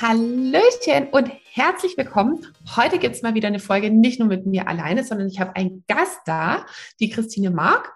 Hallöchen 0.00 1.08
und 1.10 1.28
herzlich 1.52 1.96
willkommen. 1.96 2.46
Heute 2.76 3.00
gibt 3.00 3.16
es 3.16 3.22
mal 3.22 3.34
wieder 3.34 3.48
eine 3.48 3.58
Folge, 3.58 3.90
nicht 3.90 4.20
nur 4.20 4.28
mit 4.28 4.46
mir 4.46 4.68
alleine, 4.68 5.02
sondern 5.02 5.26
ich 5.26 5.40
habe 5.40 5.56
einen 5.56 5.82
Gast 5.88 6.20
da, 6.24 6.66
die 7.00 7.10
Christine 7.10 7.50
Mark. 7.50 7.94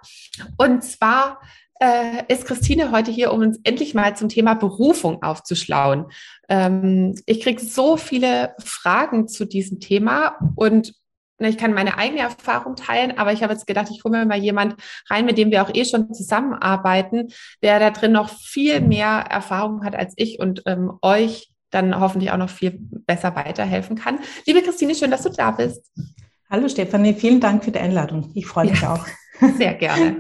Und 0.56 0.82
zwar 0.82 1.40
äh, 1.78 2.24
ist 2.26 2.44
Christine 2.44 2.90
heute 2.90 3.12
hier, 3.12 3.32
um 3.32 3.40
uns 3.40 3.60
endlich 3.62 3.94
mal 3.94 4.16
zum 4.16 4.28
Thema 4.28 4.54
Berufung 4.54 5.22
aufzuschlauen. 5.22 6.06
Ähm, 6.48 7.14
ich 7.24 7.40
kriege 7.40 7.62
so 7.62 7.96
viele 7.96 8.56
Fragen 8.58 9.28
zu 9.28 9.44
diesem 9.44 9.78
Thema 9.78 10.38
und 10.56 10.94
ich 11.38 11.56
kann 11.56 11.72
meine 11.72 11.98
eigene 11.98 12.22
Erfahrung 12.22 12.74
teilen, 12.74 13.16
aber 13.16 13.32
ich 13.32 13.44
habe 13.44 13.52
jetzt 13.52 13.66
gedacht, 13.66 13.88
ich 13.90 14.02
hole 14.02 14.18
mir 14.18 14.26
mal 14.26 14.38
jemand 14.38 14.74
rein, 15.08 15.24
mit 15.24 15.38
dem 15.38 15.52
wir 15.52 15.62
auch 15.62 15.72
eh 15.72 15.84
schon 15.84 16.12
zusammenarbeiten, 16.12 17.28
der 17.62 17.78
da 17.78 17.90
drin 17.90 18.12
noch 18.12 18.28
viel 18.28 18.80
mehr 18.80 19.24
Erfahrung 19.30 19.84
hat 19.84 19.94
als 19.94 20.14
ich 20.16 20.40
und 20.40 20.62
ähm, 20.66 20.98
euch 21.00 21.51
dann 21.72 21.98
hoffentlich 21.98 22.30
auch 22.30 22.36
noch 22.36 22.50
viel 22.50 22.78
besser 22.78 23.34
weiterhelfen 23.34 23.96
kann. 23.96 24.20
Liebe 24.46 24.62
Christine, 24.62 24.94
schön, 24.94 25.10
dass 25.10 25.22
du 25.22 25.30
da 25.30 25.50
bist. 25.50 25.90
Hallo 26.48 26.68
Stefanie, 26.68 27.14
vielen 27.14 27.40
Dank 27.40 27.64
für 27.64 27.72
die 27.72 27.80
Einladung. 27.80 28.30
Ich 28.34 28.46
freue 28.46 28.70
mich 28.70 28.82
ja, 28.82 28.94
auch. 28.94 29.06
Sehr 29.56 29.74
gerne. 29.74 30.18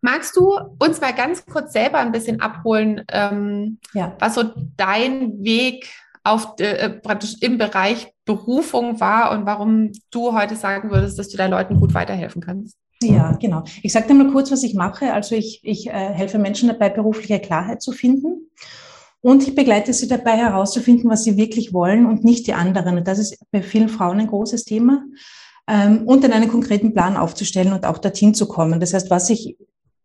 Magst 0.00 0.36
du 0.36 0.56
uns 0.78 1.00
mal 1.00 1.12
ganz 1.12 1.44
kurz 1.44 1.72
selber 1.72 1.98
ein 1.98 2.12
bisschen 2.12 2.40
abholen, 2.40 3.04
ähm, 3.10 3.78
ja. 3.94 4.16
was 4.20 4.36
so 4.36 4.44
dein 4.76 5.42
Weg 5.42 5.90
auf 6.22 6.54
äh, 6.60 6.90
praktisch 6.90 7.36
im 7.40 7.58
Bereich 7.58 8.12
Berufung 8.24 9.00
war 9.00 9.32
und 9.32 9.44
warum 9.44 9.90
du 10.10 10.34
heute 10.34 10.54
sagen 10.54 10.90
würdest, 10.90 11.18
dass 11.18 11.28
du 11.30 11.36
da 11.36 11.46
Leuten 11.46 11.80
gut 11.80 11.94
weiterhelfen 11.94 12.40
kannst? 12.40 12.76
Ja, 13.02 13.32
genau. 13.32 13.64
Ich 13.82 13.92
sage 13.92 14.08
dir 14.08 14.14
mal 14.14 14.30
kurz, 14.30 14.50
was 14.50 14.62
ich 14.62 14.74
mache. 14.74 15.12
Also 15.12 15.34
ich, 15.34 15.60
ich 15.62 15.88
äh, 15.88 15.90
helfe 15.90 16.38
Menschen 16.38 16.68
dabei, 16.68 16.90
berufliche 16.90 17.40
Klarheit 17.40 17.82
zu 17.82 17.92
finden. 17.92 18.50
Und 19.20 19.46
ich 19.46 19.54
begleite 19.54 19.92
sie 19.92 20.06
dabei 20.06 20.36
herauszufinden, 20.36 21.10
was 21.10 21.24
sie 21.24 21.36
wirklich 21.36 21.72
wollen 21.72 22.06
und 22.06 22.24
nicht 22.24 22.46
die 22.46 22.54
anderen. 22.54 22.98
Und 22.98 23.08
das 23.08 23.18
ist 23.18 23.38
bei 23.50 23.62
vielen 23.62 23.88
Frauen 23.88 24.20
ein 24.20 24.28
großes 24.28 24.64
Thema. 24.64 25.04
Ähm, 25.66 26.04
und 26.06 26.24
dann 26.24 26.32
einen 26.32 26.48
konkreten 26.48 26.94
Plan 26.94 27.16
aufzustellen 27.16 27.72
und 27.72 27.84
auch 27.84 27.98
dorthin 27.98 28.34
zu 28.34 28.46
kommen. 28.46 28.80
Das 28.80 28.94
heißt, 28.94 29.10
was 29.10 29.28
ich 29.28 29.56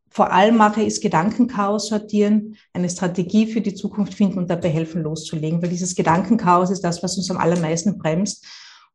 vor 0.09 0.31
allem 0.31 0.57
mache, 0.57 0.83
ist 0.83 1.01
Gedankenchaos 1.01 1.87
sortieren, 1.87 2.55
eine 2.71 2.89
Strategie 2.89 3.47
für 3.47 3.61
die 3.61 3.73
Zukunft 3.73 4.13
finden 4.13 4.37
und 4.37 4.49
dabei 4.49 4.69
helfen, 4.69 5.01
loszulegen. 5.01 5.61
Weil 5.61 5.69
dieses 5.69 5.95
Gedankenchaos 5.95 6.69
ist 6.69 6.81
das, 6.81 7.01
was 7.01 7.17
uns 7.17 7.31
am 7.31 7.37
allermeisten 7.37 7.97
bremst. 7.97 8.45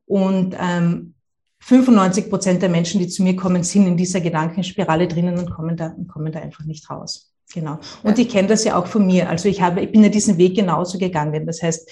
Und 0.07 0.55
ähm, 0.61 1.15
95 1.61 2.31
Prozent 2.31 2.63
der 2.63 2.69
Menschen, 2.69 3.01
die 3.01 3.09
zu 3.09 3.23
mir 3.23 3.35
kommen, 3.35 3.65
sind 3.65 3.87
in 3.87 3.97
dieser 3.97 4.21
Gedankenspirale 4.21 5.09
drinnen 5.09 5.39
und 5.39 5.51
kommen 5.51 5.77
da, 5.77 5.89
und 5.89 6.07
kommen 6.07 6.33
da 6.33 6.41
einfach 6.41 6.65
nicht 6.65 6.89
raus. 6.89 7.28
Genau. 7.55 7.79
Und 8.03 8.19
ich 8.19 8.29
kenne 8.29 8.49
das 8.49 8.65
ja 8.65 8.77
auch 8.77 8.87
von 8.87 9.07
mir. 9.07 9.29
Also 9.29 9.49
ich 9.49 9.63
habe, 9.63 9.81
ich 9.81 9.93
bin 9.93 10.03
ja 10.03 10.11
diesen 10.11 10.37
Weg 10.39 10.55
genauso 10.57 10.99
gegangen. 10.99 11.47
Das 11.47 11.63
heißt, 11.63 11.91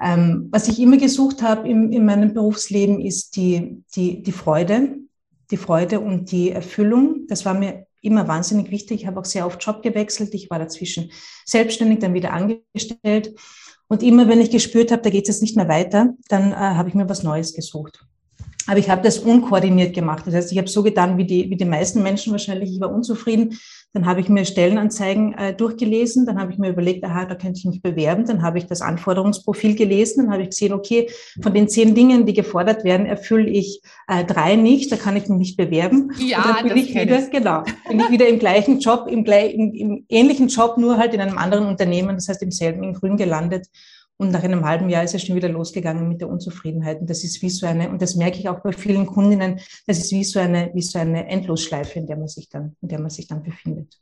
ähm, 0.00 0.48
was 0.50 0.68
ich 0.68 0.80
immer 0.80 0.96
gesucht 0.96 1.42
habe 1.42 1.68
im, 1.68 1.92
in 1.92 2.04
meinem 2.04 2.34
Berufsleben 2.34 3.00
ist 3.00 3.36
die, 3.36 3.82
die, 3.94 4.22
die 4.22 4.32
Freude, 4.32 4.96
die 5.50 5.56
Freude 5.56 6.00
und 6.00 6.30
die 6.32 6.50
Erfüllung. 6.50 7.26
Das 7.28 7.44
war 7.44 7.54
mir 7.54 7.86
immer 8.02 8.28
wahnsinnig 8.28 8.70
wichtig. 8.70 9.02
Ich 9.02 9.06
habe 9.06 9.20
auch 9.20 9.24
sehr 9.24 9.46
oft 9.46 9.62
Job 9.64 9.82
gewechselt. 9.82 10.34
Ich 10.34 10.50
war 10.50 10.58
dazwischen 10.58 11.10
selbstständig, 11.44 11.98
dann 11.98 12.14
wieder 12.14 12.32
angestellt. 12.32 13.34
Und 13.88 14.02
immer, 14.02 14.28
wenn 14.28 14.40
ich 14.40 14.50
gespürt 14.50 14.92
habe, 14.92 15.02
da 15.02 15.10
geht 15.10 15.28
es 15.28 15.36
jetzt 15.36 15.42
nicht 15.42 15.56
mehr 15.56 15.68
weiter, 15.68 16.14
dann 16.28 16.52
äh, 16.52 16.54
habe 16.54 16.88
ich 16.88 16.94
mir 16.94 17.08
was 17.08 17.22
Neues 17.22 17.54
gesucht. 17.54 18.04
Aber 18.66 18.78
ich 18.78 18.88
habe 18.88 19.02
das 19.02 19.18
unkoordiniert 19.18 19.94
gemacht. 19.94 20.26
Das 20.26 20.34
heißt, 20.34 20.52
ich 20.52 20.58
habe 20.58 20.68
so 20.68 20.82
getan 20.82 21.18
wie 21.18 21.24
die, 21.24 21.50
wie 21.50 21.56
die 21.56 21.64
meisten 21.64 22.02
Menschen 22.02 22.30
wahrscheinlich. 22.30 22.70
Ich 22.70 22.80
war 22.80 22.92
unzufrieden 22.92 23.58
dann 23.92 24.06
habe 24.06 24.20
ich 24.20 24.28
mir 24.28 24.44
Stellenanzeigen 24.44 25.34
äh, 25.34 25.54
durchgelesen, 25.54 26.24
dann 26.24 26.38
habe 26.38 26.52
ich 26.52 26.58
mir 26.58 26.70
überlegt, 26.70 27.04
aha, 27.04 27.24
da 27.24 27.34
könnte 27.34 27.58
ich 27.58 27.64
mich 27.64 27.82
bewerben, 27.82 28.24
dann 28.24 28.42
habe 28.42 28.58
ich 28.58 28.66
das 28.66 28.82
Anforderungsprofil 28.82 29.74
gelesen, 29.74 30.24
dann 30.24 30.32
habe 30.32 30.42
ich 30.42 30.50
gesehen, 30.50 30.72
okay, 30.72 31.10
von 31.42 31.52
den 31.52 31.68
zehn 31.68 31.94
Dingen, 31.94 32.24
die 32.24 32.32
gefordert 32.32 32.84
werden, 32.84 33.06
erfülle 33.06 33.50
ich 33.50 33.82
äh, 34.06 34.24
drei 34.24 34.54
nicht, 34.56 34.92
da 34.92 34.96
kann 34.96 35.16
ich 35.16 35.28
mich 35.28 35.38
nicht 35.38 35.56
bewerben. 35.56 36.12
Ja, 36.18 36.38
und 36.38 36.56
dann 36.56 36.68
bin 36.68 36.76
ich 36.76 36.94
wieder, 36.94 37.18
ich. 37.18 37.30
genau, 37.30 37.64
bin 37.88 38.00
ich 38.00 38.10
wieder 38.10 38.28
im 38.28 38.38
gleichen 38.38 38.78
Job, 38.78 39.06
im, 39.08 39.24
im, 39.24 39.74
im 39.74 40.04
ähnlichen 40.08 40.48
Job, 40.48 40.78
nur 40.78 40.96
halt 40.96 41.14
in 41.14 41.20
einem 41.20 41.38
anderen 41.38 41.66
Unternehmen, 41.66 42.14
das 42.14 42.28
heißt 42.28 42.42
im 42.42 42.52
selben 42.52 42.84
in 42.84 42.94
Grün 42.94 43.16
gelandet 43.16 43.66
und 44.20 44.32
nach 44.32 44.42
einem 44.42 44.66
halben 44.66 44.90
Jahr 44.90 45.02
ist 45.02 45.14
es 45.14 45.24
schon 45.24 45.34
wieder 45.34 45.48
losgegangen 45.48 46.06
mit 46.06 46.20
der 46.20 46.28
Unzufriedenheit. 46.28 47.00
Und 47.00 47.08
das 47.08 47.24
ist 47.24 47.40
wie 47.40 47.48
so 47.48 47.66
eine, 47.66 47.88
und 47.88 48.02
das 48.02 48.16
merke 48.16 48.38
ich 48.38 48.50
auch 48.50 48.60
bei 48.60 48.72
vielen 48.72 49.06
Kundinnen, 49.06 49.58
das 49.86 49.96
ist 49.96 50.12
wie 50.12 50.24
so 50.24 50.38
eine, 50.38 50.70
wie 50.74 50.82
so 50.82 50.98
eine 50.98 51.26
Endlosschleife, 51.26 51.98
in 51.98 52.06
der 52.06 52.18
man 52.18 52.28
sich 52.28 52.50
dann, 52.50 52.76
in 52.82 52.88
der 52.88 53.00
man 53.00 53.08
sich 53.08 53.26
dann 53.26 53.42
befindet. 53.42 53.98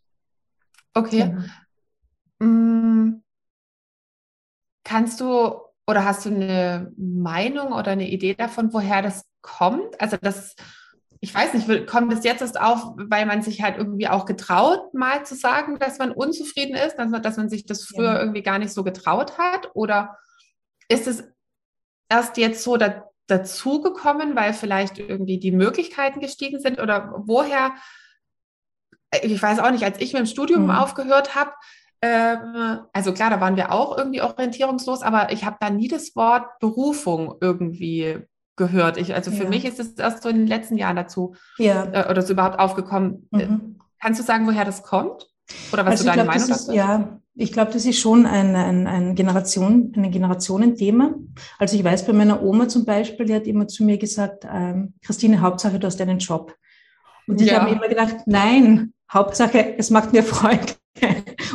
Okay. 0.92 1.36
Mm. 2.40 3.22
Kannst 4.82 5.20
du 5.20 5.52
oder 5.86 6.04
hast 6.04 6.26
du 6.26 6.30
eine 6.30 6.92
Meinung 6.96 7.68
oder 7.68 7.92
eine 7.92 8.08
Idee 8.08 8.34
davon, 8.34 8.72
woher 8.72 9.02
das 9.02 9.24
kommt? 9.40 10.00
Also 10.00 10.16
das 10.20 10.56
ich 11.20 11.34
weiß 11.34 11.54
nicht, 11.54 11.86
kommt 11.86 12.12
es 12.12 12.24
jetzt 12.24 12.42
erst 12.42 12.60
auf, 12.60 12.92
weil 12.96 13.26
man 13.26 13.42
sich 13.42 13.62
halt 13.62 13.76
irgendwie 13.76 14.08
auch 14.08 14.24
getraut, 14.24 14.94
mal 14.94 15.24
zu 15.26 15.34
sagen, 15.34 15.78
dass 15.78 15.98
man 15.98 16.12
unzufrieden 16.12 16.76
ist, 16.76 16.96
dass 16.96 17.10
man, 17.10 17.22
dass 17.22 17.36
man 17.36 17.48
sich 17.48 17.66
das 17.66 17.84
früher 17.84 18.14
ja. 18.14 18.20
irgendwie 18.20 18.42
gar 18.42 18.58
nicht 18.58 18.72
so 18.72 18.84
getraut 18.84 19.36
hat? 19.36 19.70
Oder 19.74 20.16
ist 20.88 21.06
es 21.08 21.24
erst 22.08 22.36
jetzt 22.36 22.62
so 22.62 22.76
da, 22.76 23.04
dazugekommen, 23.26 24.36
weil 24.36 24.54
vielleicht 24.54 24.98
irgendwie 24.98 25.38
die 25.38 25.50
Möglichkeiten 25.50 26.20
gestiegen 26.20 26.60
sind? 26.60 26.80
Oder 26.80 27.12
woher, 27.16 27.74
ich 29.22 29.42
weiß 29.42 29.58
auch 29.58 29.72
nicht, 29.72 29.84
als 29.84 30.00
ich 30.00 30.12
mit 30.12 30.20
dem 30.20 30.26
Studium 30.26 30.64
mhm. 30.64 30.70
aufgehört 30.70 31.34
habe, 31.34 31.52
ähm, 32.00 32.80
also 32.92 33.12
klar, 33.12 33.30
da 33.30 33.40
waren 33.40 33.56
wir 33.56 33.72
auch 33.72 33.98
irgendwie 33.98 34.22
orientierungslos, 34.22 35.02
aber 35.02 35.32
ich 35.32 35.44
habe 35.44 35.56
da 35.58 35.68
nie 35.68 35.88
das 35.88 36.14
Wort 36.14 36.46
Berufung 36.60 37.34
irgendwie 37.40 38.27
gehört. 38.58 38.98
Ich, 38.98 39.14
also 39.14 39.30
für 39.30 39.44
ja. 39.44 39.48
mich 39.48 39.64
ist 39.64 39.80
es 39.80 39.92
erst 39.92 40.22
so 40.22 40.28
in 40.28 40.36
den 40.36 40.46
letzten 40.46 40.76
Jahren 40.76 40.96
dazu 40.96 41.34
ja. 41.56 41.84
äh, 41.84 42.10
oder 42.10 42.20
so 42.20 42.34
überhaupt 42.34 42.58
aufgekommen. 42.58 43.26
Äh, 43.32 43.46
mhm. 43.46 43.78
Kannst 44.00 44.20
du 44.20 44.24
sagen, 44.24 44.46
woher 44.46 44.66
das 44.66 44.82
kommt? 44.82 45.26
Oder 45.72 45.86
was 45.86 45.92
also 45.92 46.04
du 46.04 46.10
deine 46.10 46.22
glaub, 46.24 46.34
Meinung 46.34 46.48
dazu 46.48 46.70
ist? 46.70 46.76
Ja, 46.76 47.20
ich 47.34 47.52
glaube, 47.52 47.72
das 47.72 47.86
ist 47.86 47.98
schon 47.98 48.26
ein, 48.26 48.54
ein, 48.54 48.86
ein, 48.86 49.14
Generation, 49.14 49.92
ein 49.96 50.10
Generationenthema. 50.10 51.14
Also 51.58 51.76
ich 51.76 51.84
weiß 51.84 52.04
bei 52.06 52.12
meiner 52.12 52.42
Oma 52.42 52.68
zum 52.68 52.84
Beispiel, 52.84 53.26
die 53.26 53.34
hat 53.34 53.46
immer 53.46 53.68
zu 53.68 53.84
mir 53.84 53.96
gesagt, 53.96 54.44
ähm, 54.52 54.94
Christine, 55.02 55.40
Hauptsache 55.40 55.78
du 55.78 55.86
hast 55.86 56.00
einen 56.00 56.18
Job. 56.18 56.54
Und 57.26 57.40
ich 57.40 57.48
ja. 57.48 57.60
habe 57.60 57.70
mir 57.70 57.76
immer 57.76 57.88
gedacht, 57.88 58.16
nein, 58.26 58.92
Hauptsache 59.12 59.78
es 59.78 59.90
macht 59.90 60.12
mir 60.12 60.22
Freude. 60.24 60.74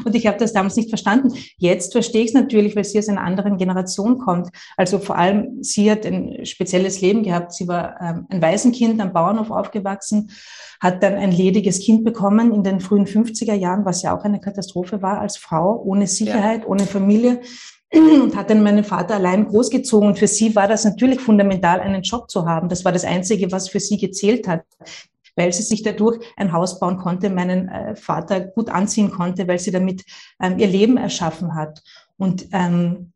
Und 0.05 0.15
ich 0.15 0.27
habe 0.27 0.37
das 0.37 0.53
damals 0.53 0.75
nicht 0.75 0.89
verstanden. 0.89 1.33
Jetzt 1.57 1.93
verstehe 1.93 2.21
ich 2.21 2.29
es 2.29 2.33
natürlich, 2.33 2.75
weil 2.75 2.83
sie 2.83 2.99
aus 2.99 3.09
einer 3.09 3.21
anderen 3.21 3.57
Generation 3.57 4.17
kommt. 4.19 4.49
Also 4.77 4.99
vor 4.99 5.17
allem, 5.17 5.61
sie 5.61 5.89
hat 5.91 6.05
ein 6.05 6.45
spezielles 6.45 7.01
Leben 7.01 7.23
gehabt. 7.23 7.53
Sie 7.53 7.67
war 7.67 7.99
ähm, 8.01 8.27
ein 8.29 8.41
Waisenkind 8.41 9.01
am 9.01 9.13
Bauernhof 9.13 9.51
aufgewachsen, 9.51 10.31
hat 10.79 11.03
dann 11.03 11.15
ein 11.15 11.31
lediges 11.31 11.79
Kind 11.79 12.03
bekommen 12.03 12.53
in 12.53 12.63
den 12.63 12.79
frühen 12.79 13.05
50er 13.05 13.53
Jahren, 13.53 13.85
was 13.85 14.01
ja 14.01 14.17
auch 14.17 14.23
eine 14.23 14.39
Katastrophe 14.39 15.01
war 15.01 15.19
als 15.19 15.37
Frau, 15.37 15.81
ohne 15.83 16.07
Sicherheit, 16.07 16.61
ja. 16.61 16.67
ohne 16.67 16.85
Familie 16.85 17.41
und 17.93 18.35
hat 18.35 18.49
dann 18.49 18.63
meinen 18.63 18.83
Vater 18.83 19.15
allein 19.15 19.47
großgezogen. 19.47 20.09
Und 20.09 20.19
für 20.19 20.27
sie 20.27 20.55
war 20.55 20.67
das 20.67 20.83
natürlich 20.83 21.19
fundamental, 21.19 21.79
einen 21.79 22.01
Job 22.01 22.29
zu 22.29 22.45
haben. 22.45 22.69
Das 22.69 22.83
war 22.83 22.91
das 22.91 23.05
Einzige, 23.05 23.51
was 23.51 23.69
für 23.69 23.79
sie 23.79 23.97
gezählt 23.97 24.47
hat 24.47 24.63
weil 25.35 25.53
sie 25.53 25.63
sich 25.63 25.83
dadurch 25.83 26.23
ein 26.35 26.51
Haus 26.51 26.79
bauen 26.79 26.97
konnte, 26.97 27.29
meinen 27.29 27.69
äh, 27.69 27.95
Vater 27.95 28.41
gut 28.41 28.69
anziehen 28.69 29.11
konnte, 29.11 29.47
weil 29.47 29.59
sie 29.59 29.71
damit 29.71 30.03
ähm, 30.41 30.59
ihr 30.59 30.67
Leben 30.67 30.97
erschaffen 30.97 31.55
hat. 31.55 31.81
Und 32.17 32.47
ähm, 32.51 33.12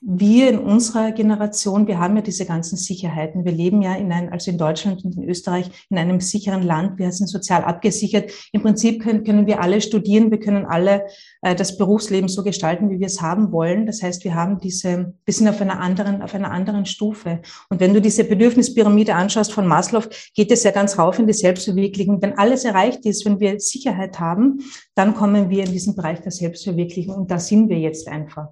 wir 0.00 0.50
in 0.50 0.58
unserer 0.58 1.12
Generation, 1.12 1.86
wir 1.86 1.98
haben 1.98 2.16
ja 2.16 2.22
diese 2.22 2.44
ganzen 2.44 2.76
Sicherheiten. 2.76 3.44
Wir 3.44 3.52
leben 3.52 3.80
ja 3.82 3.94
in 3.94 4.12
einem, 4.12 4.32
also 4.32 4.50
in 4.50 4.58
Deutschland 4.58 5.04
und 5.04 5.16
in 5.16 5.28
Österreich, 5.28 5.70
in 5.88 5.98
einem 5.98 6.20
sicheren 6.20 6.62
Land. 6.62 6.98
Wir 6.98 7.10
sind 7.12 7.28
sozial 7.28 7.64
abgesichert. 7.64 8.30
Im 8.52 8.62
Prinzip 8.62 9.02
können, 9.02 9.24
können 9.24 9.46
wir 9.46 9.60
alle 9.60 9.80
studieren. 9.80 10.30
Wir 10.30 10.38
können 10.38 10.66
alle 10.66 11.06
äh, 11.40 11.54
das 11.54 11.78
Berufsleben 11.78 12.28
so 12.28 12.42
gestalten, 12.42 12.90
wie 12.90 13.00
wir 13.00 13.06
es 13.06 13.22
haben 13.22 13.52
wollen. 13.52 13.86
Das 13.86 14.02
heißt, 14.02 14.22
wir 14.24 14.34
haben 14.34 14.58
diese, 14.58 15.14
wir 15.24 15.34
sind 15.34 15.48
auf 15.48 15.60
einer 15.60 15.80
anderen, 15.80 16.20
auf 16.20 16.34
einer 16.34 16.50
anderen 16.50 16.84
Stufe. 16.84 17.40
Und 17.70 17.80
wenn 17.80 17.94
du 17.94 18.00
diese 18.00 18.24
Bedürfnispyramide 18.24 19.14
anschaust 19.14 19.52
von 19.52 19.66
Maslow, 19.66 20.02
geht 20.34 20.50
es 20.50 20.62
ja 20.62 20.72
ganz 20.72 20.98
rauf 20.98 21.18
in 21.18 21.26
die 21.26 21.32
Selbstverwirklichung. 21.32 22.20
Wenn 22.20 22.36
alles 22.38 22.64
erreicht 22.64 23.06
ist, 23.06 23.24
wenn 23.24 23.40
wir 23.40 23.58
Sicherheit 23.60 24.20
haben, 24.20 24.60
dann 24.94 25.14
kommen 25.14 25.48
wir 25.48 25.64
in 25.64 25.72
diesen 25.72 25.96
Bereich 25.96 26.20
der 26.20 26.32
Selbstverwirklichung. 26.32 27.16
Und 27.16 27.30
da 27.30 27.38
sind 27.38 27.70
wir 27.70 27.78
jetzt 27.78 28.08
einfach. 28.08 28.48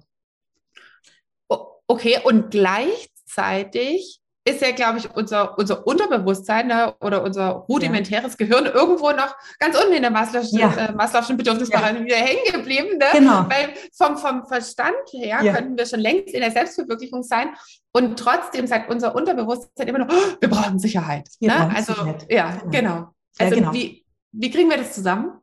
Okay, 1.87 2.19
und 2.23 2.51
gleichzeitig 2.51 4.21
ist 4.47 4.61
ja, 4.61 4.71
glaube 4.71 4.99
ich, 4.99 5.09
unser, 5.15 5.57
unser 5.57 5.87
Unterbewusstsein 5.87 6.67
ne, 6.67 6.93
oder 7.01 7.23
unser 7.23 7.49
rudimentäres 7.67 8.35
ja. 8.39 8.45
Gehirn 8.45 8.65
irgendwo 8.65 9.09
noch 9.09 9.35
ganz 9.57 9.75
unten 9.75 9.93
in 9.93 10.03
der 10.03 10.11
Maslow'schen, 10.11 10.59
ja. 10.59 10.71
äh, 10.75 10.91
Maslow'schen 10.91 11.35
Bedürfnisspirale 11.35 11.99
ja. 11.99 12.05
wieder 12.05 12.15
hängen 12.17 12.53
geblieben. 12.53 12.99
Ne? 12.99 13.05
Genau. 13.11 13.45
Weil 13.49 13.73
vom, 13.97 14.17
vom 14.17 14.45
Verstand 14.45 14.93
her 15.13 15.39
ja. 15.41 15.53
könnten 15.53 15.75
wir 15.75 15.87
schon 15.87 15.99
längst 15.99 16.35
in 16.35 16.41
der 16.41 16.51
Selbstverwirklichung 16.51 17.23
sein. 17.23 17.55
Und 17.91 18.19
trotzdem 18.19 18.67
sagt 18.67 18.91
unser 18.91 19.15
Unterbewusstsein 19.15 19.87
immer 19.87 19.99
noch, 19.99 20.09
oh, 20.09 20.35
wir 20.39 20.49
brauchen 20.49 20.77
Sicherheit. 20.77 21.27
Ne? 21.39 21.71
Also, 21.75 21.93
Sicherheit. 21.93 22.27
ja, 22.29 22.51
genau. 22.51 22.71
genau. 22.71 23.13
Also, 23.39 23.55
genau. 23.55 23.73
Wie, 23.73 24.05
wie 24.31 24.51
kriegen 24.51 24.69
wir 24.69 24.77
das 24.77 24.93
zusammen? 24.93 25.39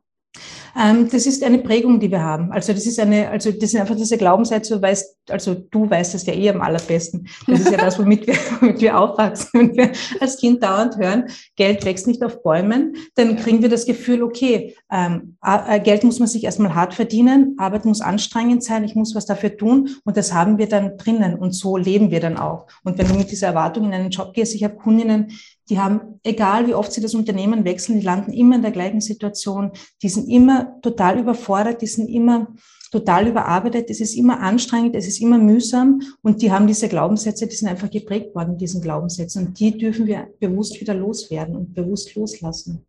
Ähm, 0.75 1.07
das 1.09 1.25
ist 1.25 1.43
eine 1.43 1.59
Prägung, 1.59 1.99
die 1.99 2.09
wir 2.09 2.21
haben. 2.21 2.51
Also 2.51 2.73
das 2.73 2.85
ist 2.85 2.99
eine, 2.99 3.29
also 3.29 3.51
das 3.51 3.73
ist 3.73 3.75
einfach 3.75 3.95
diese 3.95 4.17
Glaubenssätze, 4.17 4.75
du 4.75 4.81
weißt, 4.81 5.17
also 5.29 5.53
du 5.53 5.89
weißt 5.89 6.15
es 6.15 6.25
ja 6.25 6.33
eh 6.33 6.49
am 6.49 6.61
allerbesten. 6.61 7.27
Das 7.47 7.59
ist 7.59 7.71
ja 7.71 7.77
das, 7.77 7.99
womit 7.99 8.25
wir, 8.25 8.35
womit 8.59 8.81
wir 8.81 8.97
aufwachsen. 8.97 9.49
Wenn 9.53 9.75
wir 9.75 9.91
als 10.19 10.37
Kind 10.37 10.63
dauernd 10.63 10.97
hören, 10.97 11.25
Geld 11.55 11.85
wächst 11.85 12.07
nicht 12.07 12.23
auf 12.23 12.41
Bäumen, 12.41 12.95
dann 13.15 13.35
kriegen 13.37 13.61
wir 13.61 13.69
das 13.69 13.85
Gefühl, 13.85 14.23
okay, 14.23 14.75
ähm, 14.91 15.37
äh, 15.43 15.79
Geld 15.79 16.03
muss 16.03 16.19
man 16.19 16.27
sich 16.27 16.43
erstmal 16.43 16.73
hart 16.73 16.93
verdienen, 16.93 17.55
Arbeit 17.59 17.85
muss 17.85 18.01
anstrengend 18.01 18.63
sein, 18.63 18.83
ich 18.83 18.95
muss 18.95 19.15
was 19.15 19.25
dafür 19.25 19.55
tun 19.55 19.89
und 20.05 20.17
das 20.17 20.33
haben 20.33 20.57
wir 20.57 20.67
dann 20.67 20.97
drinnen 20.97 21.35
und 21.35 21.53
so 21.53 21.77
leben 21.77 22.09
wir 22.09 22.19
dann 22.19 22.37
auch. 22.37 22.67
Und 22.83 22.97
wenn 22.97 23.07
du 23.07 23.15
mit 23.15 23.31
dieser 23.31 23.47
Erwartung 23.47 23.85
in 23.85 23.93
einen 23.93 24.09
Job 24.09 24.33
gehst, 24.33 24.55
ich 24.55 24.63
habe 24.63 24.75
Kundinnen, 24.75 25.31
die 25.69 25.79
haben, 25.79 26.19
egal 26.23 26.67
wie 26.67 26.73
oft 26.73 26.91
sie 26.91 27.01
das 27.01 27.15
Unternehmen 27.15 27.63
wechseln, 27.63 27.99
die 27.99 28.05
landen 28.05 28.33
immer 28.33 28.55
in 28.55 28.61
der 28.61 28.71
gleichen 28.71 29.01
Situation. 29.01 29.71
Die 30.01 30.09
sind 30.09 30.29
immer 30.29 30.79
total 30.81 31.19
überfordert, 31.19 31.81
die 31.81 31.87
sind 31.87 32.09
immer 32.09 32.47
total 32.93 33.27
überarbeitet, 33.27 33.89
es 33.89 33.99
ist 34.01 34.15
immer 34.15 34.39
anstrengend, 34.39 34.95
es 34.95 35.07
ist 35.07 35.19
immer 35.19 35.39
mühsam 35.39 36.01
und 36.21 36.43
die 36.43 36.51
haben 36.51 36.67
diese 36.67 36.87
Glaubenssätze, 36.87 37.47
die 37.47 37.55
sind 37.55 37.67
einfach 37.67 37.89
geprägt 37.89 38.35
worden, 38.35 38.57
diesen 38.57 38.81
Glaubenssätzen. 38.81 39.47
Und 39.47 39.59
die 39.59 39.75
dürfen 39.75 40.05
wir 40.05 40.27
bewusst 40.39 40.79
wieder 40.79 40.93
loswerden 40.93 41.55
und 41.55 41.73
bewusst 41.73 42.13
loslassen. 42.13 42.85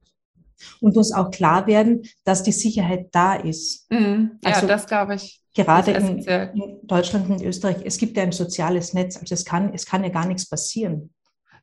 Und 0.81 0.97
uns 0.97 1.11
auch 1.11 1.31
klar 1.31 1.67
werden, 1.67 2.03
dass 2.25 2.43
die 2.43 2.53
Sicherheit 2.53 3.09
da 3.13 3.35
ist. 3.35 3.91
Mhm. 3.91 4.39
Ja, 4.45 4.53
also, 4.53 4.67
das 4.67 4.87
glaube 4.87 5.15
ich. 5.15 5.41
Gerade 5.55 5.93
in, 5.93 6.19
in, 6.19 6.79
Deutschland 6.83 7.31
und 7.31 7.43
Österreich, 7.43 7.77
es 7.85 7.97
gibt 7.97 8.17
ja 8.17 8.25
ein 8.25 8.33
soziales 8.33 8.93
Netz, 8.93 9.17
also 9.17 9.35
es 9.35 9.45
kann, 9.45 9.73
es 9.73 9.87
kann 9.87 10.03
ja 10.03 10.11
gar 10.11 10.27
nichts 10.27 10.49
passieren. 10.49 11.11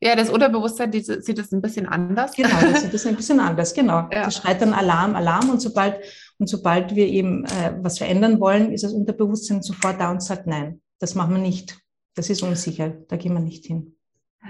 Ja, 0.04 0.16
das 0.16 0.30
Unterbewusstsein 0.30 0.90
die, 0.90 1.02
sieht 1.02 1.38
es 1.38 1.52
ein 1.52 1.62
bisschen 1.62 1.86
anders. 1.86 2.34
Genau, 2.34 2.60
das 2.60 2.82
sieht 2.82 2.94
es 2.94 3.06
ein 3.06 3.16
bisschen 3.16 3.40
anders, 3.40 3.74
genau. 3.74 4.10
Ja. 4.12 4.26
Das 4.26 4.36
schreit 4.36 4.62
dann 4.62 4.74
Alarm, 4.74 5.16
Alarm 5.16 5.52
und 5.52 5.62
sobald, 5.62 6.00
und 6.40 6.48
sobald 6.48 6.96
wir 6.96 7.08
eben 7.08 7.46
äh, 7.46 7.76
was 7.82 8.00
verändern 8.00 8.40
wollen, 8.40 8.72
ist 8.72 8.84
das 8.84 8.94
Unterbewusstsein 8.94 9.62
sofort 9.62 10.02
da 10.02 10.10
und 10.10 10.24
sagt, 10.24 10.48
nein, 10.48 10.82
das 11.00 11.14
machen 11.14 11.36
wir 11.36 11.42
nicht. 11.42 11.78
Das 12.16 12.30
ist 12.32 12.42
unsicher, 12.42 12.90
da 13.08 13.16
gehen 13.16 13.34
wir 13.34 13.40
nicht 13.40 13.66
hin. 13.66 13.96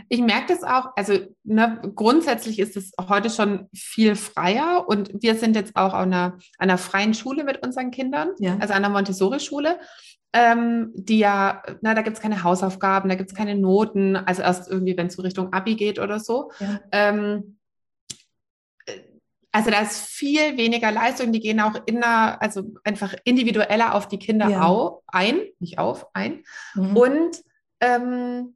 Ich 0.07 0.21
merke 0.21 0.53
das 0.53 0.63
auch, 0.63 0.91
also 0.95 1.13
ne, 1.43 1.81
grundsätzlich 1.95 2.59
ist 2.59 2.77
es 2.77 2.91
heute 3.09 3.29
schon 3.29 3.67
viel 3.73 4.15
freier 4.15 4.85
und 4.88 5.11
wir 5.21 5.35
sind 5.35 5.55
jetzt 5.55 5.75
auch 5.75 5.93
an 5.93 6.13
einer, 6.13 6.38
einer 6.57 6.77
freien 6.77 7.13
Schule 7.13 7.43
mit 7.43 7.65
unseren 7.65 7.91
Kindern, 7.91 8.29
ja. 8.39 8.57
also 8.59 8.73
an 8.73 8.85
einer 8.85 8.93
Montessori-Schule 8.93 9.77
ähm, 10.33 10.91
die 10.95 11.19
ja, 11.19 11.61
na, 11.81 11.93
da 11.93 12.01
gibt 12.01 12.17
es 12.17 12.23
keine 12.23 12.43
Hausaufgaben, 12.43 13.09
da 13.09 13.15
gibt 13.15 13.31
es 13.31 13.35
keine 13.35 13.55
Noten, 13.55 14.15
also 14.15 14.41
erst 14.41 14.69
irgendwie, 14.69 14.95
wenn 14.95 15.07
es 15.07 15.15
so 15.15 15.21
Richtung 15.21 15.51
Abi 15.51 15.75
geht 15.75 15.99
oder 15.99 16.19
so. 16.19 16.51
Ja. 16.59 16.79
Ähm, 16.91 17.57
äh, 18.85 18.99
also 19.51 19.71
da 19.71 19.81
ist 19.81 19.99
viel 19.99 20.57
weniger 20.57 20.91
Leistung, 20.91 21.33
die 21.33 21.41
gehen 21.41 21.59
auch 21.59 21.75
inner, 21.85 22.41
also 22.41 22.73
einfach 22.83 23.13
individueller 23.25 23.94
auf 23.94 24.07
die 24.07 24.19
Kinder 24.19 24.49
ja. 24.49 24.65
au, 24.65 25.03
ein, 25.07 25.41
nicht 25.59 25.79
auf, 25.79 26.07
ein. 26.13 26.44
Mhm. 26.75 26.95
Und 26.95 27.41
ähm, 27.81 28.55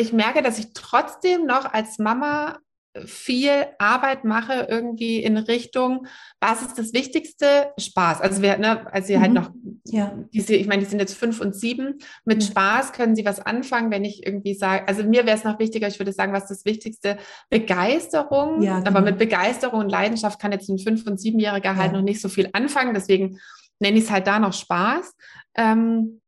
ich 0.00 0.12
merke, 0.12 0.42
dass 0.42 0.58
ich 0.58 0.72
trotzdem 0.72 1.46
noch 1.46 1.72
als 1.72 1.98
Mama 1.98 2.58
viel 3.04 3.66
Arbeit 3.78 4.24
mache 4.24 4.66
irgendwie 4.68 5.22
in 5.22 5.36
Richtung, 5.36 6.08
was 6.40 6.62
ist 6.62 6.76
das 6.76 6.92
Wichtigste? 6.92 7.72
Spaß. 7.78 8.20
Also 8.20 8.42
wir, 8.42 8.58
ne, 8.58 8.92
als 8.92 9.06
sie 9.06 9.20
halt 9.20 9.30
mhm. 9.30 9.38
halt 9.38 9.54
noch, 9.54 9.54
ja. 9.84 10.18
diese, 10.32 10.54
ich 10.54 10.66
meine, 10.66 10.82
die 10.82 10.88
sind 10.88 10.98
jetzt 10.98 11.16
fünf 11.16 11.40
und 11.40 11.54
sieben. 11.54 11.98
Mit 12.24 12.42
ja. 12.42 12.48
Spaß 12.48 12.92
können 12.92 13.14
sie 13.14 13.24
was 13.24 13.38
anfangen, 13.38 13.92
wenn 13.92 14.04
ich 14.04 14.26
irgendwie 14.26 14.54
sage, 14.54 14.88
also 14.88 15.04
mir 15.04 15.24
wäre 15.24 15.36
es 15.36 15.44
noch 15.44 15.60
wichtiger, 15.60 15.86
ich 15.86 16.00
würde 16.00 16.12
sagen, 16.12 16.32
was 16.32 16.50
ist 16.50 16.50
das 16.50 16.64
Wichtigste? 16.64 17.18
Begeisterung. 17.48 18.60
Ja, 18.60 18.78
genau. 18.78 18.90
Aber 18.90 19.02
mit 19.02 19.18
Begeisterung 19.18 19.80
und 19.80 19.90
Leidenschaft 19.90 20.40
kann 20.40 20.50
jetzt 20.50 20.68
ein 20.68 20.78
fünf- 20.80 21.06
und 21.06 21.20
siebenjähriger 21.20 21.76
halt 21.76 21.92
noch 21.92 22.02
nicht 22.02 22.20
so 22.20 22.28
viel 22.28 22.50
anfangen. 22.52 22.92
Deswegen 22.94 23.38
nenne 23.78 23.98
ich 23.98 24.04
es 24.04 24.10
halt 24.10 24.26
da 24.26 24.40
noch 24.40 24.52
Spaß. 24.52 25.14
Ähm, 25.54 26.20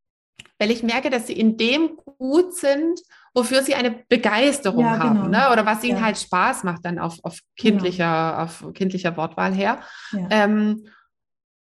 weil 0.59 0.71
ich 0.71 0.85
merke, 0.85 1.11
dass 1.11 1.27
sie 1.27 1.33
in 1.33 1.57
dem 1.57 1.97
gut 2.19 2.55
sind, 2.55 3.01
wofür 3.35 3.63
sie 3.63 3.75
eine 3.75 3.91
Begeisterung 4.09 4.85
ja, 4.85 4.99
haben, 4.99 5.25
genau. 5.25 5.47
ne? 5.47 5.53
oder 5.53 5.65
was 5.65 5.85
ihnen 5.85 5.99
ja. 5.99 6.05
halt 6.05 6.19
Spaß 6.19 6.65
macht 6.65 6.85
dann 6.85 6.99
auf, 6.99 7.19
auf 7.23 7.41
kindlicher, 7.57 8.33
genau. 8.33 8.43
auf 8.43 8.75
kindlicher 8.75 9.17
Wortwahl 9.17 9.55
her. 9.55 9.81
Ja. 10.13 10.27
Ähm, 10.31 10.87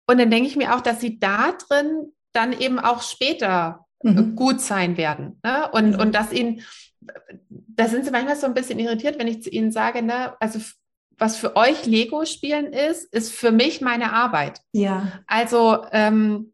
und 0.06 0.18
dann 0.18 0.30
denke 0.30 0.48
ich 0.48 0.56
mir 0.56 0.74
auch, 0.74 0.80
dass 0.80 1.00
sie 1.00 1.18
da 1.18 1.52
drin 1.52 2.12
dann 2.32 2.58
eben 2.58 2.78
auch 2.78 3.02
später 3.02 3.84
mhm. 4.02 4.34
gut 4.34 4.60
sein 4.60 4.96
werden. 4.96 5.38
Ne? 5.44 5.68
Und, 5.72 5.92
mhm. 5.92 6.00
und 6.00 6.14
dass 6.14 6.32
ihnen, 6.32 6.62
da 7.48 7.88
sind 7.88 8.04
sie 8.04 8.10
manchmal 8.10 8.36
so 8.36 8.46
ein 8.46 8.54
bisschen 8.54 8.78
irritiert, 8.78 9.18
wenn 9.18 9.28
ich 9.28 9.42
zu 9.42 9.50
ihnen 9.50 9.70
sage, 9.70 10.02
ne, 10.02 10.34
also 10.40 10.60
was 11.18 11.36
für 11.36 11.56
euch 11.56 11.84
Lego 11.84 12.24
spielen 12.24 12.72
ist, 12.72 13.12
ist 13.12 13.32
für 13.32 13.50
mich 13.50 13.80
meine 13.80 14.12
Arbeit. 14.12 14.60
Ja. 14.72 15.12
Also, 15.26 15.84
ähm, 15.90 16.52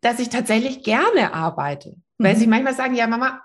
dass 0.00 0.18
ich 0.18 0.30
tatsächlich 0.30 0.82
gerne 0.82 1.34
arbeite. 1.34 1.90
Mhm. 2.18 2.24
Weil 2.24 2.36
sie 2.36 2.46
manchmal 2.46 2.74
sagen, 2.74 2.94
ja, 2.94 3.06
Mama, 3.06 3.42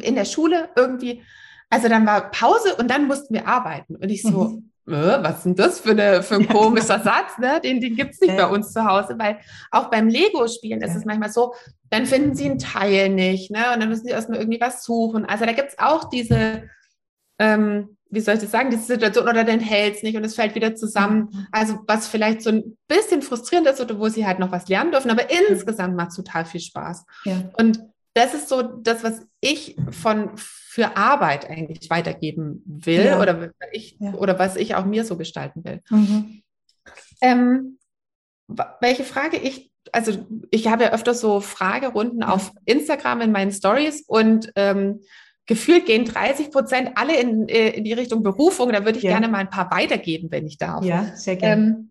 in 0.00 0.14
der 0.14 0.24
Schule 0.24 0.70
irgendwie, 0.76 1.22
also 1.70 1.88
dann 1.88 2.06
war 2.06 2.30
Pause 2.30 2.74
und 2.76 2.90
dann 2.90 3.06
mussten 3.06 3.34
wir 3.34 3.46
arbeiten. 3.48 3.96
Und 3.96 4.08
ich 4.08 4.22
so, 4.22 4.60
mhm. 4.86 4.92
äh, 4.92 5.22
was 5.22 5.38
ist 5.38 5.44
denn 5.44 5.56
das 5.56 5.80
für, 5.80 5.90
eine, 5.90 6.22
für 6.22 6.36
ein 6.36 6.48
komischer 6.52 7.00
Satz? 7.00 7.38
Ne? 7.38 7.60
Den, 7.62 7.80
den 7.80 7.96
gibt 7.96 8.14
es 8.14 8.20
nicht 8.20 8.36
ja. 8.36 8.46
bei 8.46 8.54
uns 8.54 8.72
zu 8.72 8.84
Hause, 8.84 9.16
weil 9.18 9.38
auch 9.70 9.90
beim 9.90 10.08
Lego-Spielen 10.08 10.80
ja. 10.80 10.86
ist 10.86 10.96
es 10.96 11.04
manchmal 11.04 11.30
so, 11.30 11.54
dann 11.90 12.06
finden 12.06 12.34
sie 12.34 12.46
einen 12.46 12.58
Teil 12.58 13.08
nicht 13.08 13.50
ne? 13.50 13.64
und 13.74 13.80
dann 13.80 13.88
müssen 13.88 14.04
sie 14.04 14.12
erstmal 14.12 14.38
irgendwie 14.38 14.60
was 14.60 14.84
suchen. 14.84 15.24
Also 15.24 15.44
da 15.44 15.52
gibt 15.52 15.70
es 15.70 15.78
auch 15.78 16.08
diese, 16.08 16.64
ähm, 17.38 17.96
wie 18.10 18.20
soll 18.20 18.34
ich 18.34 18.40
das 18.40 18.52
sagen, 18.52 18.70
diese 18.70 18.84
Situation 18.84 19.28
oder 19.28 19.44
dann 19.44 19.60
hält 19.60 19.96
es 19.96 20.02
nicht 20.02 20.16
und 20.16 20.24
es 20.24 20.36
fällt 20.36 20.54
wieder 20.54 20.76
zusammen. 20.76 21.28
Mhm. 21.32 21.46
Also 21.50 21.78
was 21.86 22.06
vielleicht 22.06 22.42
so 22.42 22.50
ein 22.50 22.76
bisschen 22.86 23.22
frustrierend 23.22 23.66
ist 23.66 23.80
oder 23.80 23.98
wo 23.98 24.08
sie 24.08 24.26
halt 24.26 24.38
noch 24.38 24.52
was 24.52 24.68
lernen 24.68 24.92
dürfen, 24.92 25.10
aber 25.10 25.24
insgesamt 25.48 25.96
macht 25.96 26.10
es 26.10 26.16
total 26.16 26.44
viel 26.44 26.60
Spaß. 26.60 27.04
Ja. 27.24 27.50
Und 27.58 27.80
das 28.16 28.32
ist 28.32 28.48
so 28.48 28.62
das, 28.62 29.04
was 29.04 29.26
ich 29.40 29.76
von 29.90 30.30
für 30.36 30.96
Arbeit 30.96 31.48
eigentlich 31.48 31.90
weitergeben 31.90 32.62
will 32.66 33.04
ja. 33.04 33.20
oder, 33.20 33.50
ich, 33.72 33.96
ja. 34.00 34.14
oder 34.14 34.38
was 34.38 34.56
ich 34.56 34.74
auch 34.74 34.86
mir 34.86 35.04
so 35.04 35.16
gestalten 35.16 35.64
will. 35.64 35.82
Mhm. 35.90 36.42
Ähm, 37.20 37.78
welche 38.80 39.04
Frage 39.04 39.36
ich, 39.36 39.70
also 39.92 40.26
ich 40.50 40.68
habe 40.68 40.84
ja 40.84 40.92
öfter 40.92 41.14
so 41.14 41.40
Fragerunden 41.40 42.20
ja. 42.20 42.28
auf 42.28 42.52
Instagram 42.64 43.20
in 43.20 43.32
meinen 43.32 43.52
Stories 43.52 44.04
und 44.06 44.50
ähm, 44.56 45.00
gefühlt 45.44 45.84
gehen 45.84 46.06
30 46.06 46.50
Prozent 46.50 46.92
alle 46.94 47.20
in, 47.20 47.48
äh, 47.48 47.70
in 47.70 47.84
die 47.84 47.92
Richtung 47.92 48.22
Berufung. 48.22 48.72
Da 48.72 48.84
würde 48.84 48.98
ich 48.98 49.04
gerne 49.04 49.28
mal 49.28 49.38
ein 49.38 49.50
paar 49.50 49.70
weitergeben, 49.70 50.30
wenn 50.30 50.46
ich 50.46 50.56
darf. 50.58 50.84
Ja, 50.84 51.14
sehr 51.16 51.36
gerne. 51.36 51.62
Ähm, 51.62 51.90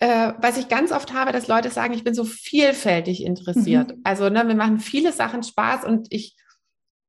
äh, 0.00 0.32
was 0.38 0.56
ich 0.56 0.68
ganz 0.68 0.92
oft 0.92 1.12
habe, 1.12 1.30
dass 1.30 1.46
Leute 1.46 1.70
sagen, 1.70 1.92
ich 1.92 2.04
bin 2.04 2.14
so 2.14 2.24
vielfältig 2.24 3.22
interessiert. 3.24 3.96
Mhm. 3.96 4.00
Also 4.02 4.28
ne, 4.30 4.48
wir 4.48 4.54
machen 4.54 4.80
viele 4.80 5.12
Sachen 5.12 5.42
Spaß 5.42 5.84
und 5.84 6.08
ich, 6.10 6.36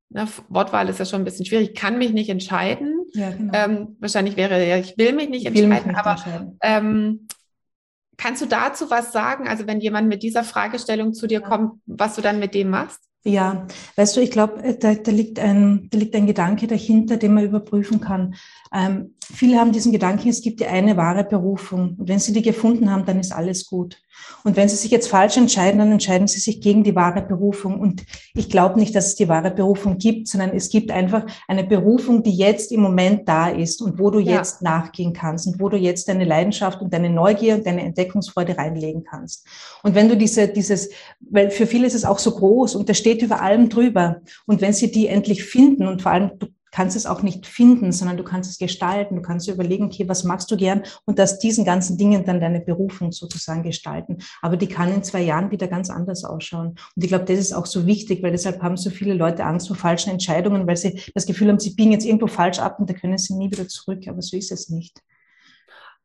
ne, 0.10 0.28
Wortwahl 0.50 0.90
ist 0.90 1.00
ja 1.00 1.06
schon 1.06 1.22
ein 1.22 1.26
bisschen 1.26 1.46
schwierig, 1.46 1.70
ich 1.70 1.76
kann 1.76 1.98
mich 1.98 2.12
nicht 2.12 2.30
entscheiden. 2.30 3.06
Ja, 3.14 3.32
genau. 3.32 3.54
ähm, 3.56 3.98
wahrscheinlich 4.00 4.36
wäre 4.36 4.68
ja, 4.68 4.78
ich 4.78 4.98
will 4.98 5.14
mich 5.14 5.30
nicht 5.30 5.46
entscheiden, 5.46 5.70
mich 5.70 5.86
nicht 5.86 5.98
aber 5.98 6.12
entscheiden. 6.12 6.58
Ähm, 6.62 7.28
kannst 8.18 8.42
du 8.42 8.46
dazu 8.46 8.90
was 8.92 9.14
sagen? 9.14 9.48
Also 9.48 9.68
wenn 9.68 9.80
jemand 9.80 10.10
mit 10.10 10.22
dieser 10.22 10.44
Fragestellung 10.44 11.14
zu 11.14 11.28
dir 11.28 11.40
kommt, 11.42 11.82
was 11.86 12.16
du 12.16 12.22
dann 12.22 12.40
mit 12.40 12.54
dem 12.54 12.70
machst? 12.70 13.00
Ja, 13.24 13.68
weißt 13.96 14.18
du, 14.18 14.22
ich 14.22 14.32
glaube, 14.32 14.64
äh, 14.64 14.78
da, 14.78 14.96
da, 14.96 15.12
liegt 15.12 15.40
ein, 15.40 15.88
da 15.92 15.98
liegt 15.98 16.16
ein 16.16 16.26
Gedanke 16.26 16.68
dahinter, 16.68 17.18
den 17.18 17.36
man 17.36 17.46
überprüfen 17.46 18.02
kann. 18.02 18.36
Ähm, 18.74 19.16
viele 19.32 19.60
haben 19.60 19.72
diesen 19.72 19.92
Gedanken, 19.92 20.30
es 20.30 20.42
gibt 20.42 20.60
die 20.60 20.68
eine 20.68 20.98
wahre 20.98 21.24
Berufung. 21.24 21.96
Und 21.98 22.08
wenn 22.08 22.20
sie 22.20 22.34
die 22.34 22.42
gefunden 22.42 22.92
haben, 22.92 23.06
dann 23.06 23.20
ist 23.20 23.32
alles 23.32 23.66
gut. 23.66 23.98
Und 24.44 24.56
wenn 24.56 24.70
sie 24.70 24.76
sich 24.76 24.92
jetzt 24.92 25.08
falsch 25.08 25.38
entscheiden, 25.38 25.80
dann 25.80 25.92
entscheiden 25.92 26.28
sie 26.28 26.40
sich 26.40 26.62
gegen 26.62 26.84
die 26.84 26.96
wahre 26.96 27.22
Berufung. 27.22 27.80
Und 27.80 28.04
ich 28.34 28.50
glaube 28.50 28.80
nicht, 28.80 28.96
dass 28.96 29.08
es 29.08 29.16
die 29.16 29.28
wahre 29.28 29.52
Berufung 29.52 29.98
gibt, 29.98 30.28
sondern 30.28 30.52
es 30.52 30.70
gibt 30.70 30.92
einfach 30.92 31.26
eine 31.48 31.64
Berufung, 31.64 32.24
die 32.24 32.36
jetzt 32.36 32.72
im 32.72 32.82
Moment 32.82 33.28
da 33.28 33.50
ist 33.50 33.82
und 33.82 34.00
wo 34.00 34.10
du 34.10 34.20
ja. 34.20 34.38
jetzt 34.38 34.62
nachgehen 34.62 35.14
kannst 35.14 35.48
und 35.48 35.60
wo 35.60 35.70
du 35.70 35.78
jetzt 35.78 36.08
deine 36.08 36.26
Leidenschaft 36.26 36.82
und 36.82 36.94
deine 36.94 37.10
Neugier 37.10 37.56
und 37.56 37.66
deine 37.66 37.82
Entdeckungsfreude 37.82 38.58
reinlegen 38.58 39.04
kannst. 39.04 39.46
Und 39.84 39.96
wenn 39.96 40.10
du 40.10 40.18
diese, 40.18 40.48
dieses, 40.48 40.90
weil 41.20 41.52
für 41.52 41.68
viele 41.68 41.88
ist 41.88 41.96
es 41.96 42.06
auch 42.06 42.20
so 42.20 42.32
groß 42.32 42.76
und 42.76 42.90
das 42.90 42.98
steht 42.98 43.22
über 43.22 43.42
allem 43.42 43.70
drüber. 43.70 44.22
Und 44.46 44.62
wenn 44.62 44.74
sie 44.74 44.92
die 44.92 45.08
endlich 45.08 45.44
finden 45.44 45.88
und 45.88 46.02
vor 46.02 46.12
allem 46.12 46.32
du 46.40 46.48
kannst 46.72 46.96
es 46.96 47.06
auch 47.06 47.22
nicht 47.22 47.46
finden, 47.46 47.92
sondern 47.92 48.18
du 48.18 48.24
kannst 48.24 48.50
es 48.50 48.58
gestalten. 48.58 49.16
Du 49.16 49.22
kannst 49.22 49.48
überlegen, 49.48 49.86
okay, 49.86 50.08
was 50.08 50.24
magst 50.24 50.50
du 50.52 50.58
gern 50.58 50.84
und 51.06 51.20
aus 51.20 51.40
diesen 51.40 51.66
ganzen 51.66 51.98
Dingen 51.98 52.26
dann 52.26 52.40
deine 52.40 52.62
Berufung 52.62 53.12
sozusagen 53.12 53.64
gestalten. 53.64 54.18
Aber 54.42 54.58
die 54.58 54.68
kann 54.68 54.94
in 54.94 55.04
zwei 55.04 55.22
Jahren 55.22 55.52
wieder 55.52 55.68
ganz 55.68 55.90
anders 55.90 56.24
ausschauen. 56.24 56.70
Und 56.96 57.04
ich 57.04 57.10
glaube, 57.10 57.26
das 57.26 57.40
ist 57.40 57.54
auch 57.54 57.66
so 57.66 57.86
wichtig, 57.86 58.24
weil 58.24 58.32
deshalb 58.32 58.62
haben 58.62 58.78
so 58.78 58.90
viele 58.90 59.14
Leute 59.14 59.44
Angst 59.44 59.68
vor 59.68 59.76
falschen 59.76 60.12
Entscheidungen, 60.12 60.68
weil 60.68 60.78
sie 60.78 61.02
das 61.14 61.26
Gefühl 61.26 61.50
haben, 61.50 61.60
sie 61.60 61.76
biegen 61.76 61.92
jetzt 61.92 62.06
irgendwo 62.06 62.28
falsch 62.28 62.60
ab 62.60 62.80
und 62.80 62.90
da 62.90 62.94
können 62.94 63.18
sie 63.18 63.36
nie 63.36 63.52
wieder 63.52 63.68
zurück. 63.68 64.08
Aber 64.08 64.22
so 64.22 64.38
ist 64.38 64.52
es 64.52 64.70
nicht. 64.70 65.02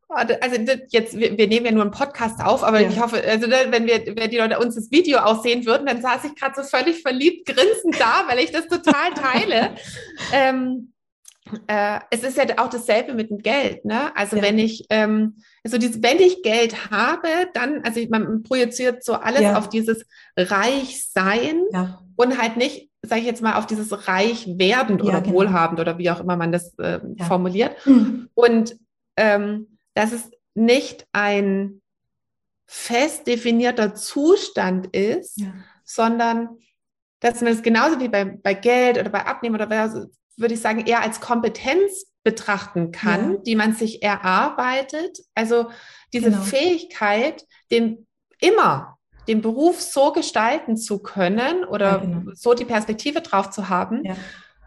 Also 0.09 0.57
jetzt, 0.89 1.19
wir, 1.19 1.37
wir, 1.37 1.49
nehmen 1.49 1.67
ja 1.67 1.73
nur 1.73 1.83
einen 1.83 1.91
Podcast 1.91 2.41
auf, 2.41 2.63
aber 2.63 2.81
ja. 2.81 2.89
ich 2.89 3.01
hoffe, 3.01 3.23
also 3.27 3.49
ne, 3.49 3.57
wenn 3.71 3.87
wir, 3.87 4.17
wenn 4.17 4.31
die 4.31 4.39
Leute 4.39 4.59
uns 4.59 4.77
das 4.77 4.91
Video 4.93 5.19
aussehen 5.19 5.67
würden, 5.67 5.87
dann 5.87 6.01
saß 6.01 6.25
ich 6.25 6.37
gerade 6.37 6.55
so 6.55 6.63
völlig 6.63 7.03
verliebt 7.03 7.47
grinsend 7.47 7.99
da, 7.99 8.25
weil 8.29 8.39
ich 8.39 8.53
das 8.53 8.69
total 8.69 9.13
teile. 9.15 9.75
ähm, 10.33 10.93
äh, 11.67 12.01
es 12.11 12.23
ist 12.23 12.37
ja 12.37 12.45
auch 12.59 12.71
dasselbe 12.71 13.15
mit 13.15 13.31
dem 13.31 13.39
Geld, 13.39 13.85
ne? 13.85 14.15
Also 14.17 14.37
ja. 14.37 14.43
wenn 14.43 14.59
ich, 14.59 14.87
ähm, 14.91 15.37
also 15.65 15.79
dieses, 15.79 16.03
wenn 16.03 16.19
ich 16.19 16.43
Geld 16.43 16.91
habe, 16.91 17.29
dann, 17.55 17.83
also 17.83 18.01
man 18.09 18.43
projiziert 18.43 19.05
so 19.05 19.15
alles 19.15 19.43
ja. 19.43 19.59
auf 19.59 19.69
dieses 19.69 20.07
Reichsein 20.37 21.63
ja. 21.73 22.01
und 22.17 22.41
halt 22.41 22.57
nicht, 22.57 22.91
sage 23.03 23.21
ich 23.21 23.27
jetzt 23.27 23.43
mal, 23.43 23.55
auf 23.55 23.67
dieses 23.67 24.09
Reichwerden 24.09 25.01
oder 25.01 25.21
genau. 25.21 25.37
wohlhabend 25.37 25.81
oder 25.81 25.99
wie 25.99 26.11
auch 26.11 26.21
immer 26.21 26.37
man 26.37 26.53
das 26.53 26.77
äh, 26.79 27.01
formuliert. 27.27 27.75
Mhm. 27.87 28.29
Und 28.35 28.77
ähm, 29.17 29.76
dass 29.97 30.13
es 30.13 30.31
nicht 30.55 31.07
ein 31.13 31.81
fest 32.67 33.27
definierter 33.27 33.95
Zustand 33.95 34.95
ist, 34.95 35.39
ja. 35.41 35.53
sondern 35.85 36.59
dass 37.21 37.41
man 37.41 37.53
es 37.53 37.63
genauso 37.63 37.99
wie 37.99 38.09
bei, 38.09 38.25
bei 38.25 38.55
Geld 38.55 38.99
oder 38.99 39.09
bei 39.09 39.25
Abnehmen 39.25 39.55
oder 39.55 39.67
bei, 39.67 39.89
würde 40.37 40.55
ich 40.55 40.61
sagen, 40.61 40.85
eher 40.87 41.01
als 41.01 41.21
Kompetenz 41.21 42.13
betrachten 42.23 42.93
kann, 42.93 43.33
ja. 43.33 43.39
die 43.39 43.57
man 43.57 43.75
sich 43.75 44.03
erarbeitet. 44.03 45.19
Also 45.35 45.71
diese 46.13 46.31
genau. 46.31 46.43
Fähigkeit, 46.43 47.45
den 47.71 48.07
immer 48.39 48.99
den 49.29 49.41
Beruf 49.41 49.81
so 49.81 50.13
gestalten 50.13 50.77
zu 50.77 50.99
können 50.99 51.65
oder 51.65 51.87
ja, 51.87 51.97
genau. 51.97 52.33
so 52.35 52.53
die 52.53 52.67
Perspektive 52.67 53.23
drauf 53.23 53.51
zu 53.51 53.71
haben, 53.71 54.03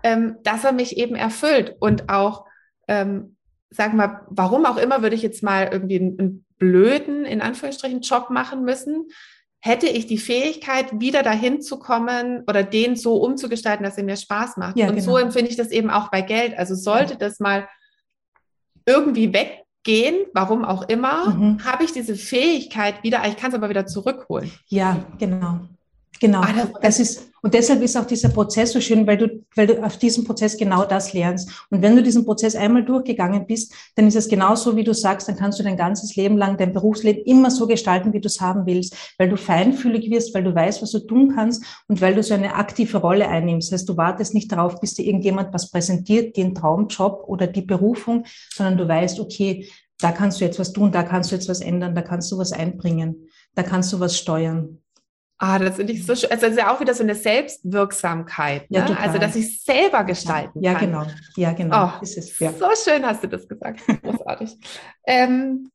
ähm, 0.02 0.38
dass 0.44 0.64
er 0.64 0.72
mich 0.72 0.98
eben 0.98 1.16
erfüllt 1.16 1.76
und 1.80 2.10
auch 2.10 2.46
ähm, 2.88 3.38
sag 3.70 3.94
mal, 3.94 4.22
warum 4.30 4.66
auch 4.66 4.78
immer 4.78 5.02
würde 5.02 5.16
ich 5.16 5.22
jetzt 5.22 5.44
mal 5.44 5.70
irgendwie 5.72 6.00
einen, 6.00 6.20
einen 6.20 6.46
blöden, 6.58 7.26
in 7.26 7.42
Anführungsstrichen, 7.42 8.02
Job 8.02 8.30
machen 8.30 8.64
müssen, 8.64 9.08
hätte 9.62 9.88
ich 9.88 10.08
die 10.08 10.18
Fähigkeit, 10.18 11.00
wieder 11.00 11.22
dahin 11.22 11.62
zu 11.62 11.80
kommen 11.80 12.44
oder 12.48 12.64
den 12.64 12.96
so 12.96 13.18
umzugestalten, 13.18 13.84
dass 13.84 13.98
er 13.98 14.06
mir 14.06 14.16
Spaß 14.16 14.58
macht. 14.58 14.78
Ja, 14.78 14.88
und 14.88 14.96
genau. 14.96 15.06
so 15.06 15.18
empfinde 15.18 15.50
ich 15.50 15.58
das 15.58 15.72
eben 15.72 15.90
auch 15.90 16.10
bei 16.10 16.22
Geld. 16.22 16.58
Also 16.58 16.76
sollte 16.76 17.14
ja. 17.14 17.20
das 17.20 17.40
mal 17.40 17.68
irgendwie 18.86 19.34
weggehen, 19.34 20.26
warum 20.34 20.64
auch 20.64 20.88
immer, 20.88 21.30
mhm. 21.30 21.66
habe 21.66 21.84
ich 21.84 21.92
diese 21.92 22.16
Fähigkeit 22.16 23.04
wieder, 23.04 23.22
ich 23.28 23.36
kann 23.36 23.50
es 23.50 23.56
aber 23.56 23.70
wieder 23.70 23.86
zurückholen. 23.86 24.52
Ja, 24.68 25.06
genau. 25.18 25.60
Genau, 26.20 26.42
ah, 26.42 26.68
das 26.82 27.00
ist, 27.00 27.30
und 27.42 27.54
deshalb 27.54 27.82
ist 27.82 27.96
auch 27.96 28.06
dieser 28.06 28.30
Prozess 28.30 28.74
so 28.74 28.82
schön, 28.82 29.08
weil 29.08 29.18
du, 29.18 29.46
weil 29.56 29.68
du 29.68 29.82
auf 29.82 29.98
diesem 29.98 30.26
Prozess 30.26 30.58
genau 30.58 30.84
das 30.84 31.14
lernst. 31.14 31.50
Und 31.70 31.82
wenn 31.82 31.96
du 31.96 32.04
diesen 32.04 32.26
Prozess 32.26 32.56
einmal 32.56 32.84
durchgegangen 32.84 33.46
bist, 33.48 33.74
dann 33.96 34.08
ist 34.08 34.16
es 34.16 34.28
genauso, 34.28 34.76
wie 34.76 34.84
du 34.84 34.94
sagst, 34.94 35.30
dann 35.30 35.38
kannst 35.38 35.60
du 35.60 35.64
dein 35.64 35.78
ganzes 35.78 36.18
Leben 36.18 36.38
lang, 36.38 36.58
dein 36.58 36.74
Berufsleben 36.74 37.24
immer 37.24 37.50
so 37.50 37.68
gestalten, 37.68 38.12
wie 38.12 38.20
du 38.20 38.28
es 38.28 38.42
haben 38.42 38.66
willst, 38.66 39.14
weil 39.18 39.30
du 39.30 39.38
feinfühlig 39.38 40.10
wirst, 40.10 40.34
weil 40.34 40.44
du 40.44 40.54
weißt, 40.54 40.82
was 40.82 40.92
du 40.92 41.00
tun 41.00 41.34
kannst 41.34 41.64
und 41.88 42.02
weil 42.02 42.16
du 42.16 42.24
so 42.24 42.34
eine 42.34 42.56
aktive 42.56 42.98
Rolle 42.98 43.30
einnimmst. 43.30 43.72
Das 43.72 43.80
heißt, 43.80 43.90
du 43.90 43.96
wartest 43.96 44.34
nicht 44.34 44.52
darauf, 44.52 44.82
bis 44.82 44.96
dir 44.96 45.06
irgendjemand 45.06 45.54
was 45.54 45.72
präsentiert, 45.72 46.36
den 46.36 46.54
Traumjob 46.54 47.24
oder 47.28 47.48
die 47.48 47.62
Berufung, 47.62 48.26
sondern 48.54 48.78
du 48.78 48.88
weißt, 48.88 49.22
okay, 49.22 49.70
da 50.00 50.12
kannst 50.12 50.42
du 50.42 50.46
jetzt 50.46 50.60
was 50.60 50.74
tun, 50.74 50.92
da 50.92 51.04
kannst 51.04 51.32
du 51.32 51.36
jetzt 51.36 51.48
was 51.48 51.62
ändern, 51.62 51.96
da 51.96 52.02
kannst 52.02 52.32
du 52.32 52.38
was 52.38 52.52
einbringen, 52.52 53.30
da 53.56 53.64
kannst 53.64 53.94
du 53.94 54.00
was 54.00 54.18
steuern. 54.18 54.82
Ah, 55.42 55.58
das 55.58 55.78
finde 55.78 55.94
ich 55.94 56.06
so 56.06 56.16
schön. 56.16 56.30
Also 56.32 56.48
das 56.48 56.52
ist 56.52 56.60
ja 56.60 56.74
auch 56.74 56.82
wieder 56.82 56.94
so 56.94 57.02
eine 57.02 57.16
Selbstwirksamkeit. 57.16 58.70
Ne? 58.70 58.80
Ja, 58.80 58.98
also, 58.98 59.18
dass 59.18 59.38
ich 59.38 59.64
selber 59.64 60.04
gestalten 60.04 60.62
ja, 60.62 60.74
kann. 60.74 60.92
Ja, 60.92 61.04
genau. 61.04 61.14
Ja, 61.38 61.54
genau. 61.54 61.86
Oh, 61.86 62.04
ist 62.04 62.18
es, 62.18 62.38
ja. 62.40 62.52
So 62.52 62.68
schön 62.84 63.06
hast 63.06 63.24
du 63.24 63.28
das 63.28 63.48
gesagt. 63.48 63.80
Großartig. 64.04 64.58
ähm, 65.08 65.72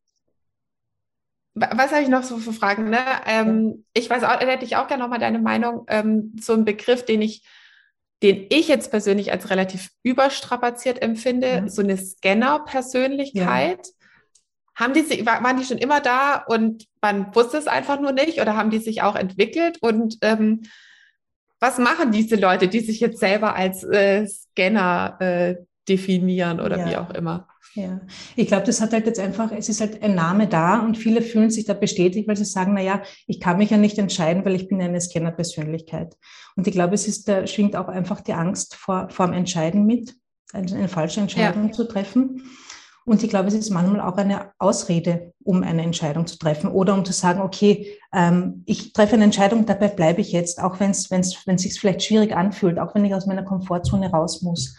was 1.54 1.92
habe 1.92 2.02
ich 2.02 2.08
noch 2.08 2.24
so 2.24 2.36
für 2.36 2.52
Fragen? 2.52 2.90
Ne? 2.90 2.98
Ähm, 3.26 3.86
ich 3.94 4.10
weiß 4.10 4.24
auch, 4.24 4.38
da 4.38 4.46
hätte 4.46 4.66
ich 4.66 4.76
auch 4.76 4.86
gerne 4.86 5.02
nochmal 5.02 5.20
deine 5.20 5.38
Meinung. 5.38 5.84
Ähm, 5.88 6.36
so 6.38 6.52
ein 6.52 6.66
Begriff, 6.66 7.06
den 7.06 7.22
ich, 7.22 7.42
den 8.22 8.46
ich 8.50 8.68
jetzt 8.68 8.90
persönlich 8.90 9.32
als 9.32 9.48
relativ 9.48 9.88
überstrapaziert 10.02 11.00
empfinde, 11.00 11.48
ja. 11.48 11.68
so 11.68 11.80
eine 11.80 11.96
Scanner-Persönlichkeit. 11.96 13.88
Haben 14.74 14.92
die, 14.92 15.24
waren 15.24 15.56
die 15.56 15.64
schon 15.64 15.78
immer 15.78 16.00
da 16.00 16.44
und 16.48 16.84
man 17.04 17.34
wusste 17.34 17.58
es 17.58 17.66
einfach 17.66 18.00
nur 18.00 18.12
nicht 18.12 18.40
oder 18.40 18.56
haben 18.56 18.70
die 18.70 18.78
sich 18.78 19.02
auch 19.02 19.14
entwickelt? 19.14 19.76
Und 19.82 20.16
ähm, 20.22 20.62
was 21.60 21.76
machen 21.76 22.12
diese 22.12 22.36
Leute, 22.36 22.66
die 22.66 22.80
sich 22.80 22.98
jetzt 22.98 23.20
selber 23.20 23.54
als 23.54 23.84
äh, 23.84 24.26
Scanner 24.26 25.18
äh, 25.20 25.56
definieren 25.86 26.60
oder 26.60 26.78
ja. 26.78 26.88
wie 26.88 26.96
auch 26.96 27.10
immer? 27.10 27.46
Ja, 27.74 28.00
ich 28.36 28.46
glaube, 28.46 28.64
das 28.64 28.80
hat 28.80 28.94
halt 28.94 29.04
jetzt 29.04 29.20
einfach, 29.20 29.52
es 29.52 29.68
ist 29.68 29.82
halt 29.82 30.02
ein 30.02 30.14
Name 30.14 30.46
da 30.46 30.78
und 30.78 30.96
viele 30.96 31.20
fühlen 31.20 31.50
sich 31.50 31.66
da 31.66 31.74
bestätigt, 31.74 32.26
weil 32.26 32.38
sie 32.38 32.46
sagen, 32.46 32.72
na 32.72 32.80
ja, 32.80 33.02
ich 33.26 33.38
kann 33.38 33.58
mich 33.58 33.68
ja 33.68 33.76
nicht 33.76 33.98
entscheiden, 33.98 34.44
weil 34.46 34.54
ich 34.54 34.68
bin 34.68 34.80
eine 34.80 35.00
Scanner-Persönlichkeit. 35.00 36.16
Und 36.56 36.66
ich 36.66 36.72
glaube, 36.72 36.94
es 36.94 37.06
ist, 37.06 37.28
da 37.28 37.46
schwingt 37.46 37.76
auch 37.76 37.88
einfach 37.88 38.22
die 38.22 38.32
Angst 38.32 38.76
vor, 38.76 39.10
vor 39.10 39.26
dem 39.26 39.34
Entscheiden 39.34 39.84
mit, 39.84 40.14
eine, 40.54 40.74
eine 40.74 40.88
falsche 40.88 41.20
Entscheidung 41.20 41.66
ja. 41.66 41.72
zu 41.72 41.84
treffen. 41.84 42.44
Und 43.06 43.22
ich 43.22 43.28
glaube, 43.28 43.48
es 43.48 43.54
ist 43.54 43.70
manchmal 43.70 44.00
auch 44.00 44.16
eine 44.16 44.52
Ausrede, 44.58 45.34
um 45.42 45.62
eine 45.62 45.82
Entscheidung 45.82 46.26
zu 46.26 46.38
treffen 46.38 46.70
oder 46.70 46.94
um 46.94 47.04
zu 47.04 47.12
sagen, 47.12 47.42
okay, 47.42 47.98
ähm, 48.12 48.62
ich 48.64 48.94
treffe 48.94 49.14
eine 49.14 49.24
Entscheidung, 49.24 49.66
dabei 49.66 49.88
bleibe 49.88 50.22
ich 50.22 50.32
jetzt, 50.32 50.60
auch 50.62 50.80
wenn 50.80 50.90
es 50.90 51.08
sich 51.62 51.80
vielleicht 51.80 52.02
schwierig 52.02 52.34
anfühlt, 52.34 52.78
auch 52.78 52.94
wenn 52.94 53.04
ich 53.04 53.14
aus 53.14 53.26
meiner 53.26 53.44
Komfortzone 53.44 54.10
raus 54.10 54.40
muss. 54.40 54.74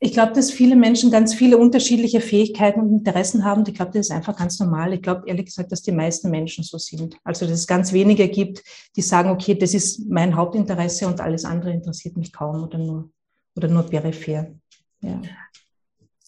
Ich 0.00 0.12
glaube, 0.12 0.32
dass 0.32 0.52
viele 0.52 0.76
Menschen 0.76 1.10
ganz 1.10 1.34
viele 1.34 1.58
unterschiedliche 1.58 2.20
Fähigkeiten 2.20 2.80
und 2.80 2.92
Interessen 2.92 3.44
haben. 3.44 3.64
Ich 3.66 3.74
glaube, 3.74 3.90
das 3.92 4.08
ist 4.08 4.12
einfach 4.12 4.36
ganz 4.36 4.60
normal. 4.60 4.92
Ich 4.92 5.02
glaube 5.02 5.24
ehrlich 5.26 5.46
gesagt, 5.46 5.72
dass 5.72 5.82
die 5.82 5.90
meisten 5.90 6.30
Menschen 6.30 6.62
so 6.62 6.78
sind. 6.78 7.16
Also, 7.24 7.46
dass 7.46 7.58
es 7.58 7.66
ganz 7.66 7.92
wenige 7.92 8.28
gibt, 8.28 8.62
die 8.94 9.02
sagen, 9.02 9.30
okay, 9.30 9.56
das 9.56 9.74
ist 9.74 10.08
mein 10.08 10.36
Hauptinteresse 10.36 11.08
und 11.08 11.20
alles 11.20 11.44
andere 11.44 11.72
interessiert 11.72 12.16
mich 12.16 12.32
kaum 12.32 12.62
oder 12.62 12.78
nur, 12.78 13.10
oder 13.56 13.66
nur 13.68 13.84
peripher. 13.84 14.54
Ja 15.00 15.20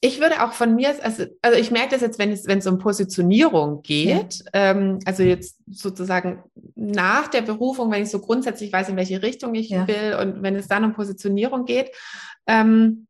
ich 0.02 0.20
würde 0.20 0.42
auch 0.42 0.52
von 0.52 0.74
mir, 0.74 0.94
also, 1.04 1.26
also 1.42 1.58
ich 1.58 1.70
merke 1.70 1.90
das 1.90 2.00
jetzt, 2.00 2.18
wenn 2.18 2.32
es, 2.32 2.46
wenn 2.46 2.58
es 2.58 2.66
um 2.66 2.78
Positionierung 2.78 3.82
geht, 3.82 4.36
ja. 4.36 4.70
ähm, 4.70 4.98
also 5.04 5.22
jetzt 5.22 5.58
sozusagen 5.70 6.42
nach 6.74 7.28
der 7.28 7.42
Berufung, 7.42 7.90
wenn 7.90 8.02
ich 8.02 8.10
so 8.10 8.20
grundsätzlich 8.20 8.72
weiß, 8.72 8.88
in 8.88 8.96
welche 8.96 9.22
Richtung 9.22 9.54
ich 9.54 9.68
ja. 9.68 9.86
will 9.86 10.16
und 10.20 10.42
wenn 10.42 10.56
es 10.56 10.68
dann 10.68 10.84
um 10.84 10.94
Positionierung 10.94 11.66
geht, 11.66 11.90
ähm, 12.46 13.06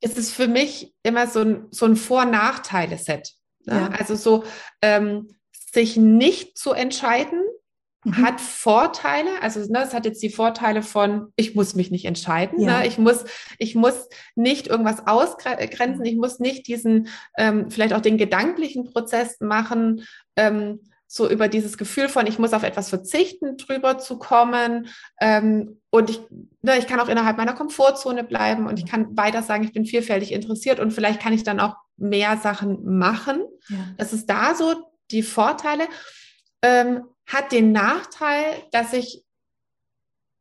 ist 0.00 0.18
es 0.18 0.32
für 0.32 0.48
mich 0.48 0.94
immer 1.04 1.28
so 1.28 1.40
ein, 1.40 1.66
so 1.70 1.86
ein 1.86 1.94
Vor-Nachteile-Set. 1.94 3.34
Ne? 3.66 3.74
Ja. 3.74 3.88
Also 3.98 4.16
so 4.16 4.44
ähm, 4.82 5.28
sich 5.52 5.96
nicht 5.96 6.58
zu 6.58 6.72
entscheiden, 6.72 7.40
Mhm. 8.04 8.16
hat 8.16 8.40
Vorteile, 8.40 9.28
also 9.42 9.60
ne, 9.70 9.82
es 9.82 9.92
hat 9.92 10.06
jetzt 10.06 10.22
die 10.22 10.30
Vorteile 10.30 10.82
von, 10.82 11.32
ich 11.36 11.54
muss 11.54 11.74
mich 11.74 11.90
nicht 11.90 12.06
entscheiden, 12.06 12.60
ja. 12.60 12.78
ne? 12.78 12.86
ich 12.86 12.96
muss, 12.96 13.24
ich 13.58 13.74
muss 13.74 14.08
nicht 14.34 14.68
irgendwas 14.68 15.06
ausgrenzen, 15.06 16.04
ich 16.04 16.16
muss 16.16 16.38
nicht 16.38 16.66
diesen, 16.66 17.08
ähm, 17.36 17.70
vielleicht 17.70 17.92
auch 17.92 18.00
den 18.00 18.16
gedanklichen 18.16 18.84
Prozess 18.84 19.40
machen, 19.40 20.06
ähm, 20.36 20.80
so 21.12 21.28
über 21.28 21.48
dieses 21.48 21.76
Gefühl 21.76 22.08
von, 22.08 22.28
ich 22.28 22.38
muss 22.38 22.52
auf 22.52 22.62
etwas 22.62 22.88
verzichten, 22.88 23.56
drüber 23.56 23.98
zu 23.98 24.16
kommen. 24.16 24.88
Ähm, 25.20 25.80
und 25.90 26.08
ich, 26.08 26.20
ne, 26.62 26.78
ich 26.78 26.86
kann 26.86 27.00
auch 27.00 27.08
innerhalb 27.08 27.36
meiner 27.36 27.52
Komfortzone 27.52 28.22
bleiben 28.22 28.68
und 28.68 28.78
ich 28.78 28.86
kann 28.86 29.16
weiter 29.16 29.42
sagen, 29.42 29.64
ich 29.64 29.72
bin 29.72 29.84
vielfältig 29.84 30.30
interessiert 30.30 30.78
und 30.78 30.92
vielleicht 30.92 31.20
kann 31.20 31.32
ich 31.32 31.42
dann 31.42 31.58
auch 31.58 31.74
mehr 31.96 32.36
Sachen 32.36 32.96
machen. 32.96 33.42
Ja. 33.68 33.78
Das 33.98 34.12
ist 34.12 34.30
da 34.30 34.54
so 34.54 34.72
die 35.10 35.24
Vorteile. 35.24 35.88
Ähm, 36.62 37.02
hat 37.32 37.52
den 37.52 37.72
Nachteil, 37.72 38.44
dass 38.72 38.92
ich 38.92 39.24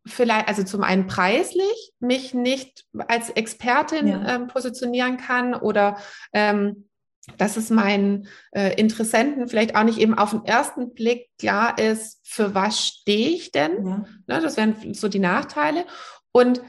vielleicht, 0.06 0.48
also 0.48 0.64
zum 0.64 0.84
einen 0.84 1.08
preislich, 1.08 1.94
mich 2.00 2.34
nicht 2.34 2.86
als 3.08 3.30
Expertin 3.30 4.08
ja. 4.08 4.36
ähm, 4.36 4.48
positionieren 4.48 5.18
kann 5.18 5.54
oder 5.54 5.98
ähm, 6.34 6.90
dass 7.38 7.58
es 7.58 7.70
meinen 7.70 8.28
äh, 8.52 8.74
Interessenten 8.80 9.48
vielleicht 9.48 9.76
auch 9.76 9.84
nicht 9.84 10.00
eben 10.00 10.18
auf 10.18 10.32
den 10.32 10.46
ersten 10.46 10.94
Blick 10.94 11.30
klar 11.38 11.78
ist, 11.78 12.20
für 12.24 12.56
was 12.56 12.80
stehe 12.80 13.30
ich 13.30 13.52
denn? 13.52 13.86
Ja. 13.86 14.06
Ne, 14.28 14.42
das 14.42 14.58
wären 14.58 14.94
so 14.94 15.08
die 15.10 15.20
Nachteile. 15.20 15.86
Und 16.32 16.62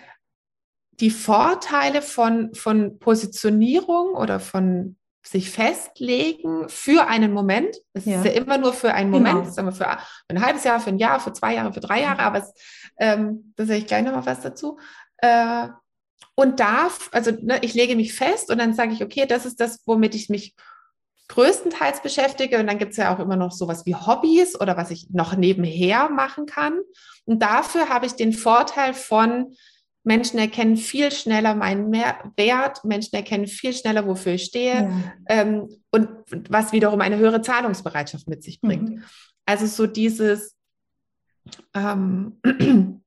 die 1.01 1.11
Vorteile 1.11 2.03
von, 2.03 2.55
von 2.55 2.99
Positionierung 2.99 4.15
oder 4.15 4.39
von 4.39 4.97
sich 5.23 5.51
festlegen 5.51 6.69
für 6.69 7.07
einen 7.07 7.33
Moment. 7.33 7.77
Es 7.93 8.07
ja. 8.07 8.19
ist 8.19 8.25
ja 8.25 8.33
immer 8.33 8.59
nur 8.59 8.73
für 8.73 8.95
einen 8.95 9.11
Moment, 9.11 9.37
genau. 9.37 9.49
ist 9.49 9.59
immer 9.59 9.73
für 9.73 9.87
ein 10.29 10.45
halbes 10.45 10.65
Jahr, 10.65 10.81
für 10.81 10.91
ein 10.91 10.99
Jahr, 10.99 11.21
für 11.21 11.33
zwei 11.33 11.55
Jahre, 11.55 11.73
für 11.73 11.81
drei 11.81 12.03
Jahre, 12.03 12.23
aber 12.23 12.39
es, 12.39 12.53
ähm, 12.99 13.53
da 13.57 13.67
sage 13.67 13.81
ich 13.81 13.87
gleich 13.87 14.05
nochmal 14.05 14.27
was 14.27 14.41
dazu. 14.41 14.79
Äh, 15.19 15.69
und 16.35 16.59
darf, 16.59 17.11
also 17.13 17.33
ne, 17.33 17.59
ich 17.61 17.75
lege 17.75 17.97
mich 17.97 18.15
fest 18.15 18.51
und 18.51 18.59
dann 18.59 18.73
sage 18.73 18.93
ich, 18.93 19.03
okay, 19.03 19.27
das 19.27 19.45
ist 19.45 19.61
das, 19.61 19.83
womit 19.85 20.15
ich 20.15 20.31
mich 20.31 20.55
größtenteils 21.29 22.03
beschäftige. 22.03 22.59
Und 22.59 22.67
dann 22.67 22.79
gibt 22.79 22.93
es 22.93 22.97
ja 22.97 23.15
auch 23.15 23.19
immer 23.21 23.37
noch 23.37 23.53
sowas 23.53 23.87
wie 23.87 23.95
Hobbys 23.95 24.59
oder 24.59 24.77
was 24.77 24.91
ich 24.91 25.11
noch 25.11 25.37
nebenher 25.37 26.09
machen 26.09 26.47
kann. 26.47 26.81
Und 27.25 27.41
dafür 27.41 27.89
habe 27.89 28.07
ich 28.07 28.15
den 28.15 28.33
Vorteil 28.33 28.95
von, 28.95 29.55
Menschen 30.03 30.39
erkennen 30.39 30.77
viel 30.77 31.13
schneller 31.13 31.55
meinen 31.55 31.93
Wert, 31.93 32.85
Menschen 32.85 33.15
erkennen 33.15 33.47
viel 33.47 33.73
schneller, 33.73 34.07
wofür 34.07 34.33
ich 34.33 34.45
stehe 34.45 34.75
ja. 34.75 35.13
ähm, 35.29 35.69
und 35.91 36.09
was 36.49 36.73
wiederum 36.73 37.01
eine 37.01 37.19
höhere 37.19 37.43
Zahlungsbereitschaft 37.43 38.27
mit 38.29 38.43
sich 38.43 38.61
bringt. 38.61 38.91
Mhm. 38.91 39.05
Also 39.45 39.67
so 39.67 39.87
dieses, 39.87 40.57
ähm, 41.75 42.41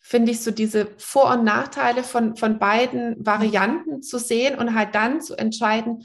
finde 0.00 0.32
ich, 0.32 0.40
so 0.40 0.50
diese 0.50 0.88
Vor- 0.96 1.32
und 1.32 1.44
Nachteile 1.44 2.02
von, 2.02 2.36
von 2.36 2.58
beiden 2.58 3.14
Varianten 3.24 4.00
zu 4.00 4.18
sehen 4.18 4.58
und 4.58 4.74
halt 4.74 4.94
dann 4.94 5.20
zu 5.20 5.36
entscheiden, 5.36 6.04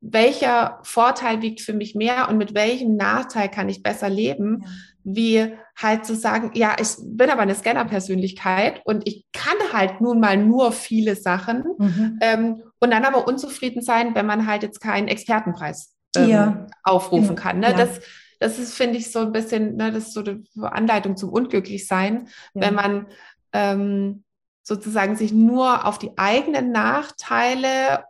welcher 0.00 0.78
Vorteil 0.82 1.42
wiegt 1.42 1.60
für 1.60 1.72
mich 1.72 1.94
mehr 1.94 2.28
und 2.28 2.38
mit 2.38 2.54
welchem 2.54 2.96
Nachteil 2.96 3.50
kann 3.50 3.68
ich 3.68 3.82
besser 3.82 4.08
leben, 4.08 4.62
ja. 4.62 4.70
Wie 5.04 5.54
halt 5.76 6.04
zu 6.04 6.14
sagen, 6.14 6.50
ja, 6.54 6.76
ich 6.80 6.88
bin 7.02 7.30
aber 7.30 7.42
eine 7.42 7.54
Scanner-Persönlichkeit 7.54 8.82
und 8.84 9.06
ich 9.06 9.24
kann 9.32 9.56
halt 9.72 10.00
nun 10.00 10.20
mal 10.20 10.36
nur 10.36 10.72
viele 10.72 11.16
Sachen 11.16 11.64
mhm. 11.78 12.18
ähm, 12.20 12.62
und 12.80 12.90
dann 12.90 13.04
aber 13.04 13.26
unzufrieden 13.26 13.82
sein, 13.82 14.14
wenn 14.14 14.26
man 14.26 14.46
halt 14.46 14.62
jetzt 14.62 14.80
keinen 14.80 15.08
Expertenpreis 15.08 15.94
ähm, 16.16 16.28
ja. 16.28 16.66
aufrufen 16.82 17.36
kann. 17.36 17.60
Ne? 17.60 17.70
Ja. 17.70 17.76
Das, 17.76 18.00
das 18.38 18.58
ist, 18.58 18.74
finde 18.74 18.98
ich, 18.98 19.12
so 19.12 19.20
ein 19.20 19.32
bisschen, 19.32 19.76
ne, 19.76 19.92
das 19.92 20.08
ist 20.08 20.14
so 20.14 20.20
eine 20.20 20.42
Anleitung 20.72 21.16
zum 21.16 21.30
Unglücklichsein, 21.30 22.28
wenn 22.54 22.74
man 22.74 23.06
ähm, 23.52 24.24
sozusagen 24.62 25.16
sich 25.16 25.32
nur 25.32 25.86
auf 25.86 25.98
die 25.98 26.16
eigenen 26.16 26.72
Nachteile 26.72 28.04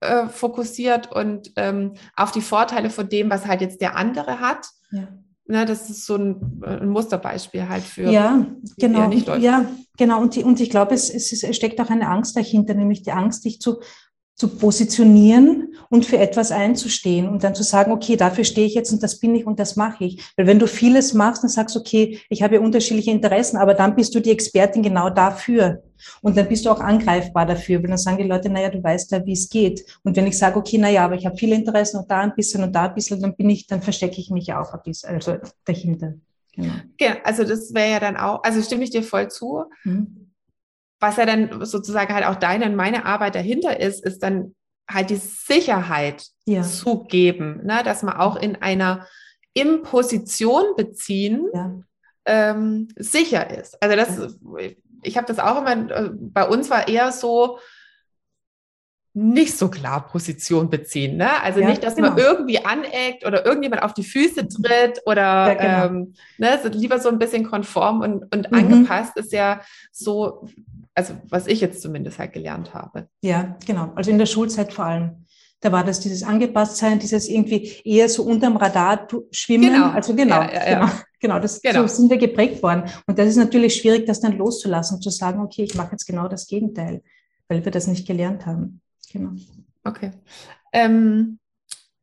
äh, 0.00 0.26
fokussiert 0.28 1.10
und 1.12 1.52
ähm, 1.56 1.94
auf 2.16 2.30
die 2.32 2.40
Vorteile 2.40 2.88
von 2.88 3.08
dem, 3.08 3.30
was 3.30 3.46
halt 3.46 3.60
jetzt 3.60 3.80
der 3.80 3.96
andere 3.96 4.40
hat. 4.40 4.68
Ja. 4.90 5.08
Ne, 5.50 5.64
das 5.64 5.88
ist 5.88 6.04
so 6.04 6.16
ein, 6.16 6.62
ein, 6.62 6.90
Musterbeispiel 6.90 7.66
halt 7.68 7.82
für 7.82 8.10
ja, 8.10 8.46
genau. 8.76 9.08
nicht 9.08 9.26
läuft. 9.26 9.42
Ja, 9.42 9.64
genau. 9.96 10.20
Und, 10.20 10.36
die, 10.36 10.44
und 10.44 10.60
ich 10.60 10.68
glaube, 10.68 10.94
es, 10.94 11.08
es, 11.08 11.42
es 11.42 11.56
steckt 11.56 11.80
auch 11.80 11.88
eine 11.88 12.06
Angst 12.06 12.36
dahinter, 12.36 12.74
nämlich 12.74 13.02
die 13.02 13.12
Angst, 13.12 13.46
dich 13.46 13.58
zu 13.58 13.80
zu 14.38 14.46
positionieren 14.56 15.74
und 15.90 16.06
für 16.06 16.18
etwas 16.18 16.52
einzustehen 16.52 17.28
und 17.28 17.42
dann 17.42 17.56
zu 17.56 17.64
sagen, 17.64 17.90
okay, 17.90 18.14
dafür 18.14 18.44
stehe 18.44 18.68
ich 18.68 18.74
jetzt 18.74 18.92
und 18.92 19.02
das 19.02 19.18
bin 19.18 19.34
ich 19.34 19.44
und 19.44 19.58
das 19.58 19.74
mache 19.74 20.04
ich. 20.04 20.22
Weil 20.36 20.46
wenn 20.46 20.60
du 20.60 20.68
vieles 20.68 21.12
machst 21.12 21.42
und 21.42 21.48
sagst, 21.48 21.76
okay, 21.76 22.20
ich 22.28 22.40
habe 22.40 22.60
unterschiedliche 22.60 23.10
Interessen, 23.10 23.56
aber 23.56 23.74
dann 23.74 23.96
bist 23.96 24.14
du 24.14 24.20
die 24.20 24.30
Expertin 24.30 24.84
genau 24.84 25.10
dafür. 25.10 25.82
Und 26.22 26.36
dann 26.36 26.48
bist 26.48 26.64
du 26.64 26.70
auch 26.70 26.80
angreifbar 26.80 27.46
dafür, 27.46 27.82
weil 27.82 27.88
dann 27.88 27.98
sagen 27.98 28.18
die 28.18 28.28
Leute, 28.28 28.50
naja, 28.50 28.70
du 28.70 28.82
weißt 28.82 29.12
ja, 29.12 29.24
wie 29.24 29.32
es 29.32 29.48
geht. 29.48 29.84
Und 30.02 30.16
wenn 30.16 30.26
ich 30.26 30.38
sage, 30.38 30.58
okay, 30.58 30.78
naja, 30.78 31.04
aber 31.04 31.14
ich 31.14 31.26
habe 31.26 31.36
viele 31.36 31.54
Interessen 31.54 32.00
und 32.00 32.10
da 32.10 32.20
ein 32.20 32.34
bisschen 32.34 32.62
und 32.62 32.72
da 32.72 32.86
ein 32.86 32.94
bisschen, 32.94 33.20
dann 33.20 33.36
bin 33.36 33.50
ich, 33.50 33.66
dann 33.66 33.82
verstecke 33.82 34.20
ich 34.20 34.30
mich 34.30 34.52
auch 34.52 34.72
ein 34.72 34.80
bisschen, 34.84 35.10
also 35.10 35.36
dahinter. 35.64 36.14
Genau. 36.54 36.74
Ja, 37.00 37.16
also 37.24 37.44
das 37.44 37.72
wäre 37.74 37.90
ja 37.90 38.00
dann 38.00 38.16
auch, 38.16 38.42
also 38.42 38.60
stimme 38.62 38.84
ich 38.84 38.90
dir 38.90 39.02
voll 39.02 39.28
zu. 39.28 39.64
Mhm 39.84 40.28
was 41.00 41.16
ja 41.16 41.26
dann 41.26 41.64
sozusagen 41.64 42.14
halt 42.14 42.26
auch 42.26 42.34
deine 42.34 42.66
und 42.66 42.76
meine 42.76 43.04
Arbeit 43.04 43.34
dahinter 43.34 43.78
ist, 43.80 44.04
ist 44.04 44.22
dann 44.22 44.54
halt 44.90 45.10
die 45.10 45.16
Sicherheit 45.16 46.26
ja. 46.46 46.62
zu 46.62 47.04
geben, 47.04 47.60
ne? 47.64 47.82
dass 47.84 48.02
man 48.02 48.16
auch 48.16 48.36
in 48.36 48.56
einer 48.56 49.06
Imposition 49.54 50.64
beziehen 50.76 51.46
ja. 51.52 51.78
ähm, 52.24 52.88
sicher 52.96 53.50
ist. 53.58 53.80
Also 53.82 53.96
das, 53.96 54.38
ich 55.02 55.16
habe 55.16 55.26
das 55.26 55.38
auch 55.38 55.58
immer, 55.58 55.90
äh, 55.90 56.10
bei 56.12 56.46
uns 56.46 56.70
war 56.70 56.88
eher 56.88 57.12
so, 57.12 57.58
nicht 59.18 59.56
so 59.56 59.68
klar 59.68 60.06
Position 60.06 60.70
beziehen. 60.70 61.16
Ne? 61.16 61.42
Also 61.42 61.60
ja, 61.60 61.68
nicht, 61.68 61.82
dass 61.82 61.96
genau. 61.96 62.10
man 62.10 62.18
irgendwie 62.18 62.64
aneckt 62.64 63.26
oder 63.26 63.44
irgendjemand 63.44 63.82
auf 63.82 63.94
die 63.94 64.04
Füße 64.04 64.46
tritt 64.48 65.00
oder 65.06 65.22
ja, 65.22 65.54
genau. 65.54 65.86
ähm, 65.86 66.14
ne? 66.38 66.60
lieber 66.72 67.00
so 67.00 67.08
ein 67.08 67.18
bisschen 67.18 67.44
konform 67.44 68.00
und, 68.00 68.34
und 68.34 68.50
mhm. 68.50 68.56
angepasst 68.56 69.16
ist 69.16 69.32
ja 69.32 69.60
so, 69.90 70.46
also 70.94 71.14
was 71.28 71.46
ich 71.46 71.60
jetzt 71.60 71.82
zumindest 71.82 72.18
halt 72.18 72.32
gelernt 72.32 72.74
habe. 72.74 73.08
Ja, 73.22 73.56
genau. 73.66 73.92
Also 73.96 74.10
in 74.10 74.18
der 74.18 74.26
Schulzeit 74.26 74.72
vor 74.72 74.84
allem. 74.84 75.24
Da 75.60 75.72
war 75.72 75.84
das 75.84 76.00
dieses 76.00 76.22
Angepasstsein, 76.22 76.98
dieses 77.00 77.28
irgendwie 77.28 77.80
eher 77.84 78.08
so 78.08 78.22
unterm 78.22 78.56
Radar 78.56 79.08
schwimmen. 79.32 79.72
Genau. 79.72 79.90
Also 79.90 80.14
genau, 80.14 80.42
ja, 80.42 80.52
ja, 80.52 80.80
genau, 80.80 80.92
genau, 81.20 81.38
das 81.40 81.60
genau. 81.60 81.82
so 81.82 81.88
sind 81.88 82.10
wir 82.10 82.18
geprägt 82.18 82.62
worden. 82.62 82.84
Und 83.06 83.18
das 83.18 83.28
ist 83.28 83.36
natürlich 83.36 83.74
schwierig, 83.74 84.06
das 84.06 84.20
dann 84.20 84.38
loszulassen 84.38 84.96
und 84.96 85.02
zu 85.02 85.10
sagen, 85.10 85.40
okay, 85.40 85.64
ich 85.64 85.74
mache 85.74 85.92
jetzt 85.92 86.06
genau 86.06 86.28
das 86.28 86.46
Gegenteil, 86.46 87.02
weil 87.48 87.64
wir 87.64 87.72
das 87.72 87.88
nicht 87.88 88.06
gelernt 88.06 88.46
haben. 88.46 88.80
Genau. 89.12 89.30
Okay. 89.82 90.12
Ähm, 90.72 91.38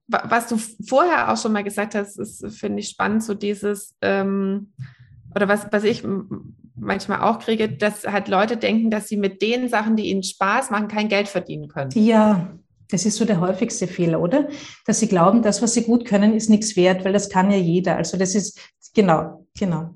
was 0.07 0.47
du 0.47 0.57
vorher 0.57 1.31
auch 1.31 1.37
schon 1.37 1.53
mal 1.53 1.63
gesagt 1.63 1.95
hast, 1.95 2.19
ist, 2.19 2.45
finde 2.57 2.79
ich 2.79 2.89
spannend, 2.89 3.23
so 3.23 3.33
dieses, 3.33 3.95
ähm, 4.01 4.73
oder 5.33 5.47
was, 5.47 5.67
was 5.71 5.83
ich 5.83 6.03
manchmal 6.75 7.21
auch 7.21 7.39
kriege, 7.39 7.69
dass 7.69 8.05
halt 8.05 8.27
Leute 8.27 8.57
denken, 8.57 8.91
dass 8.91 9.07
sie 9.07 9.17
mit 9.17 9.41
den 9.41 9.69
Sachen, 9.69 9.95
die 9.95 10.09
ihnen 10.09 10.23
Spaß 10.23 10.69
machen, 10.69 10.87
kein 10.87 11.09
Geld 11.09 11.27
verdienen 11.27 11.67
können. 11.67 11.91
Ja, 11.95 12.53
das 12.89 13.05
ist 13.05 13.17
so 13.17 13.25
der 13.25 13.39
häufigste 13.39 13.87
Fehler, 13.87 14.21
oder? 14.21 14.47
Dass 14.85 14.99
sie 14.99 15.07
glauben, 15.07 15.41
das, 15.41 15.61
was 15.61 15.73
sie 15.73 15.83
gut 15.83 16.05
können, 16.05 16.33
ist 16.33 16.49
nichts 16.49 16.75
wert, 16.75 17.05
weil 17.05 17.13
das 17.13 17.29
kann 17.29 17.51
ja 17.51 17.57
jeder. 17.57 17.97
Also 17.97 18.17
das 18.17 18.35
ist 18.35 18.59
genau, 18.93 19.45
genau. 19.57 19.95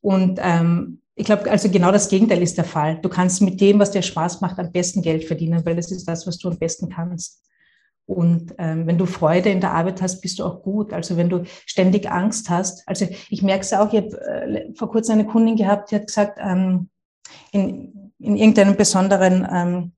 Und 0.00 0.38
ähm, 0.42 1.00
ich 1.14 1.26
glaube, 1.26 1.50
also 1.50 1.70
genau 1.70 1.92
das 1.92 2.08
Gegenteil 2.08 2.42
ist 2.42 2.58
der 2.58 2.64
Fall. 2.64 2.98
Du 3.00 3.08
kannst 3.08 3.40
mit 3.40 3.60
dem, 3.60 3.78
was 3.78 3.90
dir 3.90 4.02
Spaß 4.02 4.40
macht, 4.40 4.58
am 4.58 4.70
besten 4.70 5.02
Geld 5.02 5.24
verdienen, 5.24 5.64
weil 5.64 5.76
das 5.76 5.90
ist 5.90 6.06
das, 6.06 6.26
was 6.26 6.38
du 6.38 6.48
am 6.48 6.58
besten 6.58 6.90
kannst. 6.90 7.42
Und 8.06 8.54
ähm, 8.58 8.86
wenn 8.86 8.98
du 8.98 9.06
Freude 9.06 9.50
in 9.50 9.60
der 9.60 9.72
Arbeit 9.72 10.00
hast, 10.00 10.20
bist 10.20 10.38
du 10.38 10.44
auch 10.44 10.62
gut. 10.62 10.92
Also 10.92 11.16
wenn 11.16 11.28
du 11.28 11.42
ständig 11.64 12.08
Angst 12.10 12.50
hast. 12.50 12.86
Also 12.86 13.08
ich 13.30 13.42
merke 13.42 13.62
es 13.62 13.72
auch, 13.72 13.92
ich 13.92 13.98
habe 13.98 14.20
äh, 14.26 14.74
vor 14.74 14.90
kurzem 14.90 15.14
eine 15.14 15.26
Kundin 15.26 15.56
gehabt, 15.56 15.90
die 15.90 15.96
hat 15.96 16.06
gesagt, 16.06 16.38
ähm, 16.40 16.88
in, 17.50 18.12
in 18.18 18.36
irgendeinem 18.36 18.76
besonderen 18.76 19.46
ähm, 19.50 19.92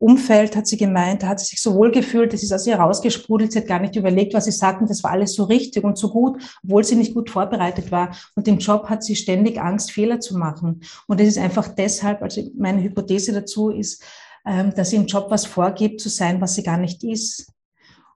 Umfeld, 0.00 0.56
hat 0.56 0.66
sie 0.66 0.78
gemeint, 0.78 1.24
hat 1.24 1.40
sie 1.40 1.46
sich 1.46 1.60
so 1.60 1.74
wohl 1.74 1.90
gefühlt, 1.90 2.32
das 2.32 2.42
ist 2.42 2.52
aus 2.52 2.66
ihr 2.66 2.76
rausgesprudelt, 2.76 3.52
sie 3.52 3.58
hat 3.58 3.66
gar 3.66 3.80
nicht 3.80 3.96
überlegt, 3.96 4.32
was 4.32 4.46
sie 4.46 4.50
sagten, 4.50 4.86
das 4.86 5.04
war 5.04 5.10
alles 5.10 5.34
so 5.34 5.44
richtig 5.44 5.84
und 5.84 5.98
so 5.98 6.08
gut, 6.10 6.42
obwohl 6.64 6.84
sie 6.84 6.96
nicht 6.96 7.12
gut 7.12 7.28
vorbereitet 7.28 7.92
war. 7.92 8.16
Und 8.34 8.48
im 8.48 8.58
Job 8.58 8.88
hat 8.88 9.04
sie 9.04 9.14
ständig 9.14 9.60
Angst, 9.60 9.92
Fehler 9.92 10.18
zu 10.18 10.38
machen. 10.38 10.80
Und 11.06 11.20
das 11.20 11.28
ist 11.28 11.38
einfach 11.38 11.68
deshalb, 11.68 12.22
also 12.22 12.42
meine 12.56 12.82
Hypothese 12.82 13.32
dazu 13.32 13.68
ist, 13.68 14.02
ähm, 14.46 14.72
dass 14.74 14.88
sie 14.88 14.96
im 14.96 15.06
Job 15.06 15.26
was 15.28 15.44
vorgibt, 15.44 16.00
zu 16.00 16.08
sein, 16.08 16.40
was 16.40 16.54
sie 16.54 16.62
gar 16.62 16.78
nicht 16.78 17.04
ist. 17.04 17.52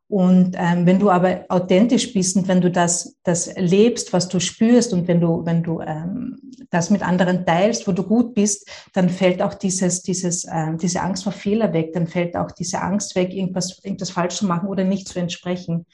Und 0.09 0.55
ähm, 0.59 0.85
wenn 0.85 0.99
du 0.99 1.11
aber 1.11 1.47
authentisch 1.49 2.13
bist 2.13 2.37
und 2.37 2.47
wenn 2.47 2.61
du 2.61 2.71
das, 2.71 3.17
das 3.23 3.55
lebst, 3.57 4.13
was 4.13 4.29
du 4.29 4.39
spürst 4.39 4.93
und 4.93 5.09
wenn 5.09 5.21
du, 5.21 5.45
wenn 5.47 5.63
du 5.63 5.81
ähm, 5.81 6.39
das 6.71 6.91
mit 6.91 7.03
anderen 7.03 7.47
teilst, 7.47 7.89
wo 7.89 7.93
du 7.93 8.03
gut 8.03 8.35
bist, 8.35 8.69
dann 8.93 9.09
fällt 9.09 9.41
auch 9.41 9.55
dieses, 9.55 10.03
dieses, 10.03 10.47
ähm, 10.51 10.77
diese 10.77 11.01
Angst 11.01 11.25
vor 11.25 11.33
Fehler 11.33 11.73
weg, 11.73 11.93
dann 11.95 12.07
fällt 12.07 12.37
auch 12.37 12.51
diese 12.51 12.83
Angst 12.83 13.17
weg, 13.17 13.33
irgendwas, 13.33 13.81
irgendwas 13.83 14.11
falsch 14.11 14.37
zu 14.37 14.47
machen 14.47 14.69
oder 14.69 14.85
nicht 14.85 15.09
zu 15.09 15.19
entsprechen. 15.19 15.87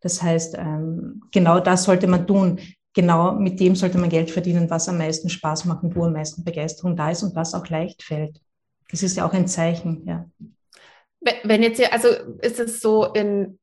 Das 0.00 0.22
heißt, 0.22 0.56
ähm, 0.58 1.22
genau 1.32 1.58
das 1.58 1.84
sollte 1.84 2.06
man 2.06 2.26
tun. 2.26 2.60
Genau 2.92 3.32
mit 3.32 3.58
dem 3.58 3.74
sollte 3.74 3.98
man 3.98 4.10
Geld 4.10 4.30
verdienen, 4.30 4.68
was 4.68 4.88
am 4.88 4.98
meisten 4.98 5.30
Spaß 5.30 5.64
macht 5.64 5.82
und 5.82 5.96
wo 5.96 6.04
am 6.04 6.12
meisten 6.12 6.44
Begeisterung 6.44 6.94
da 6.94 7.10
ist 7.10 7.22
und 7.22 7.34
was 7.34 7.54
auch 7.54 7.66
leicht 7.68 8.02
fällt. 8.02 8.40
Das 8.90 9.02
ist 9.02 9.16
ja 9.16 9.26
auch 9.26 9.32
ein 9.32 9.48
Zeichen, 9.48 10.04
ja. 10.06 10.26
Wenn 11.42 11.62
jetzt 11.62 11.78
hier, 11.78 11.92
also 11.92 12.08
ist 12.40 12.60
es 12.60 12.80
so 12.80 13.04
in, 13.12 13.58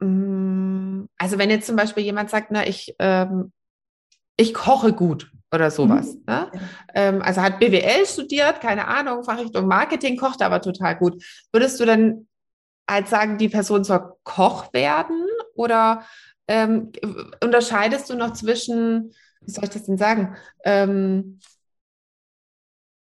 Mm, 0.00 1.06
also 1.18 1.38
wenn 1.38 1.50
jetzt 1.50 1.66
zum 1.66 1.76
Beispiel 1.76 2.04
jemand 2.04 2.30
sagt, 2.30 2.50
na, 2.50 2.66
ich, 2.66 2.94
ähm, 2.98 3.52
ich 4.36 4.52
koche 4.52 4.92
gut 4.92 5.32
oder 5.52 5.70
sowas. 5.70 6.14
Mhm. 6.14 6.22
Ne? 6.26 6.52
Ähm, 6.94 7.22
also 7.22 7.40
hat 7.40 7.58
BWL 7.60 8.06
studiert, 8.06 8.60
keine 8.60 8.88
Ahnung, 8.88 9.24
Fachrichtung 9.24 9.66
Marketing, 9.66 10.16
kocht 10.16 10.42
aber 10.42 10.60
total 10.60 10.96
gut. 10.96 11.22
Würdest 11.52 11.80
du 11.80 11.86
dann 11.86 12.28
halt 12.88 13.08
sagen, 13.08 13.38
die 13.38 13.48
Person 13.48 13.84
soll 13.84 14.12
Koch 14.24 14.72
werden? 14.72 15.26
Oder 15.54 16.04
ähm, 16.48 16.92
unterscheidest 17.42 18.10
du 18.10 18.14
noch 18.14 18.34
zwischen, 18.34 19.14
wie 19.40 19.50
soll 19.50 19.64
ich 19.64 19.70
das 19.70 19.84
denn 19.84 19.96
sagen, 19.96 20.36
ähm, 20.64 21.40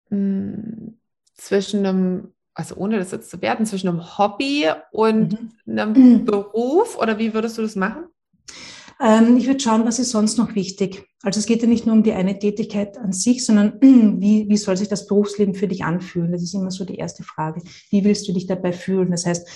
mm, 0.10 0.89
zwischen 1.36 1.86
einem 1.86 2.33
also 2.54 2.76
ohne 2.76 2.98
das 2.98 3.12
jetzt 3.12 3.30
zu 3.30 3.42
werten, 3.42 3.66
zwischen 3.66 3.89
einem 3.89 4.18
Hobby 4.18 4.66
und 4.92 5.39
mhm. 5.66 5.80
einem. 5.80 6.26
Beruf 6.26 6.98
oder 6.98 7.18
wie 7.18 7.34
würdest 7.34 7.58
du 7.58 7.62
das 7.62 7.76
machen? 7.76 8.06
Ähm, 9.02 9.38
ich 9.38 9.48
würde 9.48 9.60
schauen, 9.60 9.86
was 9.86 10.00
ist 10.00 10.12
sonst 10.12 10.38
noch 10.38 10.56
wichtig. 10.56 11.06
Also 11.24 11.39
es 11.39 11.46
geht 11.46 11.62
ja 11.62 11.68
nicht 11.68 11.86
nur 11.86 11.96
um 11.96 12.04
die 12.04 12.13
eine 12.13 12.38
Tätigkeit 12.38 12.98
an 12.98 13.12
sich, 13.12 13.46
sondern 13.46 13.80
wie, 13.82 14.48
wie 14.48 14.58
soll 14.58 14.78
sich 14.78 14.88
das 14.88 15.08
Berufsleben 15.08 15.56
für 15.56 15.68
dich 15.68 15.84
anfühlen? 15.84 16.32
Das 16.32 16.44
ist 16.44 16.54
immer 16.54 16.72
so 16.72 16.86
die 16.86 16.98
erste 16.98 17.24
Frage. 17.24 17.62
Wie 17.89 18.04
willst 18.04 18.28
du 18.28 18.34
dich 18.34 18.48
dabei 18.48 18.72
fühlen? 18.72 19.12
Das 19.12 19.26
heißt, 19.26 19.48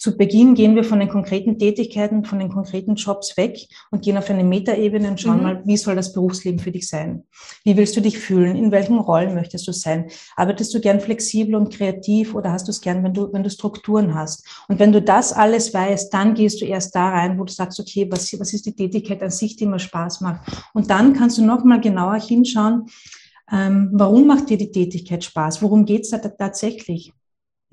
zu 0.00 0.16
Beginn 0.16 0.54
gehen 0.54 0.76
wir 0.76 0.82
von 0.82 0.98
den 0.98 1.10
konkreten 1.10 1.58
Tätigkeiten, 1.58 2.24
von 2.24 2.38
den 2.38 2.48
konkreten 2.48 2.94
Jobs 2.94 3.36
weg 3.36 3.68
und 3.90 4.02
gehen 4.02 4.16
auf 4.16 4.30
eine 4.30 4.44
Metaebene 4.44 5.06
und 5.06 5.20
schauen 5.20 5.36
mhm. 5.36 5.42
mal, 5.42 5.62
wie 5.66 5.76
soll 5.76 5.94
das 5.94 6.14
Berufsleben 6.14 6.58
für 6.58 6.70
dich 6.70 6.88
sein? 6.88 7.24
Wie 7.64 7.76
willst 7.76 7.98
du 7.98 8.00
dich 8.00 8.18
fühlen? 8.18 8.56
In 8.56 8.72
welchen 8.72 8.98
Rollen 8.98 9.34
möchtest 9.34 9.68
du 9.68 9.72
sein? 9.72 10.08
Arbeitest 10.36 10.72
du 10.72 10.80
gern 10.80 11.00
flexibel 11.00 11.54
und 11.54 11.70
kreativ 11.70 12.34
oder 12.34 12.50
hast 12.50 12.66
du 12.66 12.70
es 12.70 12.80
gern, 12.80 13.04
wenn 13.04 13.12
du, 13.12 13.30
wenn 13.30 13.42
du 13.42 13.50
Strukturen 13.50 14.14
hast? 14.14 14.46
Und 14.68 14.78
wenn 14.78 14.90
du 14.90 15.02
das 15.02 15.34
alles 15.34 15.74
weißt, 15.74 16.14
dann 16.14 16.32
gehst 16.32 16.62
du 16.62 16.64
erst 16.64 16.94
da 16.94 17.10
rein, 17.10 17.38
wo 17.38 17.44
du 17.44 17.52
sagst, 17.52 17.78
okay, 17.78 18.08
was, 18.10 18.32
was 18.40 18.54
ist 18.54 18.64
die 18.64 18.74
Tätigkeit 18.74 19.22
an 19.22 19.28
sich, 19.28 19.56
die 19.56 19.66
mir 19.66 19.78
Spaß 19.78 20.22
macht? 20.22 20.50
Und 20.72 20.88
dann 20.88 21.12
kannst 21.12 21.36
du 21.36 21.44
noch 21.44 21.62
mal 21.62 21.78
genauer 21.78 22.18
hinschauen, 22.18 22.86
ähm, 23.52 23.90
warum 23.92 24.26
macht 24.26 24.48
dir 24.48 24.56
die 24.56 24.70
Tätigkeit 24.70 25.24
Spaß? 25.24 25.60
Worum 25.60 25.84
geht 25.84 26.04
es 26.04 26.10
da 26.10 26.18
tatsächlich? 26.18 27.12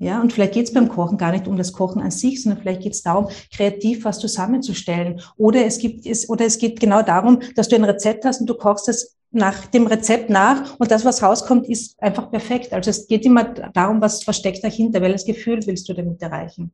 Ja, 0.00 0.20
und 0.20 0.32
vielleicht 0.32 0.54
geht 0.54 0.66
es 0.66 0.72
beim 0.72 0.88
Kochen 0.88 1.18
gar 1.18 1.32
nicht 1.32 1.48
um 1.48 1.56
das 1.56 1.72
Kochen 1.72 2.00
an 2.00 2.12
sich, 2.12 2.42
sondern 2.42 2.60
vielleicht 2.60 2.82
geht 2.82 2.92
es 2.92 3.02
darum, 3.02 3.28
kreativ 3.52 4.04
was 4.04 4.20
zusammenzustellen. 4.20 5.20
Oder 5.36 5.66
es 5.66 5.78
gibt 5.78 6.06
es, 6.06 6.28
oder 6.30 6.44
es 6.46 6.58
geht 6.58 6.78
genau 6.78 7.02
darum, 7.02 7.40
dass 7.56 7.68
du 7.68 7.74
ein 7.74 7.84
Rezept 7.84 8.24
hast 8.24 8.40
und 8.40 8.46
du 8.46 8.54
kochst 8.54 8.88
es 8.88 9.16
nach 9.30 9.66
dem 9.66 9.86
Rezept 9.86 10.30
nach 10.30 10.78
und 10.78 10.90
das, 10.90 11.04
was 11.04 11.22
rauskommt, 11.22 11.68
ist 11.68 12.00
einfach 12.00 12.30
perfekt. 12.30 12.72
Also 12.72 12.90
es 12.90 13.08
geht 13.08 13.24
immer 13.26 13.44
darum, 13.44 14.00
was 14.00 14.22
versteckt 14.22 14.62
dahinter, 14.62 15.02
welches 15.02 15.26
Gefühl 15.26 15.60
willst 15.66 15.88
du 15.88 15.94
damit 15.94 16.22
erreichen. 16.22 16.72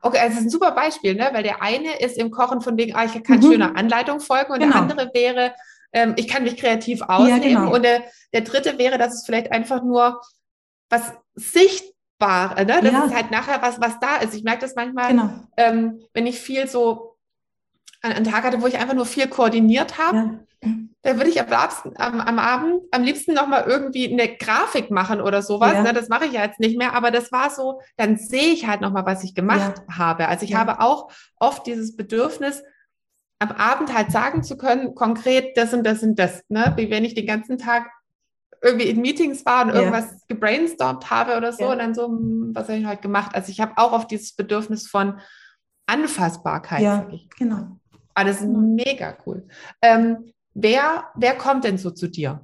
Okay, 0.00 0.18
also 0.18 0.30
das 0.30 0.38
ist 0.38 0.46
ein 0.46 0.50
super 0.50 0.72
Beispiel, 0.72 1.14
ne? 1.14 1.28
weil 1.32 1.42
der 1.42 1.62
eine 1.62 2.00
ist 2.00 2.16
im 2.16 2.30
Kochen 2.30 2.60
von 2.60 2.76
wegen, 2.78 2.94
ah, 2.94 3.04
ich 3.04 3.22
kann 3.22 3.38
mhm. 3.38 3.42
schöner 3.42 3.76
Anleitung 3.76 4.20
folgen 4.20 4.52
und 4.52 4.60
genau. 4.60 4.72
der 4.72 4.82
andere 4.82 5.10
wäre, 5.12 5.54
ähm, 5.92 6.14
ich 6.16 6.28
kann 6.28 6.44
mich 6.44 6.56
kreativ 6.56 7.02
ausnehmen. 7.02 7.42
Ja, 7.42 7.60
genau. 7.60 7.74
Und 7.74 7.82
der, 7.82 8.04
der 8.32 8.40
dritte 8.42 8.78
wäre, 8.78 8.96
dass 8.96 9.14
es 9.14 9.26
vielleicht 9.26 9.52
einfach 9.52 9.82
nur 9.82 10.20
was 10.88 11.12
sichtbar, 12.18 12.54
ne? 12.64 12.80
Das 12.82 12.92
ja. 12.92 13.04
ist 13.04 13.14
halt 13.14 13.30
nachher 13.30 13.62
was, 13.62 13.80
was 13.80 13.98
da 14.00 14.16
ist. 14.16 14.34
Ich 14.34 14.44
merke 14.44 14.60
das 14.60 14.74
manchmal, 14.74 15.10
genau. 15.10 15.30
ähm, 15.56 16.00
wenn 16.12 16.26
ich 16.26 16.38
viel 16.38 16.66
so 16.66 17.16
einen 18.02 18.24
Tag 18.24 18.44
hatte, 18.44 18.62
wo 18.62 18.66
ich 18.66 18.78
einfach 18.78 18.94
nur 18.94 19.06
viel 19.06 19.28
koordiniert 19.28 19.98
habe. 19.98 20.16
Ja. 20.16 20.70
Da 21.02 21.16
würde 21.16 21.30
ich 21.30 21.40
am, 21.40 21.48
am, 21.96 22.20
am 22.20 22.38
Abend 22.38 22.82
am 22.90 23.02
liebsten 23.04 23.32
nochmal 23.32 23.64
irgendwie 23.66 24.12
eine 24.12 24.36
Grafik 24.36 24.90
machen 24.90 25.20
oder 25.20 25.42
sowas. 25.42 25.74
Ja. 25.74 25.82
Ne? 25.82 25.92
Das 25.92 26.08
mache 26.08 26.26
ich 26.26 26.32
ja 26.32 26.42
jetzt 26.42 26.58
nicht 26.58 26.76
mehr, 26.76 26.94
aber 26.94 27.10
das 27.10 27.30
war 27.30 27.50
so, 27.50 27.80
dann 27.96 28.16
sehe 28.16 28.52
ich 28.52 28.66
halt 28.66 28.80
nochmal, 28.80 29.06
was 29.06 29.22
ich 29.22 29.34
gemacht 29.34 29.80
habe. 29.90 30.28
Also 30.28 30.44
ich 30.44 30.54
habe 30.54 30.80
auch 30.80 31.10
oft 31.36 31.66
dieses 31.66 31.96
Bedürfnis, 31.96 32.62
am 33.40 33.52
Abend 33.52 33.94
halt 33.94 34.10
sagen 34.10 34.42
zu 34.42 34.56
können, 34.56 34.96
konkret 34.96 35.56
das 35.56 35.72
und 35.72 35.84
das 35.84 36.02
und 36.02 36.18
das, 36.18 36.42
ne? 36.48 36.72
Wie 36.74 36.90
wenn 36.90 37.04
ich 37.04 37.14
den 37.14 37.26
ganzen 37.26 37.56
Tag 37.56 37.88
irgendwie 38.62 38.88
in 38.88 39.00
Meetings 39.00 39.44
war 39.46 39.64
und 39.64 39.74
irgendwas 39.74 40.10
ja. 40.10 40.18
gebrainstormt 40.28 41.10
habe 41.10 41.36
oder 41.36 41.52
so 41.52 41.64
ja. 41.64 41.72
und 41.72 41.78
dann 41.78 41.94
so, 41.94 42.06
hm, 42.06 42.50
was 42.54 42.68
habe 42.68 42.78
ich 42.78 42.86
heute 42.86 43.02
gemacht? 43.02 43.34
Also 43.34 43.50
ich 43.50 43.60
habe 43.60 43.72
auch 43.76 43.92
auf 43.92 44.06
dieses 44.06 44.32
Bedürfnis 44.32 44.86
von 44.86 45.20
Anfassbarkeit. 45.86 46.82
Ja, 46.82 47.08
genau. 47.38 47.78
Aber 48.14 48.28
das 48.28 48.40
ist 48.40 48.46
genau. 48.46 48.60
mega 48.60 49.16
cool. 49.26 49.46
Ähm, 49.80 50.32
wer, 50.54 51.06
wer 51.14 51.36
kommt 51.36 51.64
denn 51.64 51.78
so 51.78 51.90
zu 51.90 52.08
dir? 52.08 52.40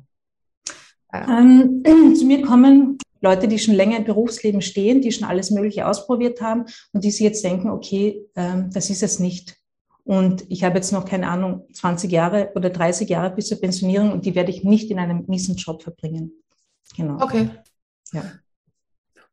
Ähm, 1.12 1.82
zu 2.16 2.24
mir 2.24 2.42
kommen 2.42 2.98
Leute, 3.20 3.48
die 3.48 3.58
schon 3.58 3.74
länger 3.74 3.96
im 3.96 4.04
Berufsleben 4.04 4.60
stehen, 4.60 5.00
die 5.00 5.10
schon 5.10 5.26
alles 5.26 5.50
Mögliche 5.50 5.86
ausprobiert 5.86 6.40
haben 6.40 6.66
und 6.92 7.04
die 7.04 7.10
sich 7.10 7.22
jetzt 7.22 7.42
denken, 7.42 7.70
okay, 7.70 8.22
ähm, 8.36 8.70
das 8.72 8.90
ist 8.90 9.02
es 9.02 9.18
nicht. 9.18 9.56
Und 10.04 10.44
ich 10.50 10.64
habe 10.64 10.76
jetzt 10.76 10.92
noch, 10.92 11.06
keine 11.06 11.28
Ahnung, 11.28 11.66
20 11.72 12.12
Jahre 12.12 12.52
oder 12.54 12.68
30 12.68 13.08
Jahre 13.08 13.34
bis 13.34 13.48
zur 13.48 13.60
Pensionierung 13.60 14.12
und 14.12 14.26
die 14.26 14.34
werde 14.34 14.50
ich 14.50 14.62
nicht 14.62 14.90
in 14.90 14.98
einem 14.98 15.24
miesen 15.26 15.56
Job 15.56 15.82
verbringen. 15.82 16.32
Genau. 16.94 17.22
Okay. 17.22 17.48
Ja. 18.12 18.22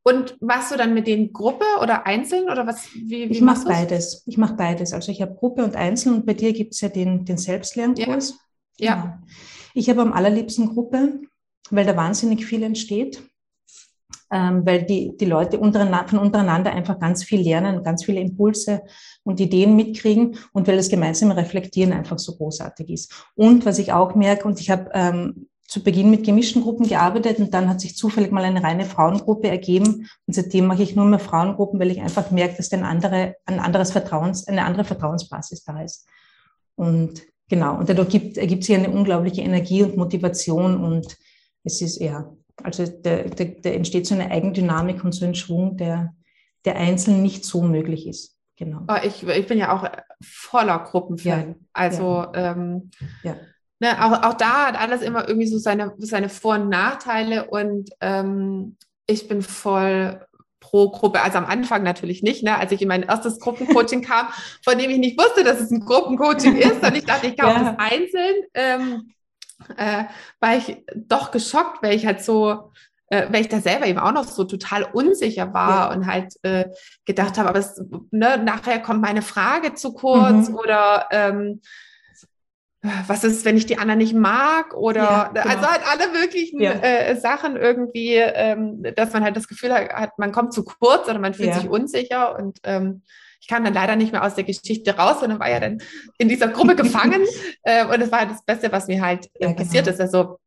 Und 0.04 0.42
machst 0.42 0.72
du 0.72 0.78
dann 0.78 0.94
mit 0.94 1.08
denen 1.08 1.32
Gruppe 1.32 1.66
oder 1.82 2.08
einzeln 2.08 2.50
oder 2.50 2.66
was? 2.66 2.88
Wie, 2.94 3.30
wie 3.30 3.34
ich 3.34 3.42
mache 3.42 3.66
beides. 3.66 4.24
Ich 4.26 4.38
mache 4.38 4.56
beides. 4.56 4.94
Also 4.94 5.12
ich 5.12 5.22
habe 5.22 5.36
Gruppe 5.36 5.64
und 5.64 5.76
Einzeln 5.76 6.16
und 6.16 6.26
bei 6.26 6.34
dir 6.34 6.54
gibt 6.54 6.74
es 6.74 6.82
ja 6.82 6.90
den, 6.90 7.26
den 7.26 7.38
Selbstlernkurs. 7.38 8.40
Ja. 8.78 8.86
ja. 8.86 9.02
Genau. 9.02 9.16
Ich 9.74 9.90
habe 9.90 10.02
am 10.02 10.14
allerliebsten 10.14 10.70
Gruppe, 10.70 11.20
weil 11.70 11.86
da 11.86 11.96
wahnsinnig 11.96 12.46
viel 12.46 12.64
entsteht 12.64 13.22
ähm, 14.32 14.66
weil 14.66 14.84
die, 14.84 15.16
die 15.18 15.26
Leute 15.26 15.60
untereinander, 15.60 16.08
von 16.08 16.20
untereinander 16.20 16.72
einfach 16.72 17.00
ganz 17.00 17.24
viel 17.24 17.42
lernen, 17.42 17.84
ganz 17.84 18.06
viele 18.06 18.22
Impulse 18.22 18.82
und 19.24 19.40
Ideen 19.40 19.76
mitkriegen 19.76 20.38
und 20.54 20.68
weil 20.68 20.78
das 20.78 20.90
gemeinsame 20.90 21.36
Reflektieren 21.36 21.94
einfach 21.94 22.18
so 22.18 22.36
großartig 22.36 22.90
ist. 22.90 23.26
Und 23.36 23.66
was 23.66 23.78
ich 23.78 23.92
auch 23.92 24.16
merke, 24.16 24.48
und 24.48 24.60
ich 24.60 24.70
habe 24.70 24.90
ähm, 24.94 25.48
zu 25.72 25.82
Beginn 25.82 26.12
mit 26.12 26.26
gemischten 26.26 26.64
Gruppen 26.64 26.86
gearbeitet 26.86 27.40
und 27.40 27.54
dann 27.54 27.70
hat 27.70 27.80
sich 27.80 27.96
zufällig 27.96 28.32
mal 28.32 28.44
eine 28.44 28.62
reine 28.62 28.84
Frauengruppe 28.84 29.48
ergeben. 29.48 30.10
Und 30.28 30.34
seitdem 30.34 30.68
mache 30.68 30.84
ich 30.84 30.98
nur 30.98 31.06
mehr 31.06 31.18
Frauengruppen, 31.18 31.80
weil 31.80 31.92
ich 31.92 32.02
einfach 32.02 32.30
merke, 32.30 32.58
dass 32.58 32.74
ein, 32.74 32.84
andere, 32.84 33.36
ein 33.46 33.62
anderes 33.62 33.92
Vertrauens, 33.92 34.50
eine 34.50 34.66
andere 34.66 34.84
Vertrauensbasis 34.84 35.64
da 35.64 35.82
ist. 35.82 36.06
Und 36.76 37.22
genau, 37.48 37.78
und 37.78 37.88
dadurch 37.88 38.10
gibt, 38.10 38.38
ergibt 38.38 38.66
sich 38.66 38.76
eine 38.76 38.90
unglaubliche 38.90 39.44
Energie 39.44 39.84
und 39.84 39.96
Motivation 39.96 40.76
und 40.76 41.18
es 41.64 41.82
ist, 41.82 42.02
ja, 42.02 42.30
also 42.64 42.86
da, 42.86 43.24
da, 43.24 43.44
da 43.46 43.70
entsteht 43.70 44.08
so 44.08 44.16
eine 44.16 44.32
Eigendynamik 44.32 45.04
und 45.04 45.14
so 45.14 45.26
ein 45.26 45.36
Schwung, 45.36 45.78
der, 45.78 46.14
der 46.66 46.76
einzeln 46.76 47.22
nicht 47.22 47.46
so 47.46 47.62
möglich 47.62 48.08
ist. 48.08 48.38
Genau. 48.58 48.82
Oh, 48.88 48.98
ich, 49.04 49.28
ich 49.28 49.48
bin 49.48 49.58
ja 49.58 49.74
auch 49.74 49.90
voller 50.24 50.80
Gruppenfan. 50.80 51.50
Ja, 51.50 51.56
also 51.74 52.04
ja. 52.04 52.52
Ähm, 52.52 52.92
ja. 53.24 53.36
Ne, 53.80 54.06
auch, 54.06 54.24
auch 54.24 54.34
da 54.36 54.68
hat 54.68 54.80
alles 54.80 55.02
immer 55.02 55.28
irgendwie 55.28 55.48
so 55.48 55.58
seine, 55.58 55.94
seine 55.98 56.30
Vor- 56.30 56.54
und 56.54 56.70
Nachteile 56.70 57.50
und 57.50 57.90
ähm, 58.00 58.78
ich 59.08 59.28
bin 59.28 59.42
voll 59.42 60.24
pro 60.60 60.92
Gruppe, 60.92 61.22
also 61.22 61.40
am 61.40 61.46
Anfang 61.46 61.82
natürlich 61.82 62.22
nicht, 62.22 62.44
ne, 62.44 62.58
als 62.58 62.72
ich 62.72 62.84
in 62.84 62.88
mein 62.88 63.02
erstes 63.02 63.40
Gruppencoaching 63.40 64.02
kam, 64.04 64.28
von 64.64 64.78
dem 64.78 64.92
ich 64.92 65.00
nicht 65.00 65.20
wusste, 65.20 65.44
dass 65.44 65.60
es 65.60 65.72
ein 65.72 65.84
Gruppencoaching 65.84 66.56
ist 66.58 66.86
und 66.86 66.96
ich 66.96 67.06
dachte, 67.06 67.28
ich 67.28 67.38
kaufe 67.38 67.60
ja. 67.60 67.74
das 67.74 67.92
einzeln. 67.92 68.36
Ähm, 68.54 69.14
äh, 69.78 70.06
war 70.40 70.58
ich 70.58 70.84
doch 70.96 71.32
geschockt, 71.32 71.82
weil 71.84 71.96
ich 71.96 72.06
halt 72.06 72.22
so, 72.24 72.72
äh, 73.08 73.28
weil 73.32 73.42
ich 73.42 73.50
da 73.50 73.60
selber 73.60 73.88
eben 73.88 74.00
auch 74.00 74.12
noch 74.12 74.26
so 74.26 74.44
total 74.44 74.84
unsicher 74.84 75.54
war 75.54 75.90
ja. 75.90 75.96
und 75.96 76.08
halt 76.08 76.34
äh, 76.44 76.70
gedacht 77.06 77.38
habe, 77.38 77.50
aber 77.50 77.60
es, 77.60 77.82
ne, 78.12 78.38
nachher 78.38 78.80
kommt 78.80 79.02
meine 79.02 79.22
Frage 79.22 79.74
zu 79.74 79.94
kurz 79.94 80.50
mhm. 80.50 80.56
oder 80.56 81.08
ähm, 81.12 81.62
was 82.82 83.24
ist, 83.24 83.46
wenn 83.46 83.58
ich 83.58 83.68
die 83.68 83.78
anderen 83.78 84.00
nicht 84.00 84.16
mag 84.16 84.74
oder 84.74 85.04
ja, 85.04 85.28
genau. 85.28 85.46
also 85.46 85.68
halt 85.68 85.82
alle 85.88 86.20
möglichen 86.20 86.62
ja. 86.62 86.72
äh, 86.72 87.16
Sachen 87.16 87.56
irgendwie, 87.56 88.16
ähm, 88.16 88.84
dass 88.96 89.14
man 89.14 89.24
halt 89.24 89.38
das 89.38 89.48
Gefühl 89.48 89.72
hat, 89.72 90.18
man 90.18 90.32
kommt 90.32 90.54
zu 90.54 90.64
kurz 90.64 91.08
oder 91.08 91.20
man 91.20 91.36
fühlt 91.36 91.50
ja. 91.50 91.60
sich 91.60 91.70
unsicher 91.70 92.36
und 92.36 92.60
ähm, 92.64 93.04
ich 93.42 93.48
kam 93.48 93.64
dann 93.64 93.74
leider 93.74 93.96
nicht 93.96 94.12
mehr 94.12 94.24
aus 94.24 94.36
der 94.36 94.44
Geschichte 94.44 94.96
raus, 94.96 95.20
sondern 95.20 95.40
war 95.40 95.50
ja 95.50 95.60
dann 95.60 95.82
in 96.20 96.30
dieser 96.30 96.48
Gruppe 96.48 96.76
gefangen. 96.76 97.26
äh, 97.64 97.86
und 97.86 98.00
das 98.00 98.12
war 98.12 98.28
das 98.28 98.44
Beste, 98.46 98.72
was 98.72 98.88
mir 98.88 99.02
halt 99.02 99.30
äh, 99.40 99.52
passiert 99.54 99.86
genau. 99.86 99.96
ist. 99.96 100.00
Also 100.00 100.38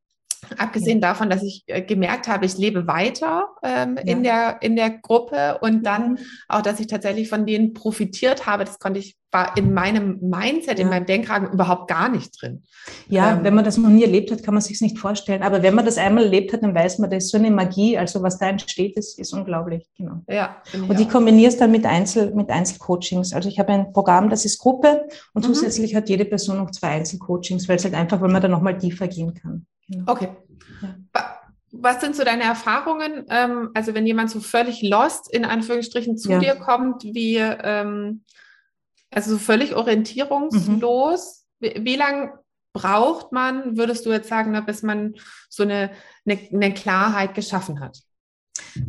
Abgesehen 0.58 1.00
davon, 1.00 1.30
dass 1.30 1.42
ich 1.42 1.64
äh, 1.66 1.82
gemerkt 1.82 2.28
habe, 2.28 2.46
ich 2.46 2.56
lebe 2.58 2.86
weiter 2.86 3.48
ähm, 3.62 3.96
ja. 3.96 4.02
in, 4.02 4.22
der, 4.22 4.56
in 4.60 4.76
der 4.76 4.90
Gruppe 4.90 5.58
und 5.60 5.84
dann 5.84 6.18
auch, 6.48 6.62
dass 6.62 6.80
ich 6.80 6.86
tatsächlich 6.86 7.28
von 7.28 7.46
denen 7.46 7.74
profitiert 7.74 8.46
habe, 8.46 8.64
das 8.64 8.78
konnte 8.78 9.00
ich, 9.00 9.16
war 9.30 9.56
in 9.56 9.74
meinem 9.74 10.18
Mindset, 10.20 10.78
ja. 10.78 10.84
in 10.84 10.90
meinem 10.90 11.06
Denkragen 11.06 11.52
überhaupt 11.52 11.88
gar 11.88 12.08
nicht 12.08 12.40
drin. 12.40 12.62
Ja, 13.08 13.32
ähm, 13.32 13.44
wenn 13.44 13.54
man 13.54 13.64
das 13.64 13.76
noch 13.76 13.90
nie 13.90 14.04
erlebt 14.04 14.30
hat, 14.30 14.42
kann 14.42 14.54
man 14.54 14.62
sich 14.62 14.80
nicht 14.80 14.98
vorstellen. 14.98 15.42
Aber 15.42 15.62
wenn 15.62 15.74
man 15.74 15.84
das 15.84 15.98
einmal 15.98 16.24
erlebt 16.24 16.52
hat, 16.52 16.62
dann 16.62 16.74
weiß 16.74 16.98
man, 17.00 17.10
das 17.10 17.24
ist 17.24 17.30
so 17.30 17.38
eine 17.38 17.50
Magie. 17.50 17.98
Also 17.98 18.22
was 18.22 18.38
da 18.38 18.48
entsteht, 18.48 18.96
ist, 18.96 19.18
ist 19.18 19.32
unglaublich. 19.32 19.86
Genau. 19.98 20.22
Ja, 20.28 20.62
und 20.88 20.98
die 20.98 21.08
kombinierst 21.08 21.60
dann 21.60 21.72
mit, 21.72 21.84
Einzel, 21.84 22.32
mit 22.34 22.48
Einzelcoachings. 22.48 23.32
Also 23.32 23.48
ich 23.48 23.58
habe 23.58 23.72
ein 23.72 23.92
Programm, 23.92 24.30
das 24.30 24.44
ist 24.44 24.58
Gruppe 24.58 25.08
und 25.32 25.42
mhm. 25.42 25.52
zusätzlich 25.52 25.94
hat 25.96 26.08
jede 26.08 26.24
Person 26.24 26.58
noch 26.58 26.70
zwei 26.70 26.88
Einzelcoachings, 26.88 27.68
weil 27.68 27.76
es 27.76 27.84
halt 27.84 27.94
einfach, 27.94 28.20
weil 28.20 28.30
man 28.30 28.40
da 28.40 28.48
nochmal 28.48 28.78
tiefer 28.78 29.08
gehen 29.08 29.34
kann. 29.34 29.66
Genau. 29.88 30.12
Okay. 30.12 30.28
Ja. 30.82 31.40
Was 31.72 32.00
sind 32.00 32.14
so 32.14 32.24
deine 32.24 32.44
Erfahrungen? 32.44 33.26
Ähm, 33.28 33.70
also 33.74 33.94
wenn 33.94 34.06
jemand 34.06 34.30
so 34.30 34.40
völlig 34.40 34.82
lost 34.82 35.32
in 35.32 35.44
Anführungsstrichen 35.44 36.16
zu 36.16 36.30
ja. 36.30 36.38
dir 36.38 36.54
kommt, 36.54 37.02
wie 37.02 37.36
ähm, 37.36 38.22
also 39.10 39.32
so 39.32 39.38
völlig 39.38 39.74
orientierungslos, 39.74 41.46
mhm. 41.60 41.66
wie, 41.66 41.84
wie 41.84 41.96
lange 41.96 42.32
braucht 42.72 43.32
man, 43.32 43.76
würdest 43.76 44.06
du 44.06 44.12
jetzt 44.12 44.28
sagen, 44.28 44.60
bis 44.66 44.82
man 44.82 45.14
so 45.48 45.62
eine, 45.62 45.90
eine, 46.26 46.38
eine 46.52 46.74
Klarheit 46.74 47.34
geschaffen 47.34 47.80
hat? 47.80 48.00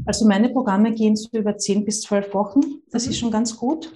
Also 0.05 0.27
meine 0.27 0.49
Programme 0.49 0.93
gehen 0.93 1.15
so 1.15 1.29
über 1.31 1.57
zehn 1.57 1.85
bis 1.85 2.01
zwölf 2.01 2.33
Wochen. 2.33 2.61
Das 2.91 3.05
mhm. 3.05 3.11
ist 3.11 3.19
schon 3.19 3.31
ganz 3.31 3.55
gut. 3.57 3.95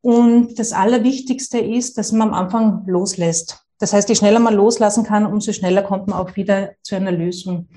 Und 0.00 0.58
das 0.58 0.72
Allerwichtigste 0.72 1.58
ist, 1.58 1.98
dass 1.98 2.12
man 2.12 2.28
am 2.28 2.34
Anfang 2.34 2.84
loslässt. 2.86 3.64
Das 3.78 3.92
heißt, 3.92 4.08
je 4.08 4.14
schneller 4.14 4.40
man 4.40 4.54
loslassen 4.54 5.04
kann, 5.04 5.26
umso 5.26 5.52
schneller 5.52 5.82
kommt 5.82 6.08
man 6.08 6.18
auch 6.18 6.36
wieder 6.36 6.72
zu 6.82 6.96
einer 6.96 7.12
Lösung. 7.12 7.68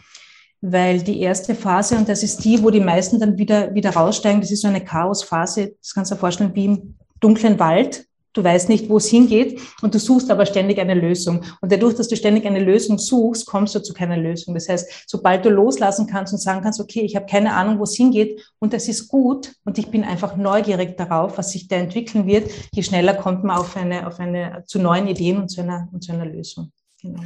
Weil 0.61 1.01
die 1.01 1.21
erste 1.21 1.55
Phase, 1.55 1.95
und 1.95 2.07
das 2.07 2.23
ist 2.23 2.43
die, 2.43 2.61
wo 2.63 2.69
die 2.69 2.79
meisten 2.79 3.19
dann 3.19 3.37
wieder, 3.37 3.73
wieder 3.73 3.91
raussteigen, 3.91 4.41
das 4.41 4.51
ist 4.51 4.61
so 4.61 4.67
eine 4.67 4.83
Chaosphase, 4.83 5.75
das 5.79 5.93
kannst 5.93 6.11
du 6.11 6.15
dir 6.15 6.19
vorstellen, 6.19 6.55
wie 6.55 6.65
im 6.65 6.95
dunklen 7.19 7.57
Wald. 7.59 8.05
Du 8.33 8.43
weißt 8.43 8.69
nicht, 8.69 8.89
wo 8.89 8.97
es 8.97 9.07
hingeht 9.07 9.59
und 9.81 9.93
du 9.93 9.99
suchst 9.99 10.31
aber 10.31 10.45
ständig 10.45 10.79
eine 10.79 10.93
Lösung. 10.93 11.43
Und 11.61 11.71
dadurch, 11.71 11.95
dass 11.95 12.07
du 12.07 12.15
ständig 12.15 12.45
eine 12.45 12.59
Lösung 12.59 12.97
suchst, 12.97 13.45
kommst 13.45 13.75
du 13.75 13.81
zu 13.81 13.93
keiner 13.93 14.17
Lösung. 14.17 14.53
Das 14.53 14.69
heißt, 14.69 15.05
sobald 15.07 15.45
du 15.45 15.49
loslassen 15.49 16.07
kannst 16.07 16.33
und 16.33 16.39
sagen 16.39 16.61
kannst, 16.61 16.79
okay, 16.79 17.01
ich 17.01 17.15
habe 17.15 17.25
keine 17.25 17.53
Ahnung, 17.53 17.79
wo 17.79 17.83
es 17.83 17.95
hingeht 17.95 18.41
und 18.59 18.73
das 18.73 18.87
ist 18.87 19.07
gut 19.07 19.53
und 19.65 19.77
ich 19.77 19.87
bin 19.87 20.03
einfach 20.03 20.35
neugierig 20.35 20.97
darauf, 20.97 21.37
was 21.37 21.51
sich 21.51 21.67
da 21.67 21.75
entwickeln 21.75 22.25
wird, 22.25 22.51
je 22.73 22.83
schneller 22.83 23.13
kommt 23.13 23.43
man 23.43 23.57
auf 23.57 23.75
eine, 23.75 24.07
auf 24.07 24.19
eine, 24.19 24.63
zu 24.65 24.79
neuen 24.79 25.07
Ideen 25.07 25.37
und 25.37 25.49
zu 25.49 25.61
einer, 25.61 25.87
und 25.91 26.03
zu 26.03 26.13
einer 26.13 26.25
Lösung. 26.25 26.71
Genau. 27.01 27.21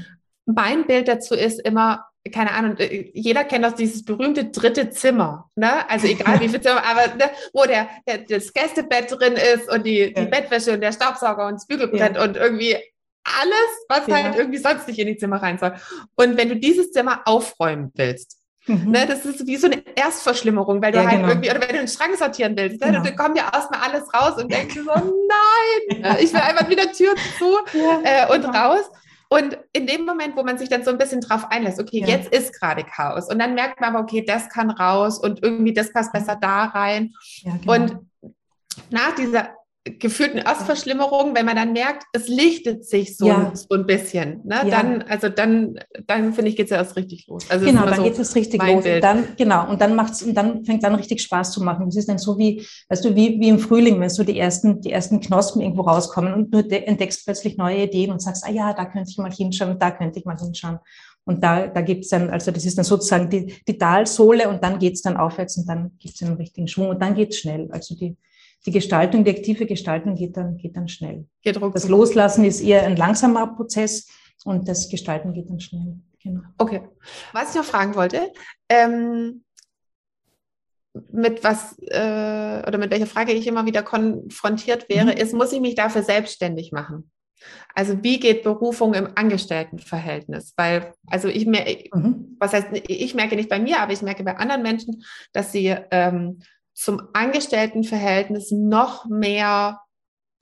Mein 0.46 0.86
Bild 0.86 1.08
dazu 1.08 1.34
ist 1.34 1.60
immer, 1.60 2.06
keine 2.32 2.52
Ahnung, 2.54 2.78
äh, 2.78 3.10
jeder 3.14 3.44
kennt 3.44 3.66
auch 3.66 3.74
dieses 3.74 4.04
berühmte 4.04 4.46
dritte 4.46 4.90
Zimmer, 4.90 5.50
ne? 5.56 5.90
Also 5.90 6.08
egal 6.08 6.40
wie 6.40 6.50
viel 6.50 6.62
Zimmer, 6.62 6.84
aber 6.84 7.16
ne, 7.16 7.30
wo 7.54 7.64
der, 7.66 7.88
der, 8.08 8.20
das 8.20 8.54
Gästebett 8.54 9.12
drin 9.12 9.34
ist 9.34 9.72
und 9.72 9.86
die, 9.86 10.00
ja. 10.00 10.10
die 10.10 10.26
Bettwäsche 10.26 10.74
und 10.74 10.82
der 10.82 10.92
Staubsauger 10.92 11.48
und 11.48 11.56
das 11.56 11.68
Bügelbrett 11.68 12.16
ja. 12.16 12.24
und 12.24 12.38
irgendwie 12.38 12.76
alles, 13.24 13.86
was 13.90 14.08
ja. 14.08 14.24
halt 14.24 14.36
irgendwie 14.36 14.60
sonst 14.60 14.88
nicht 14.88 15.00
in 15.00 15.08
die 15.08 15.18
Zimmer 15.18 15.42
rein 15.42 15.58
soll. 15.58 15.74
Und 16.16 16.38
wenn 16.38 16.50
du 16.50 16.56
dieses 16.56 16.92
Zimmer 16.92 17.22
aufräumen 17.26 17.92
willst, 17.96 18.40
Mhm. 18.68 18.92
Ne, 18.92 19.06
das 19.06 19.24
ist 19.26 19.46
wie 19.46 19.58
so 19.58 19.68
eine 19.68 19.84
Erstverschlimmerung, 19.96 20.82
weil 20.82 20.92
du 20.92 20.98
ja, 20.98 21.06
halt 21.06 21.18
genau. 21.18 21.30
irgendwie, 21.30 21.52
oder 21.52 21.62
wenn 21.62 21.70
du 21.70 21.80
einen 21.80 21.88
Schrank 21.88 22.16
sortieren 22.18 22.58
willst, 22.58 22.82
ne, 22.82 22.88
genau. 22.88 23.04
dann 23.04 23.16
kommt 23.16 23.38
ja 23.38 23.52
erstmal 23.54 23.82
alles 23.82 24.12
raus 24.12 24.42
und 24.42 24.52
denkst 24.52 24.76
so, 24.76 24.82
nein, 24.86 26.18
ich 26.20 26.34
will 26.34 26.40
einfach 26.40 26.68
wieder 26.68 26.92
Tür 26.92 27.14
zu 27.38 27.58
ja, 27.74 28.26
äh, 28.26 28.34
und 28.34 28.42
genau. 28.42 28.58
raus. 28.58 28.90
Und 29.30 29.58
in 29.74 29.88
dem 29.88 30.06
Moment, 30.06 30.36
wo 30.36 30.44
man 30.44 30.58
sich 30.58 30.70
dann 30.70 30.84
so 30.84 30.92
ein 30.92 30.98
bisschen 30.98 31.22
drauf 31.22 31.46
einlässt, 31.50 31.80
okay, 31.80 32.02
ja. 32.02 32.08
jetzt 32.08 32.32
ist 32.32 32.60
gerade 32.60 32.84
Chaos. 32.84 33.30
Und 33.30 33.40
dann 33.40 33.56
merkt 33.56 33.82
man 33.82 33.96
aber, 33.96 34.04
okay, 34.04 34.24
das 34.26 34.50
kann 34.50 34.70
raus 34.70 35.20
und 35.20 35.44
irgendwie 35.44 35.74
das 35.74 35.92
passt 35.92 36.14
besser 36.14 36.36
da 36.36 36.66
rein. 36.66 37.14
Ja, 37.42 37.58
genau. 37.58 37.74
Und 37.74 37.98
nach 38.90 39.16
dieser 39.16 39.50
gefühlten 39.86 40.40
Erstverschlimmerung, 40.40 41.36
wenn 41.36 41.46
man 41.46 41.56
dann 41.56 41.74
merkt, 41.74 42.06
es 42.12 42.28
lichtet 42.28 42.86
sich 42.86 43.16
so, 43.16 43.28
ja. 43.28 43.52
so 43.54 43.76
ein 43.76 43.86
bisschen, 43.86 44.42
ne? 44.44 44.56
Ja. 44.56 44.70
dann, 44.70 45.04
also 45.04 45.30
dann, 45.30 45.80
dann 46.08 46.34
finde 46.34 46.50
ich, 46.50 46.56
geht 46.56 46.66
es 46.66 46.72
ja 46.72 46.78
erst 46.78 46.96
richtig 46.96 47.28
los. 47.28 47.46
Also 47.50 47.66
genau, 47.66 47.86
dann 47.86 47.98
so 47.98 48.04
geht 48.04 48.18
es 48.18 48.36
richtig 48.36 48.64
los. 48.64 48.84
Und 48.84 49.02
dann, 49.02 49.28
genau, 49.38 49.70
und 49.70 49.80
dann 49.80 49.96
macht's, 49.96 50.24
und 50.24 50.34
dann 50.34 50.66
fängt 50.66 50.84
dann 50.84 50.96
richtig 50.96 51.22
Spaß 51.22 51.52
zu 51.52 51.64
machen. 51.64 51.86
Das 51.86 51.96
ist 51.98 52.10
dann 52.10 52.18
so 52.18 52.40
wie, 52.40 52.66
weißt 52.90 53.06
du, 53.06 53.16
wie, 53.16 53.40
wie 53.40 53.48
im 53.48 53.60
Frühling, 53.60 54.00
wenn 54.00 54.10
so 54.10 54.24
die 54.24 54.40
ersten, 54.40 54.82
die 54.82 54.92
ersten 54.92 55.20
Knospen 55.20 55.62
irgendwo 55.62 55.84
rauskommen 55.84 56.34
und 56.34 56.52
du 56.52 56.60
entdeckst 56.60 57.24
plötzlich 57.24 57.58
neue 57.58 57.84
Ideen 57.84 58.12
und 58.12 58.24
sagst, 58.24 58.44
ah 58.44 58.52
ja, 58.52 58.74
da 58.74 58.86
könnte 58.86 59.12
ich 59.12 59.18
mal 59.20 59.32
hinschauen, 59.32 59.78
da 59.78 59.92
könnte 59.92 60.18
ich 60.18 60.26
mal 60.26 60.38
hinschauen. 60.38 60.80
Und 61.26 61.44
da, 61.44 61.68
da 61.68 61.82
gibt 61.82 62.06
es 62.06 62.10
dann, 62.10 62.30
also 62.32 62.50
das 62.52 62.66
ist 62.66 62.78
dann 62.78 62.86
sozusagen 62.86 63.30
die, 63.30 63.54
die 63.68 63.78
Talsohle 63.78 64.50
und 64.50 64.64
dann 64.64 64.80
geht 64.80 64.94
es 64.94 65.02
dann 65.04 65.18
aufwärts 65.18 65.58
und 65.58 65.68
dann 65.68 65.92
gibt 66.00 66.16
es 66.16 66.24
einen 66.24 66.38
richtigen 66.38 66.68
Schwung 66.68 66.90
und 66.90 67.02
dann 67.02 67.16
geht 67.16 67.32
es 67.32 67.40
schnell. 67.40 67.68
Also 67.72 67.96
die, 67.96 68.16
die 68.66 68.72
Gestaltung, 68.72 69.24
die 69.24 69.32
aktive 69.32 69.66
Gestaltung 69.66 70.16
geht 70.16 70.38
dann, 70.38 70.58
geht 70.58 70.76
dann 70.76 70.88
schnell. 70.88 71.28
Geht 71.42 71.60
das 71.62 71.88
Loslassen 71.88 72.44
ist 72.44 72.62
eher 72.62 72.84
ein 72.84 72.96
langsamer 72.96 73.48
Prozess 73.56 74.08
und 74.44 74.68
das 74.68 74.90
Gestalten 74.90 75.34
geht 75.34 75.50
dann 75.50 75.60
schnell. 75.60 76.00
Genau. 76.24 76.42
Okay. 76.58 76.82
Was 77.34 77.52
ich 77.52 77.56
noch 77.56 77.66
fragen 77.66 77.96
wollte, 77.96 78.34
ähm, 78.70 79.44
mit 81.12 81.44
was 81.44 81.78
äh, 81.80 82.64
oder 82.66 82.78
mit 82.78 82.90
welcher 82.90 83.06
Frage 83.06 83.34
ich 83.34 83.46
immer 83.46 83.66
wieder 83.66 83.84
konfrontiert 83.84 84.90
wäre, 84.90 85.12
mhm. 85.12 85.22
ist, 85.22 85.34
muss 85.34 85.54
ich 85.54 85.62
mich 85.62 85.76
dafür 85.76 86.04
selbstständig 86.04 86.72
machen? 86.72 87.12
Also 87.76 88.02
wie 88.02 88.20
geht 88.20 88.44
Berufung 88.44 88.94
im 88.94 89.10
Angestelltenverhältnis? 89.14 90.54
Weil, 90.56 90.94
also 91.08 91.28
ich 91.28 91.46
merke, 91.46 91.90
mhm. 91.94 92.38
was 92.40 92.54
heißt, 92.54 92.68
ich 92.88 93.14
merke 93.14 93.36
nicht 93.36 93.50
bei 93.50 93.60
mir, 93.60 93.82
aber 93.82 93.94
ich 93.94 94.02
merke 94.02 94.24
bei 94.24 94.38
anderen 94.38 94.64
Menschen, 94.64 95.04
dass 95.34 95.52
sie 95.52 95.76
ähm, 95.92 96.40
zum 96.76 97.02
Angestelltenverhältnis 97.14 98.52
noch 98.52 99.06
mehr 99.06 99.82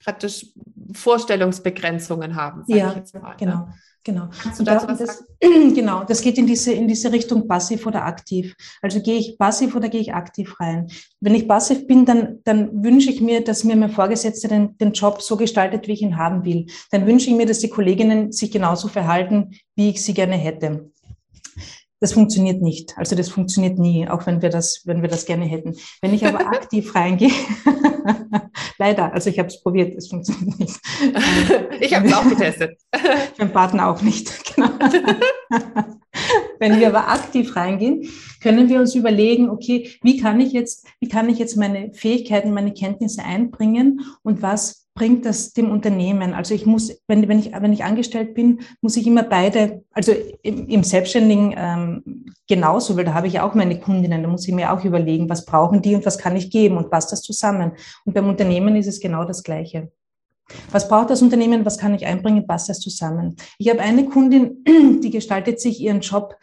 praktisch 0.02 0.46
Vorstellungsbegrenzungen 0.92 2.36
haben. 2.36 2.64
Ja, 2.66 2.88
mal, 3.14 3.30
ne? 3.30 3.34
genau. 3.38 3.56
Ne? 3.56 3.74
Genau. 4.06 4.28
Da, 4.58 4.84
das, 4.84 5.24
genau, 5.40 6.04
das 6.04 6.20
geht 6.20 6.36
in 6.36 6.46
diese, 6.46 6.72
in 6.72 6.86
diese 6.86 7.10
Richtung 7.10 7.48
passiv 7.48 7.86
oder 7.86 8.04
aktiv. 8.04 8.54
Also 8.82 9.00
gehe 9.00 9.16
ich 9.16 9.38
passiv 9.38 9.74
oder 9.74 9.88
gehe 9.88 10.02
ich 10.02 10.12
aktiv 10.12 10.60
rein? 10.60 10.88
Wenn 11.20 11.34
ich 11.34 11.48
passiv 11.48 11.86
bin, 11.86 12.04
dann, 12.04 12.40
dann 12.44 12.84
wünsche 12.84 13.10
ich 13.10 13.22
mir, 13.22 13.42
dass 13.42 13.64
mir 13.64 13.76
mein 13.76 13.88
Vorgesetzter 13.88 14.48
den, 14.48 14.76
den 14.76 14.92
Job 14.92 15.22
so 15.22 15.38
gestaltet, 15.38 15.88
wie 15.88 15.92
ich 15.92 16.02
ihn 16.02 16.18
haben 16.18 16.44
will. 16.44 16.66
Dann 16.90 17.06
wünsche 17.06 17.30
ich 17.30 17.36
mir, 17.36 17.46
dass 17.46 17.60
die 17.60 17.70
Kolleginnen 17.70 18.30
sich 18.30 18.50
genauso 18.50 18.88
verhalten, 18.88 19.52
wie 19.74 19.88
ich 19.88 20.04
sie 20.04 20.12
gerne 20.12 20.36
hätte. 20.36 20.90
Das 22.04 22.12
funktioniert 22.12 22.60
nicht. 22.60 22.98
Also 22.98 23.16
das 23.16 23.30
funktioniert 23.30 23.78
nie, 23.78 24.06
auch 24.06 24.26
wenn 24.26 24.42
wir 24.42 24.50
das, 24.50 24.82
wenn 24.84 25.00
wir 25.00 25.08
das 25.08 25.24
gerne 25.24 25.46
hätten. 25.46 25.74
Wenn 26.02 26.12
ich 26.12 26.26
aber 26.26 26.40
aktiv 26.48 26.94
reingehe, 26.94 27.30
leider, 28.78 29.10
also 29.14 29.30
ich 29.30 29.38
habe 29.38 29.48
es 29.48 29.62
probiert, 29.62 29.96
es 29.96 30.08
funktioniert 30.08 30.58
nicht. 30.58 30.78
ich 31.80 31.94
habe 31.94 32.06
es 32.06 32.12
auch 32.12 32.28
getestet. 32.28 32.78
mein 33.38 33.50
Partner 33.50 33.88
auch 33.88 34.02
nicht. 34.02 34.30
Genau. 34.54 34.68
Wenn 36.58 36.78
wir 36.78 36.88
aber 36.88 37.08
aktiv 37.08 37.56
reingehen, 37.56 38.06
können 38.42 38.68
wir 38.68 38.80
uns 38.80 38.94
überlegen, 38.94 39.48
okay, 39.48 39.90
wie 40.02 40.18
kann 40.18 40.40
ich 40.40 40.52
jetzt, 40.52 40.86
wie 41.00 41.08
kann 41.08 41.30
ich 41.30 41.38
jetzt 41.38 41.56
meine 41.56 41.94
Fähigkeiten, 41.94 42.52
meine 42.52 42.74
Kenntnisse 42.74 43.24
einbringen 43.24 44.02
und 44.22 44.42
was 44.42 44.83
bringt 44.94 45.26
das 45.26 45.52
dem 45.52 45.70
Unternehmen? 45.70 46.34
Also 46.34 46.54
ich 46.54 46.66
muss, 46.66 46.96
wenn, 47.08 47.26
wenn, 47.28 47.40
ich, 47.40 47.52
wenn 47.52 47.72
ich 47.72 47.84
angestellt 47.84 48.34
bin, 48.34 48.60
muss 48.80 48.96
ich 48.96 49.06
immer 49.06 49.24
beide, 49.24 49.82
also 49.92 50.12
im, 50.42 50.68
im 50.68 50.84
Selbstständigen 50.84 51.54
ähm, 51.56 52.24
genauso, 52.48 52.96
weil 52.96 53.04
da 53.04 53.14
habe 53.14 53.26
ich 53.26 53.40
auch 53.40 53.54
meine 53.54 53.80
Kundinnen, 53.80 54.22
da 54.22 54.28
muss 54.28 54.46
ich 54.46 54.54
mir 54.54 54.72
auch 54.72 54.84
überlegen, 54.84 55.28
was 55.28 55.44
brauchen 55.44 55.82
die 55.82 55.94
und 55.94 56.06
was 56.06 56.18
kann 56.18 56.36
ich 56.36 56.50
geben 56.50 56.76
und 56.76 56.90
passt 56.90 57.10
das 57.10 57.22
zusammen. 57.22 57.72
Und 58.04 58.14
beim 58.14 58.28
Unternehmen 58.28 58.76
ist 58.76 58.86
es 58.86 59.00
genau 59.00 59.24
das 59.24 59.42
Gleiche. 59.42 59.90
Was 60.70 60.88
braucht 60.88 61.10
das 61.10 61.22
Unternehmen? 61.22 61.64
Was 61.64 61.78
kann 61.78 61.94
ich 61.94 62.06
einbringen? 62.06 62.46
Passt 62.46 62.68
das 62.68 62.80
zusammen? 62.80 63.36
Ich 63.58 63.70
habe 63.70 63.80
eine 63.80 64.04
Kundin, 64.06 64.64
die 65.02 65.10
gestaltet 65.10 65.60
sich 65.60 65.80
ihren 65.80 66.00
Job 66.00 66.36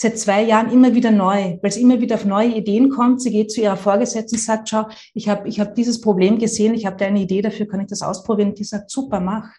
seit 0.00 0.16
zwei 0.16 0.44
Jahren 0.44 0.70
immer 0.70 0.94
wieder 0.94 1.10
neu, 1.10 1.58
weil 1.60 1.72
sie 1.72 1.82
immer 1.82 2.00
wieder 2.00 2.14
auf 2.14 2.24
neue 2.24 2.54
Ideen 2.54 2.88
kommt. 2.88 3.20
Sie 3.20 3.32
geht 3.32 3.50
zu 3.50 3.60
ihrer 3.60 3.76
Vorgesetzten 3.76 4.36
und 4.36 4.42
sagt, 4.42 4.68
schau, 4.68 4.86
ich 5.12 5.28
habe 5.28 5.48
ich 5.48 5.58
hab 5.58 5.74
dieses 5.74 6.00
Problem 6.00 6.38
gesehen, 6.38 6.74
ich 6.74 6.86
habe 6.86 6.96
da 6.96 7.06
eine 7.06 7.20
Idee 7.20 7.42
dafür, 7.42 7.66
kann 7.66 7.80
ich 7.80 7.88
das 7.88 8.02
ausprobieren? 8.02 8.54
Die 8.54 8.62
sagt, 8.62 8.92
super, 8.92 9.18
mach. 9.18 9.50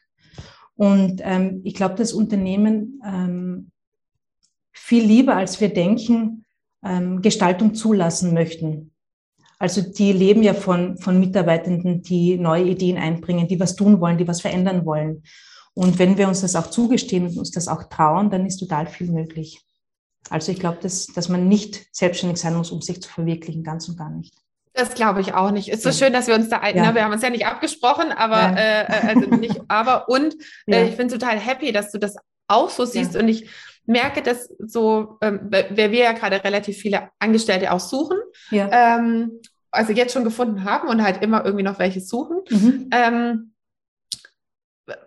Und 0.75 1.21
ähm, 1.25 1.59
ich 1.65 1.73
glaube, 1.73 1.95
das 1.95 2.13
Unternehmen 2.13 3.01
ähm, 3.05 3.71
viel 4.71 5.03
lieber, 5.03 5.35
als 5.35 5.59
wir 5.59 5.73
denken, 5.73 6.45
ähm, 6.85 7.21
Gestaltung 7.21 7.75
zulassen 7.75 8.33
möchten. 8.33 8.93
Also 9.57 9.81
die 9.81 10.13
leben 10.13 10.41
ja 10.41 10.53
von, 10.53 10.97
von 10.99 11.19
Mitarbeitenden, 11.19 12.01
die 12.01 12.37
neue 12.37 12.63
Ideen 12.63 12.97
einbringen, 12.97 13.49
die 13.49 13.59
was 13.59 13.75
tun 13.75 13.99
wollen, 13.99 14.17
die 14.17 14.27
was 14.27 14.39
verändern 14.39 14.85
wollen. 14.85 15.23
Und 15.73 15.99
wenn 15.99 16.17
wir 16.17 16.29
uns 16.29 16.39
das 16.39 16.55
auch 16.55 16.67
zugestehen 16.67 17.27
und 17.27 17.37
uns 17.37 17.51
das 17.51 17.67
auch 17.67 17.89
trauen, 17.89 18.29
dann 18.29 18.45
ist 18.45 18.59
total 18.59 18.87
viel 18.87 19.11
möglich. 19.11 19.65
Also 20.29 20.51
ich 20.51 20.59
glaube, 20.59 20.79
dass, 20.81 21.07
dass 21.07 21.29
man 21.29 21.47
nicht 21.47 21.87
selbstständig 21.95 22.39
sein 22.39 22.55
muss, 22.55 22.71
um 22.71 22.81
sich 22.81 23.01
zu 23.01 23.09
verwirklichen, 23.09 23.63
ganz 23.63 23.87
und 23.89 23.97
gar 23.97 24.09
nicht. 24.09 24.33
Das 24.73 24.93
glaube 24.93 25.21
ich 25.21 25.33
auch 25.33 25.51
nicht. 25.51 25.69
Ist 25.69 25.83
so 25.83 25.91
schön, 25.91 26.13
dass 26.13 26.27
wir 26.27 26.35
uns 26.35 26.49
da, 26.49 26.65
ja. 26.67 26.87
ne, 26.87 26.95
wir 26.95 27.03
haben 27.03 27.11
uns 27.11 27.23
ja 27.23 27.29
nicht 27.29 27.45
abgesprochen, 27.45 28.11
aber 28.11 28.55
äh, 28.57 28.83
äh, 28.83 29.07
also 29.07 29.35
nicht, 29.35 29.59
aber 29.67 30.07
und 30.07 30.35
äh, 30.67 30.87
ich 30.87 30.95
bin 30.95 31.09
total 31.09 31.37
happy, 31.37 31.71
dass 31.71 31.91
du 31.91 31.97
das 31.97 32.15
auch 32.47 32.69
so 32.69 32.85
siehst 32.85 33.15
ja. 33.15 33.19
und 33.19 33.27
ich 33.27 33.49
merke, 33.85 34.21
dass 34.21 34.49
so, 34.59 35.17
ähm, 35.21 35.47
wer 35.49 35.91
wir 35.91 35.99
ja 35.99 36.11
gerade 36.11 36.43
relativ 36.43 36.77
viele 36.77 37.09
Angestellte 37.19 37.71
auch 37.71 37.79
suchen, 37.79 38.17
ja. 38.51 38.69
ähm, 38.71 39.41
also 39.71 39.91
jetzt 39.93 40.13
schon 40.13 40.23
gefunden 40.23 40.63
haben 40.63 40.87
und 40.87 41.03
halt 41.03 41.21
immer 41.23 41.43
irgendwie 41.43 41.63
noch 41.63 41.79
welche 41.79 41.99
suchen. 41.99 42.41
Mhm. 42.49 42.89
Ähm, 42.91 43.53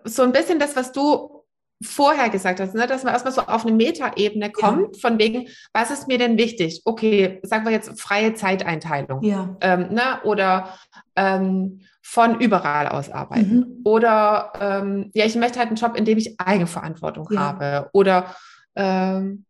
so 0.05 0.23
ein 0.23 0.33
bisschen 0.33 0.59
das, 0.59 0.77
was 0.77 0.93
du 0.93 1.42
vorher 1.83 2.29
gesagt 2.31 2.61
hast, 2.61 2.75
ne, 2.75 2.87
dass 2.87 3.05
man 3.05 3.13
erstmal 3.13 3.33
so 3.33 3.43
auf 3.43 3.67
eine 3.67 3.75
Metaebene 3.75 4.51
kommt, 4.51 4.97
ja. 4.97 5.01
von 5.01 5.19
wegen, 5.19 5.49
was 5.73 5.91
ist 5.91 6.09
mir 6.09 6.19
denn 6.19 6.39
wichtig? 6.39 6.83
Okay, 6.85 7.41
sagen 7.43 7.65
wir 7.65 7.73
jetzt 7.73 8.01
freie 8.01 8.35
Zeiteinteilung. 8.35 9.23
Ja. 9.23 9.57
Ähm, 9.61 9.89
ne, 9.91 10.21
oder 10.25 10.75
ähm, 11.17 11.81
von 12.03 12.41
überall 12.41 12.89
aus 12.89 13.11
arbeiten. 13.11 13.57
Mhm. 13.57 13.81
Oder 13.85 14.53
ähm, 14.61 15.11
ja, 15.15 15.25
ich 15.25 15.37
möchte 15.37 15.59
halt 15.59 15.69
einen 15.69 15.77
Job, 15.77 15.97
in 15.97 16.05
dem 16.05 16.19
ich 16.19 16.41
Eigenverantwortung 16.41 17.29
ja. 17.31 17.41
habe. 17.41 17.91
Oder 17.93 18.35
ähm, 18.75 19.45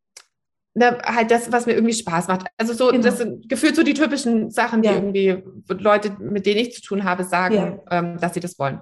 ne, 0.74 0.98
halt 1.04 1.30
das, 1.30 1.50
was 1.50 1.66
mir 1.66 1.72
irgendwie 1.72 1.94
Spaß 1.94 2.28
macht. 2.28 2.46
Also 2.58 2.74
so, 2.74 2.88
genau. 2.88 3.02
das 3.02 3.18
sind 3.18 3.48
gefühlt 3.48 3.74
so 3.74 3.82
die 3.82 3.94
typischen 3.94 4.50
Sachen, 4.50 4.82
die 4.82 4.88
irgendwie 4.88 5.42
Leute, 5.68 6.16
mit 6.20 6.46
denen 6.46 6.60
ich 6.60 6.74
zu 6.74 6.82
tun 6.82 7.04
habe, 7.04 7.24
sagen, 7.24 7.80
ähm, 7.90 8.18
dass 8.18 8.34
sie 8.34 8.40
das 8.40 8.58
wollen. 8.58 8.80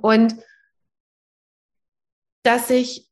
Und 0.00 0.34
dass 2.42 2.70
ich 2.70 3.08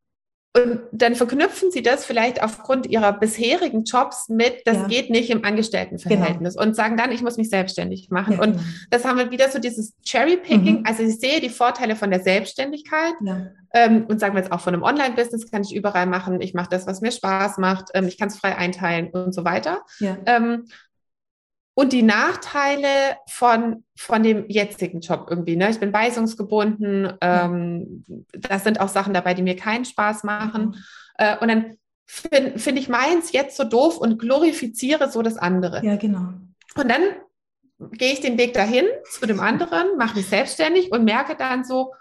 und 0.56 0.80
dann 0.90 1.14
verknüpfen 1.14 1.70
sie 1.70 1.82
das 1.82 2.06
vielleicht 2.06 2.42
aufgrund 2.42 2.86
ihrer 2.86 3.12
bisherigen 3.12 3.84
Jobs 3.84 4.30
mit, 4.30 4.62
das 4.64 4.78
ja. 4.78 4.86
geht 4.86 5.10
nicht 5.10 5.28
im 5.28 5.44
Angestelltenverhältnis 5.44 6.54
genau. 6.54 6.66
und 6.66 6.74
sagen 6.74 6.96
dann, 6.96 7.12
ich 7.12 7.22
muss 7.22 7.36
mich 7.36 7.50
selbstständig 7.50 8.08
machen. 8.10 8.34
Ja, 8.34 8.42
und 8.42 8.52
genau. 8.52 8.64
das 8.90 9.04
haben 9.04 9.18
wir 9.18 9.30
wieder 9.30 9.50
so 9.50 9.58
dieses 9.58 9.94
Cherry-Picking. 10.02 10.78
Mhm. 10.78 10.84
Also 10.86 11.02
ich 11.02 11.18
sehe 11.18 11.40
die 11.40 11.50
Vorteile 11.50 11.94
von 11.94 12.10
der 12.10 12.20
Selbstständigkeit 12.20 13.12
ja. 13.20 13.48
ähm, 13.74 14.06
und 14.08 14.18
sagen 14.18 14.34
wir 14.34 14.40
jetzt 14.40 14.50
auch 14.50 14.60
von 14.60 14.72
einem 14.72 14.82
Online-Business 14.82 15.50
kann 15.50 15.60
ich 15.60 15.74
überall 15.74 16.06
machen. 16.06 16.40
Ich 16.40 16.54
mache 16.54 16.70
das, 16.70 16.86
was 16.86 17.02
mir 17.02 17.12
Spaß 17.12 17.58
macht. 17.58 17.90
Ähm, 17.92 18.08
ich 18.08 18.16
kann 18.16 18.28
es 18.28 18.38
frei 18.38 18.56
einteilen 18.56 19.10
und 19.10 19.34
so 19.34 19.44
weiter. 19.44 19.82
Ähm, 20.24 20.64
und 21.78 21.92
die 21.92 22.02
Nachteile 22.02 23.18
von, 23.28 23.84
von 23.94 24.22
dem 24.22 24.48
jetzigen 24.48 25.00
Job 25.00 25.26
irgendwie. 25.28 25.56
Ne? 25.56 25.68
Ich 25.68 25.78
bin 25.78 25.92
weisungsgebunden. 25.92 27.12
Ähm, 27.20 28.02
das 28.32 28.64
sind 28.64 28.80
auch 28.80 28.88
Sachen 28.88 29.12
dabei, 29.12 29.34
die 29.34 29.42
mir 29.42 29.56
keinen 29.56 29.84
Spaß 29.84 30.24
machen. 30.24 30.68
Mhm. 30.68 30.74
Äh, 31.18 31.36
und 31.38 31.48
dann 31.48 31.76
finde 32.06 32.58
find 32.58 32.78
ich 32.78 32.88
meins 32.88 33.32
jetzt 33.32 33.58
so 33.58 33.64
doof 33.64 33.98
und 33.98 34.18
glorifiziere 34.18 35.10
so 35.10 35.20
das 35.20 35.36
andere. 35.36 35.84
Ja, 35.84 35.96
genau. 35.96 36.30
Und 36.76 36.90
dann 36.90 37.02
gehe 37.92 38.14
ich 38.14 38.20
den 38.20 38.38
Weg 38.38 38.54
dahin 38.54 38.86
zu 39.10 39.26
dem 39.26 39.38
anderen, 39.38 39.98
mache 39.98 40.16
mich 40.16 40.28
selbstständig 40.28 40.92
und 40.92 41.04
merke 41.04 41.36
dann 41.36 41.62
so, 41.62 41.92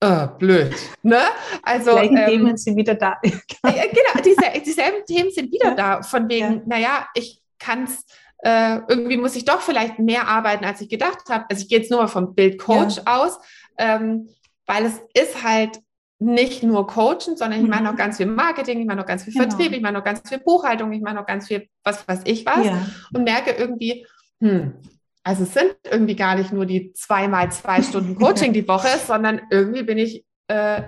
äh, 0.00 0.28
blöd. 0.38 0.76
Ne? 1.02 1.22
Also, 1.62 1.98
die 1.98 2.08
ähm, 2.08 2.26
Themen 2.26 2.56
sind 2.58 2.76
wieder 2.76 2.94
da. 2.94 3.16
genau, 3.22 4.22
diese, 4.22 4.60
dieselben 4.60 5.06
Themen 5.06 5.30
sind 5.30 5.50
wieder 5.50 5.70
ja. 5.70 5.74
da. 5.74 6.02
Von 6.02 6.28
wegen, 6.28 6.52
ja. 6.52 6.62
naja, 6.66 7.08
ich 7.14 7.40
kann 7.58 7.84
es, 7.84 8.04
äh, 8.38 8.78
irgendwie 8.88 9.16
muss 9.16 9.36
ich 9.36 9.44
doch 9.44 9.60
vielleicht 9.60 9.98
mehr 9.98 10.28
arbeiten, 10.28 10.64
als 10.64 10.80
ich 10.80 10.88
gedacht 10.88 11.28
habe. 11.28 11.46
Also 11.48 11.62
ich 11.62 11.68
gehe 11.68 11.78
jetzt 11.78 11.90
nur 11.90 12.00
mal 12.00 12.08
vom 12.08 12.34
Bild 12.34 12.58
Coach 12.58 12.96
ja. 12.98 13.02
aus, 13.06 13.38
ähm, 13.78 14.28
weil 14.66 14.84
es 14.84 15.00
ist 15.14 15.42
halt 15.42 15.80
nicht 16.20 16.62
nur 16.62 16.86
Coachen, 16.86 17.36
sondern 17.36 17.62
ich 17.62 17.68
mache 17.68 17.84
noch 17.84 17.92
mhm. 17.92 17.96
ganz 17.96 18.16
viel 18.16 18.26
Marketing, 18.26 18.80
ich 18.80 18.86
mache 18.86 18.96
noch 18.96 19.06
ganz 19.06 19.24
viel 19.24 19.32
genau. 19.32 19.48
Vertrieb, 19.48 19.72
ich 19.72 19.80
mache 19.80 19.92
noch 19.92 20.04
ganz 20.04 20.28
viel 20.28 20.38
Buchhaltung, 20.38 20.92
ich 20.92 21.00
mache 21.00 21.14
noch 21.14 21.26
ganz 21.26 21.46
viel 21.46 21.68
was 21.84 22.06
weiß 22.06 22.22
ich 22.24 22.44
was 22.44 22.66
und 23.12 23.22
merke 23.22 23.52
irgendwie, 23.52 24.04
hm, 24.40 24.74
also 25.22 25.44
es 25.44 25.54
sind 25.54 25.76
irgendwie 25.88 26.16
gar 26.16 26.34
nicht 26.34 26.52
nur 26.52 26.66
die 26.66 26.92
zweimal 26.92 27.52
zwei 27.52 27.82
Stunden 27.82 28.14
Coaching 28.18 28.52
die 28.52 28.66
Woche, 28.66 28.88
sondern 29.06 29.42
irgendwie 29.50 29.84
bin 29.84 29.98
ich 29.98 30.24
äh, 30.48 30.82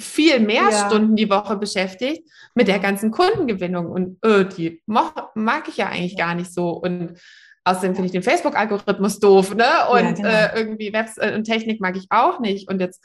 viel 0.00 0.40
mehr 0.40 0.70
ja. 0.70 0.86
Stunden 0.86 1.16
die 1.16 1.30
Woche 1.30 1.56
beschäftigt 1.56 2.28
mit 2.54 2.68
der 2.68 2.78
ganzen 2.78 3.10
Kundengewinnung 3.10 3.86
und 3.86 4.24
äh, 4.24 4.46
die 4.46 4.82
mag, 4.86 5.68
ich 5.68 5.76
ja 5.76 5.88
eigentlich 5.88 6.16
gar 6.16 6.34
nicht 6.34 6.52
so 6.52 6.70
und 6.70 7.18
Außerdem 7.62 7.94
finde 7.94 8.06
ich 8.06 8.12
den 8.12 8.22
Facebook-Algorithmus 8.22 9.20
doof, 9.20 9.54
ne? 9.54 9.66
Und 9.92 9.98
ja, 9.98 10.12
genau. 10.12 10.28
äh, 10.28 10.58
irgendwie 10.58 10.94
Webs 10.94 11.18
äh, 11.18 11.34
und 11.34 11.44
Technik 11.44 11.78
mag 11.78 11.94
ich 11.94 12.06
auch 12.08 12.40
nicht. 12.40 12.70
Und 12.70 12.80
jetzt 12.80 13.04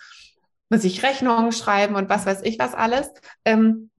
muss 0.70 0.86
ich 0.86 1.04
Rechnungen 1.04 1.52
schreiben 1.52 1.96
und 1.96 2.10
was 2.10 2.26
weiß 2.26 2.42
ich 2.44 2.58
was 2.58 2.74
alles. 2.74 3.12
Ähm, 3.44 3.90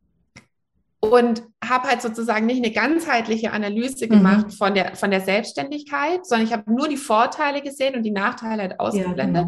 und 1.00 1.42
habe 1.62 1.88
halt 1.88 2.02
sozusagen 2.02 2.46
nicht 2.46 2.64
eine 2.64 2.72
ganzheitliche 2.72 3.52
Analyse 3.52 4.06
mhm. 4.06 4.10
gemacht 4.10 4.46
mhm. 4.46 4.52
von, 4.52 4.74
der, 4.74 4.96
von 4.96 5.10
der 5.10 5.20
Selbstständigkeit, 5.20 6.26
sondern 6.26 6.46
ich 6.46 6.52
habe 6.52 6.72
nur 6.72 6.88
die 6.88 6.96
Vorteile 6.96 7.60
gesehen 7.62 7.94
und 7.94 8.02
die 8.02 8.10
Nachteile 8.10 8.62
halt 8.62 8.80
ausgeblendet. 8.80 9.46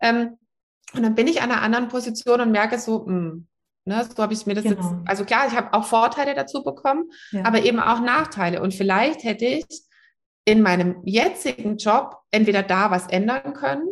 Ja, 0.00 0.10
genau. 0.10 0.22
ähm, 0.22 0.38
und 0.94 1.02
dann 1.02 1.14
bin 1.14 1.26
ich 1.26 1.42
an 1.42 1.50
einer 1.50 1.62
anderen 1.62 1.88
Position 1.88 2.40
und 2.40 2.50
merke 2.50 2.78
so, 2.78 3.00
mh, 3.00 3.06
hm, 3.06 3.48
ne, 3.84 4.08
so 4.14 4.22
habe 4.22 4.32
ich 4.32 4.46
mir 4.46 4.54
das 4.54 4.64
genau. 4.64 4.76
jetzt, 4.76 4.94
also 5.06 5.24
klar, 5.24 5.46
ich 5.48 5.56
habe 5.56 5.72
auch 5.72 5.84
Vorteile 5.84 6.34
dazu 6.34 6.62
bekommen, 6.62 7.10
ja. 7.30 7.44
aber 7.44 7.62
eben 7.62 7.80
auch 7.80 8.00
Nachteile. 8.00 8.62
Und 8.62 8.74
vielleicht 8.74 9.24
hätte 9.24 9.44
ich 9.44 9.66
in 10.44 10.62
meinem 10.62 11.02
jetzigen 11.04 11.76
Job 11.76 12.16
entweder 12.30 12.62
da 12.62 12.90
was 12.90 13.06
ändern 13.08 13.52
können 13.52 13.88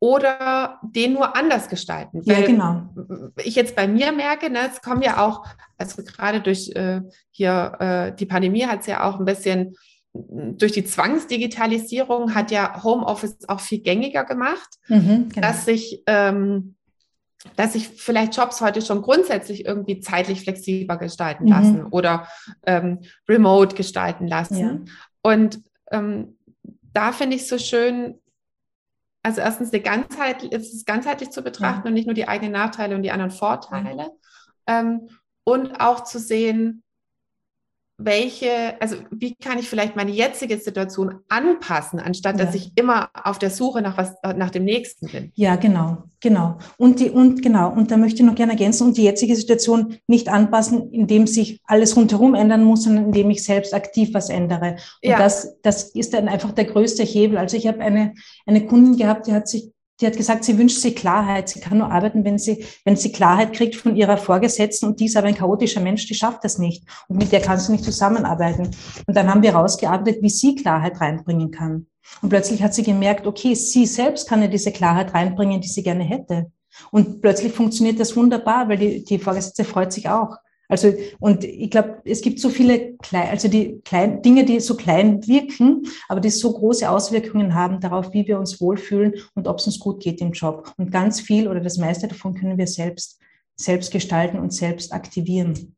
oder 0.00 0.78
den 0.82 1.14
nur 1.14 1.36
anders 1.36 1.68
gestalten. 1.68 2.22
Ja, 2.24 2.40
genau. 2.42 2.88
Ich 3.42 3.56
jetzt 3.56 3.74
bei 3.74 3.88
mir 3.88 4.12
merke, 4.12 4.50
ne, 4.50 4.70
es 4.72 4.80
kommen 4.80 5.02
ja 5.02 5.26
auch, 5.26 5.44
also 5.76 6.02
gerade 6.04 6.40
durch 6.40 6.70
äh, 6.76 7.00
hier 7.30 7.76
äh, 7.80 8.14
die 8.14 8.26
Pandemie 8.26 8.66
hat 8.66 8.80
es 8.80 8.86
ja 8.86 9.02
auch 9.02 9.18
ein 9.18 9.24
bisschen 9.24 9.74
durch 10.28 10.72
die 10.72 10.84
Zwangsdigitalisierung 10.84 12.34
hat 12.34 12.50
ja 12.50 12.82
Homeoffice 12.82 13.48
auch 13.48 13.60
viel 13.60 13.80
gängiger 13.80 14.24
gemacht, 14.24 14.68
mhm, 14.88 15.28
genau. 15.28 15.46
dass 15.46 15.64
sich 15.64 16.02
ähm, 16.06 16.74
dass 17.56 17.74
sich 17.74 17.88
vielleicht 17.88 18.36
Jobs 18.36 18.60
heute 18.60 18.82
schon 18.82 19.02
grundsätzlich 19.02 19.64
irgendwie 19.64 20.00
zeitlich 20.00 20.42
flexibler 20.42 20.96
gestalten 20.96 21.44
mhm. 21.44 21.50
lassen 21.50 21.86
oder 21.86 22.26
ähm, 22.66 23.00
remote 23.28 23.76
gestalten 23.76 24.26
lassen. 24.26 24.58
Ja. 24.58 24.78
Und 25.22 25.60
ähm, 25.92 26.36
da 26.92 27.12
finde 27.12 27.36
ich 27.36 27.46
so 27.46 27.58
schön, 27.58 28.20
also 29.22 29.40
erstens 29.40 29.72
eine 29.72 29.82
Ganzheit, 29.82 30.42
es 30.52 30.84
ganzheitlich 30.84 31.30
zu 31.30 31.42
betrachten 31.42 31.82
ja. 31.84 31.88
und 31.88 31.94
nicht 31.94 32.06
nur 32.06 32.14
die 32.14 32.28
eigenen 32.28 32.52
Nachteile 32.52 32.96
und 32.96 33.02
die 33.02 33.10
anderen 33.12 33.30
Vorteile. 33.30 34.10
Ähm, 34.66 35.08
und 35.44 35.80
auch 35.80 36.04
zu 36.04 36.18
sehen, 36.18 36.82
welche, 38.00 38.80
also 38.80 38.96
wie 39.10 39.34
kann 39.34 39.58
ich 39.58 39.68
vielleicht 39.68 39.96
meine 39.96 40.12
jetzige 40.12 40.56
Situation 40.58 41.16
anpassen, 41.28 41.98
anstatt 41.98 42.38
ja. 42.38 42.44
dass 42.44 42.54
ich 42.54 42.70
immer 42.76 43.10
auf 43.12 43.40
der 43.40 43.50
Suche 43.50 43.82
nach 43.82 43.98
was, 43.98 44.14
nach 44.36 44.50
dem 44.50 44.64
nächsten 44.64 45.08
bin. 45.08 45.32
Ja, 45.34 45.56
genau, 45.56 46.04
genau. 46.20 46.58
Und 46.76 47.00
die, 47.00 47.10
und 47.10 47.42
genau, 47.42 47.72
und 47.72 47.90
da 47.90 47.96
möchte 47.96 48.22
ich 48.22 48.26
noch 48.26 48.36
gerne 48.36 48.52
ergänzen 48.52 48.86
und 48.86 48.96
die 48.96 49.02
jetzige 49.02 49.34
Situation 49.34 49.96
nicht 50.06 50.28
anpassen, 50.28 50.92
indem 50.92 51.26
sich 51.26 51.60
alles 51.64 51.96
rundherum 51.96 52.36
ändern 52.36 52.62
muss, 52.62 52.84
sondern 52.84 53.06
indem 53.06 53.30
ich 53.30 53.42
selbst 53.42 53.74
aktiv 53.74 54.10
was 54.14 54.30
ändere. 54.30 54.76
Und 55.02 55.10
ja. 55.10 55.18
das, 55.18 55.60
das 55.62 55.90
ist 55.90 56.14
dann 56.14 56.28
einfach 56.28 56.52
der 56.52 56.66
größte 56.66 57.02
Hebel. 57.02 57.36
Also 57.36 57.56
ich 57.56 57.66
habe 57.66 57.80
eine, 57.80 58.14
eine 58.46 58.64
Kundin 58.64 58.96
gehabt, 58.96 59.26
die 59.26 59.32
hat 59.32 59.48
sich 59.48 59.72
die 60.00 60.06
hat 60.06 60.16
gesagt, 60.16 60.44
sie 60.44 60.58
wünscht 60.58 60.78
sich 60.78 60.94
Klarheit. 60.94 61.48
Sie 61.48 61.60
kann 61.60 61.78
nur 61.78 61.90
arbeiten, 61.90 62.24
wenn 62.24 62.38
sie, 62.38 62.64
wenn 62.84 62.96
sie 62.96 63.10
Klarheit 63.10 63.52
kriegt 63.52 63.74
von 63.74 63.96
ihrer 63.96 64.16
Vorgesetzten. 64.16 64.86
Und 64.86 65.00
die 65.00 65.06
ist 65.06 65.16
aber 65.16 65.26
ein 65.26 65.34
chaotischer 65.34 65.80
Mensch, 65.80 66.06
die 66.06 66.14
schafft 66.14 66.44
das 66.44 66.58
nicht. 66.58 66.84
Und 67.08 67.18
mit 67.18 67.32
der 67.32 67.40
kann 67.40 67.58
sie 67.58 67.72
nicht 67.72 67.84
zusammenarbeiten. 67.84 68.70
Und 69.06 69.16
dann 69.16 69.28
haben 69.28 69.42
wir 69.42 69.54
rausgearbeitet, 69.54 70.22
wie 70.22 70.30
sie 70.30 70.54
Klarheit 70.54 71.00
reinbringen 71.00 71.50
kann. 71.50 71.86
Und 72.22 72.28
plötzlich 72.28 72.62
hat 72.62 72.74
sie 72.74 72.84
gemerkt, 72.84 73.26
okay, 73.26 73.54
sie 73.54 73.86
selbst 73.86 74.28
kann 74.28 74.40
ja 74.40 74.48
diese 74.48 74.72
Klarheit 74.72 75.14
reinbringen, 75.14 75.60
die 75.60 75.68
sie 75.68 75.82
gerne 75.82 76.04
hätte. 76.04 76.50
Und 76.90 77.20
plötzlich 77.20 77.52
funktioniert 77.52 77.98
das 77.98 78.16
wunderbar, 78.16 78.68
weil 78.68 78.78
die, 78.78 79.04
die 79.04 79.18
Vorgesetzte 79.18 79.64
freut 79.64 79.92
sich 79.92 80.08
auch. 80.08 80.36
Also, 80.68 80.92
und 81.18 81.44
ich 81.44 81.70
glaube, 81.70 82.02
es 82.04 82.20
gibt 82.20 82.40
so 82.40 82.50
viele 82.50 82.94
klein, 82.98 83.28
also 83.30 83.48
die 83.48 83.80
kleinen 83.84 84.20
Dinge, 84.20 84.44
die 84.44 84.60
so 84.60 84.76
klein 84.76 85.26
wirken, 85.26 85.86
aber 86.08 86.20
die 86.20 86.28
so 86.28 86.52
große 86.52 86.88
Auswirkungen 86.88 87.54
haben 87.54 87.80
darauf, 87.80 88.12
wie 88.12 88.26
wir 88.26 88.38
uns 88.38 88.60
wohlfühlen 88.60 89.14
und 89.34 89.48
ob 89.48 89.58
es 89.58 89.66
uns 89.66 89.78
gut 89.78 90.02
geht 90.02 90.20
im 90.20 90.32
Job. 90.32 90.72
Und 90.76 90.90
ganz 90.90 91.20
viel 91.20 91.48
oder 91.48 91.60
das 91.60 91.78
meiste 91.78 92.06
davon 92.06 92.34
können 92.34 92.58
wir 92.58 92.66
selbst, 92.66 93.18
selbst 93.56 93.90
gestalten 93.90 94.38
und 94.38 94.52
selbst 94.52 94.92
aktivieren. 94.92 95.74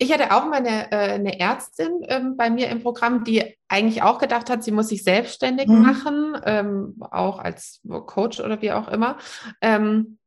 Ich 0.00 0.12
hatte 0.12 0.32
auch 0.32 0.46
mal 0.46 0.58
eine, 0.58 0.92
äh, 0.92 1.14
eine 1.14 1.40
Ärztin 1.40 2.02
ähm, 2.08 2.36
bei 2.36 2.50
mir 2.50 2.68
im 2.68 2.82
Programm, 2.82 3.24
die 3.24 3.56
eigentlich 3.68 4.02
auch 4.02 4.18
gedacht 4.18 4.48
hat, 4.48 4.62
sie 4.62 4.70
muss 4.70 4.88
sich 4.88 5.02
selbstständig 5.02 5.66
mhm. 5.66 5.82
machen, 5.82 6.36
ähm, 6.44 6.96
auch 7.10 7.40
als 7.40 7.80
Coach 8.06 8.38
oder 8.40 8.62
wie 8.62 8.70
auch 8.70 8.86
immer. 8.88 9.18
Ähm, 9.60 10.17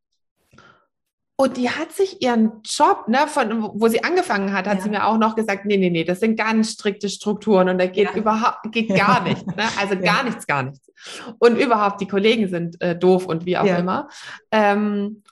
und 1.35 1.57
die 1.57 1.69
hat 1.69 1.91
sich 1.91 2.21
ihren 2.21 2.61
Job, 2.63 3.07
ne, 3.07 3.25
von 3.27 3.71
wo 3.73 3.87
sie 3.87 4.03
angefangen 4.03 4.53
hat, 4.53 4.67
hat 4.67 4.77
ja. 4.77 4.83
sie 4.83 4.89
mir 4.89 5.07
auch 5.07 5.17
noch 5.17 5.35
gesagt, 5.35 5.65
nee, 5.65 5.77
nee, 5.77 5.89
nee, 5.89 6.03
das 6.03 6.19
sind 6.19 6.37
ganz 6.37 6.73
strikte 6.73 7.09
Strukturen 7.09 7.69
und 7.69 7.79
da 7.79 7.87
geht 7.87 8.09
ja. 8.09 8.15
überhaupt 8.15 8.71
geht 8.71 8.89
gar 8.89 9.23
nichts, 9.23 9.45
ne? 9.45 9.63
Also 9.79 9.93
ja. 10.01 10.01
gar 10.01 10.23
nichts, 10.23 10.45
gar 10.45 10.63
nichts. 10.63 10.91
Und 11.39 11.57
überhaupt 11.57 11.99
die 11.99 12.07
Kollegen 12.07 12.47
sind 12.47 12.79
äh, 12.81 12.95
doof 12.97 13.25
und 13.25 13.45
wie 13.45 13.57
auch 13.57 13.65
immer. 13.65 14.07
Ähm, 14.51 15.23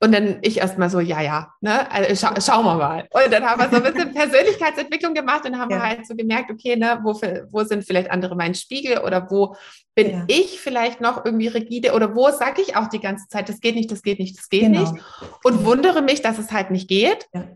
und 0.00 0.12
dann 0.12 0.38
ich 0.42 0.58
erstmal 0.58 0.90
so, 0.90 1.00
ja, 1.00 1.20
ja, 1.20 1.52
ne, 1.60 1.90
also 1.90 2.14
scha 2.14 2.40
schauen 2.40 2.64
wir 2.64 2.74
mal. 2.76 3.08
Und 3.10 3.32
dann 3.32 3.44
haben 3.44 3.60
wir 3.60 3.68
so 3.68 3.84
ein 3.84 3.92
bisschen 3.92 4.14
Persönlichkeitsentwicklung 4.14 5.12
gemacht 5.12 5.44
und 5.44 5.58
haben 5.58 5.70
ja. 5.70 5.80
halt 5.80 6.06
so 6.06 6.14
gemerkt, 6.14 6.50
okay, 6.50 6.76
ne, 6.76 7.00
wo, 7.02 7.14
wo 7.50 7.64
sind 7.64 7.84
vielleicht 7.84 8.10
andere 8.10 8.36
mein 8.36 8.54
Spiegel 8.54 8.98
oder 8.98 9.28
wo 9.30 9.56
bin 9.96 10.10
ja. 10.10 10.24
ich 10.28 10.60
vielleicht 10.60 11.00
noch 11.00 11.24
irgendwie 11.24 11.48
rigide 11.48 11.92
oder 11.92 12.14
wo 12.14 12.30
sage 12.30 12.62
ich 12.62 12.76
auch 12.76 12.86
die 12.86 13.00
ganze 13.00 13.26
Zeit, 13.26 13.48
das 13.48 13.60
geht 13.60 13.74
nicht, 13.74 13.90
das 13.90 14.02
geht 14.02 14.20
nicht, 14.20 14.38
das 14.38 14.48
geht 14.48 14.62
genau. 14.62 14.92
nicht 14.92 15.02
und 15.42 15.64
wundere 15.64 16.02
mich, 16.02 16.22
dass 16.22 16.38
es 16.38 16.52
halt 16.52 16.70
nicht 16.70 16.88
geht, 16.88 17.26
ja. 17.34 17.48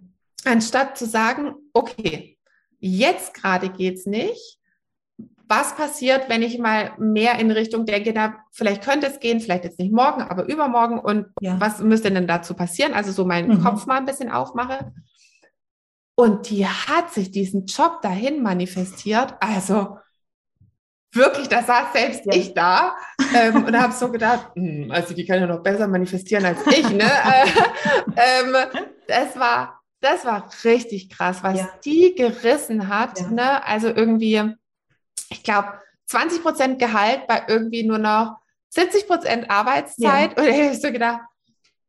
anstatt 0.45 0.99
zu 0.99 1.07
sagen, 1.07 1.55
okay, 1.73 2.37
jetzt 2.81 3.35
gerade 3.35 3.69
geht's 3.69 4.07
nicht, 4.07 4.59
was 5.53 5.77
passiert, 5.77 6.31
wenn 6.31 6.41
ich 6.41 6.59
mal 6.59 6.93
mehr 6.99 7.39
in 7.39 7.51
Richtung 7.51 7.85
denke, 7.85 8.15
da 8.15 8.37
vielleicht 8.53 8.83
könnte 8.83 9.07
es 9.07 9.21
gehen, 9.21 9.39
vielleicht 9.39 9.65
jetzt 9.65 9.79
nicht 9.79 9.93
morgen, 9.93 10.23
aber 10.23 10.49
übermorgen 10.49 10.99
und 10.99 11.27
ja. 11.41 11.61
was 11.61 11.81
müsste 11.81 12.11
denn 12.11 12.27
dazu 12.27 12.55
passieren? 12.55 12.95
Also 12.95 13.13
so 13.13 13.27
meinen 13.27 13.59
mhm. 13.59 13.63
Kopf 13.63 13.85
mal 13.85 13.99
ein 13.99 14.07
bisschen 14.07 14.31
aufmache. 14.31 14.95
Und 16.15 16.49
die 16.49 16.67
hat 16.67 17.13
sich 17.13 17.31
diesen 17.31 17.67
Job 17.67 18.01
dahin 18.01 18.43
manifestiert. 18.43 19.35
Also 19.41 19.99
wirklich, 21.13 21.49
da 21.49 21.63
saß 21.63 21.93
selbst 21.93 22.25
ja. 22.25 22.33
ich 22.33 22.55
da 22.55 22.97
ähm, 23.35 23.65
und 23.67 23.79
habe 23.79 23.93
so 23.93 24.11
gedacht, 24.11 24.53
hm, 24.55 24.91
also 24.91 25.13
die 25.13 25.27
kann 25.27 25.39
ja 25.39 25.47
noch 25.47 25.63
besser 25.63 25.87
manifestieren 25.87 26.47
als 26.47 26.67
ich. 26.67 26.89
Ne? 26.89 27.05
ähm, 28.17 28.57
das 29.07 29.39
war 29.39 29.83
das 30.01 30.25
war 30.25 30.49
richtig 30.65 31.11
krass, 31.11 31.43
was 31.43 31.59
ja. 31.59 31.69
die 31.85 32.15
gerissen 32.17 32.89
hat. 32.89 33.21
Ja. 33.21 33.31
Ne? 33.31 33.67
Also 33.67 33.89
irgendwie 33.89 34.57
ich 35.33 35.43
glaube, 35.43 35.69
20 36.07 36.43
Prozent 36.43 36.79
Gehalt 36.79 37.27
bei 37.27 37.43
irgendwie 37.49 37.83
nur 37.83 37.99
noch 37.99 38.39
70 38.71 39.07
Prozent 39.07 39.51
Arbeitszeit. 39.51 40.37
Ja. 40.37 40.43
Und 40.43 40.49
ich 40.49 40.63
habe 40.63 40.75
so 40.75 40.93
gedacht, 40.93 41.21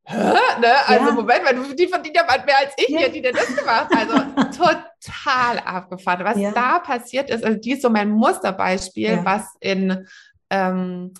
Hä? 0.05 0.33
Ne? 0.59 0.87
Also 0.87 1.05
ja. 1.05 1.11
Moment 1.11 1.43
mal, 1.45 1.75
die 1.75 1.87
verdient 1.87 2.15
ja 2.17 2.23
bald 2.23 2.45
mehr 2.45 2.57
als 2.57 2.73
ich, 2.77 2.89
ja. 2.89 3.07
die 3.07 3.21
denn 3.21 3.33
das 3.33 3.55
gemacht 3.55 3.87
Also 3.95 4.13
total 4.57 5.59
abgefahren. 5.59 6.25
Was 6.25 6.37
ja. 6.37 6.51
da 6.51 6.79
passiert 6.79 7.29
ist, 7.29 7.43
also 7.43 7.57
die 7.57 7.71
ist 7.71 7.81
so 7.81 7.89
mein 7.89 8.09
Musterbeispiel, 8.09 9.21
was 9.23 9.55
in, 9.61 10.05
ähm, 10.49 11.13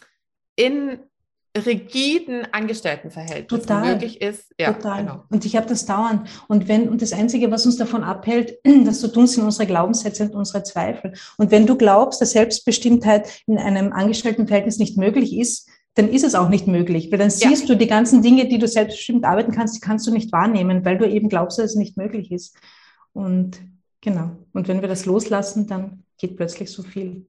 in 0.58 1.00
rigiden 1.56 2.48
Angestelltenverhältnis 2.52 3.68
möglich 3.70 4.22
ist. 4.22 4.54
Ja, 4.60 4.74
Total. 4.74 5.01
Genau. 5.01 5.24
Und 5.30 5.45
ich 5.45 5.56
habe 5.56 5.68
das 5.68 5.86
dauernd. 5.86 6.28
Und 6.47 6.68
wenn, 6.68 6.89
und 6.89 7.01
das 7.01 7.14
Einzige, 7.14 7.51
was 7.51 7.66
uns 7.66 7.78
davon 7.78 8.04
abhält, 8.04 8.58
das 8.86 8.99
zu 8.99 9.08
tun, 9.08 9.28
sind 9.28 9.43
unsere 9.43 9.68
Glaubenssätze 9.68 10.24
und 10.24 10.36
unsere 10.36 10.64
Zweifel. 10.64 11.14
Und 11.38 11.51
wenn 11.51 11.68
du 11.68 11.78
glaubst, 11.78 12.22
dass 12.22 12.32
Selbstbestimmtheit 12.32 13.43
in 13.45 13.58
einem 13.58 13.93
Angestelltenverhältnis 13.93 14.80
nicht 14.80 14.97
möglich 14.97 15.38
ist, 15.38 15.70
dann 15.95 16.10
ist 16.10 16.24
es 16.24 16.34
auch 16.34 16.49
nicht 16.49 16.66
möglich, 16.66 17.12
weil 17.12 17.20
dann 17.20 17.30
siehst 17.30 17.64
ja. 17.64 17.68
du 17.68 17.78
die 17.78 17.88
ganzen 17.88 18.24
Dinge, 18.24 18.47
die 18.47 18.58
du 18.58 18.68
selbstbestimmt 18.68 19.26
arbeiten 19.26 19.51
kannst, 19.51 19.76
die 19.76 19.80
kannst 19.80 20.08
du 20.08 20.12
nicht 20.12 20.32
wahrnehmen, 20.32 20.84
weil 20.86 20.97
du 20.97 21.08
eben 21.08 21.30
glaubst, 21.30 21.60
dass 21.60 21.66
es 21.72 21.76
nicht 21.76 21.97
möglich 21.97 22.32
ist. 22.32 22.58
Und 23.14 23.62
genau. 24.01 24.32
Und 24.54 24.68
wenn 24.68 24.82
wir 24.82 24.88
das 24.88 25.06
loslassen, 25.06 25.68
dann 25.68 26.04
geht 26.18 26.36
plötzlich 26.36 26.72
so 26.72 26.82
viel. 26.82 27.28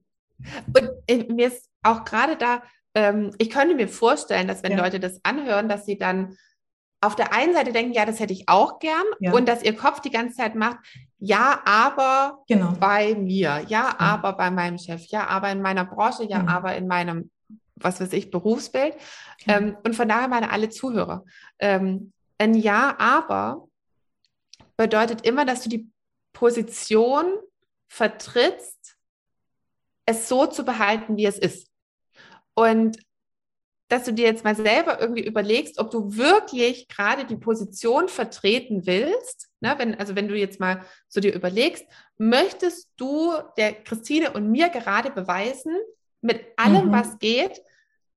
Und 0.67 0.89
äh, 1.07 1.31
mir 1.31 1.47
ist 1.47 1.69
auch 1.83 2.03
gerade 2.03 2.35
da 2.37 2.63
ähm, 2.95 3.31
ich 3.37 3.49
könnte 3.49 3.75
mir 3.75 3.87
vorstellen, 3.87 4.47
dass 4.47 4.63
wenn 4.63 4.71
ja. 4.71 4.83
Leute 4.83 4.99
das 4.99 5.19
anhören, 5.23 5.69
dass 5.69 5.85
sie 5.85 5.97
dann 5.97 6.37
auf 7.01 7.15
der 7.15 7.33
einen 7.33 7.53
Seite 7.53 7.71
denken, 7.71 7.93
ja, 7.93 8.05
das 8.05 8.19
hätte 8.19 8.33
ich 8.33 8.47
auch 8.47 8.79
gern 8.79 9.03
ja. 9.19 9.33
und 9.33 9.47
dass 9.47 9.61
ihr 9.61 9.75
Kopf 9.75 9.99
die 9.99 10.09
ganze 10.09 10.37
Zeit 10.37 10.55
macht, 10.55 10.79
ja, 11.19 11.61
aber 11.65 12.43
genau. 12.47 12.73
bei 12.79 13.13
mir, 13.13 13.39
ja, 13.39 13.59
ja, 13.67 13.95
aber 13.99 14.33
bei 14.33 14.49
meinem 14.49 14.77
Chef, 14.77 15.05
ja, 15.07 15.27
aber 15.27 15.51
in 15.51 15.61
meiner 15.61 15.85
Branche, 15.85 16.23
ja, 16.23 16.39
mhm. 16.39 16.47
aber 16.47 16.75
in 16.75 16.87
meinem, 16.87 17.29
was 17.75 17.99
weiß 17.99 18.13
ich, 18.13 18.31
Berufsbild. 18.31 18.95
Ähm, 19.47 19.77
und 19.83 19.95
von 19.95 20.07
daher 20.07 20.27
meine 20.27 20.51
alle 20.51 20.69
Zuhörer. 20.69 21.25
Ähm, 21.59 22.13
ein 22.37 22.55
Ja, 22.55 22.95
aber 22.97 23.67
bedeutet 24.77 25.25
immer, 25.25 25.45
dass 25.45 25.61
du 25.61 25.69
die 25.69 25.89
Position 26.33 27.25
vertrittst, 27.87 28.97
es 30.05 30.27
so 30.27 30.45
zu 30.47 30.65
behalten, 30.65 31.17
wie 31.17 31.25
es 31.25 31.37
ist. 31.37 31.69
Und 32.55 32.97
dass 33.87 34.03
du 34.05 34.13
dir 34.13 34.25
jetzt 34.25 34.43
mal 34.43 34.55
selber 34.55 34.99
irgendwie 34.99 35.23
überlegst, 35.23 35.77
ob 35.77 35.91
du 35.91 36.15
wirklich 36.15 36.87
gerade 36.87 37.25
die 37.25 37.35
Position 37.35 38.07
vertreten 38.07 38.87
willst. 38.87 39.49
Ne? 39.59 39.75
Wenn, 39.77 39.95
also 39.95 40.15
wenn 40.15 40.27
du 40.27 40.35
jetzt 40.35 40.59
mal 40.59 40.83
so 41.07 41.21
dir 41.21 41.33
überlegst, 41.33 41.85
möchtest 42.17 42.89
du 42.97 43.33
der 43.57 43.73
Christine 43.73 44.31
und 44.31 44.49
mir 44.49 44.69
gerade 44.69 45.11
beweisen, 45.11 45.75
mit 46.21 46.43
allem, 46.57 46.87
mhm. 46.87 46.91
was 46.91 47.19
geht, 47.19 47.61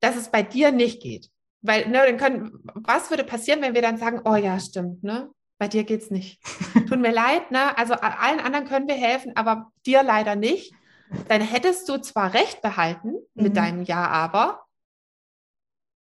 dass 0.01 0.17
es 0.17 0.31
bei 0.31 0.43
dir 0.43 0.73
nicht 0.73 1.03
geht. 1.03 1.31
Weil, 1.61 1.89
ne, 1.89 2.03
dann 2.07 2.17
können, 2.17 2.61
was 2.75 3.11
würde 3.11 3.25
passieren, 3.25 3.61
wenn 3.61 3.75
wir 3.75 3.83
dann 3.83 3.99
sagen, 3.99 4.23
oh 4.25 4.37
ja, 4.37 4.59
stimmt, 4.61 5.03
ne? 5.03 5.29
Bei 5.59 5.67
dir 5.67 5.83
geht's 5.83 6.09
nicht. 6.09 6.41
Tut 6.89 7.01
mir 7.01 7.13
leid, 7.13 7.51
ne? 7.51 7.77
Also 7.77 7.95
allen 7.95 8.41
anderen 8.41 8.67
können 8.67 8.89
wir 8.89 8.95
helfen, 8.95 9.33
aber 9.35 9.71
dir 9.85 10.03
leider 10.03 10.37
nicht 10.37 10.73
dann 11.29 11.41
hättest 11.41 11.89
du 11.89 11.99
zwar 11.99 12.35
recht 12.35 12.63
behalten 12.63 13.15
mit 13.35 13.53
mhm. 13.53 13.55
deinem 13.55 13.83
Ja, 13.83 14.07
aber, 14.09 14.65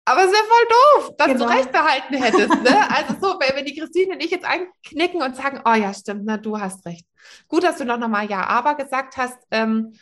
aber 0.07 0.25
es 0.25 0.33
wäre 0.33 0.45
voll 0.45 0.69
doof, 0.69 1.17
dass 1.17 1.27
genau. 1.29 1.47
du 1.47 1.53
recht 1.53 1.73
behalten 1.73 2.15
hättest. 2.15 2.63
Ne? 2.63 2.89
Also 2.91 3.15
so, 3.21 3.39
wenn 3.39 3.65
die 3.65 3.79
Christine 3.79 4.15
und 4.15 4.23
ich 4.23 4.31
jetzt 4.31 4.45
einknicken 4.45 5.23
und 5.23 5.37
sagen, 5.37 5.61
oh 5.65 5.75
ja, 5.75 5.95
stimmt, 5.95 6.23
na, 6.25 6.37
du 6.37 6.59
hast 6.59 6.85
recht. 6.87 7.07
Gut, 7.49 7.65
dass 7.65 7.79
du 7.79 7.85
noch 7.85 7.99
mal 8.09 8.29
Ja, 8.29 8.47
aber 8.47 8.75
gesagt 8.75 9.17
hast. 9.17 9.39
Ähm, 9.51 9.95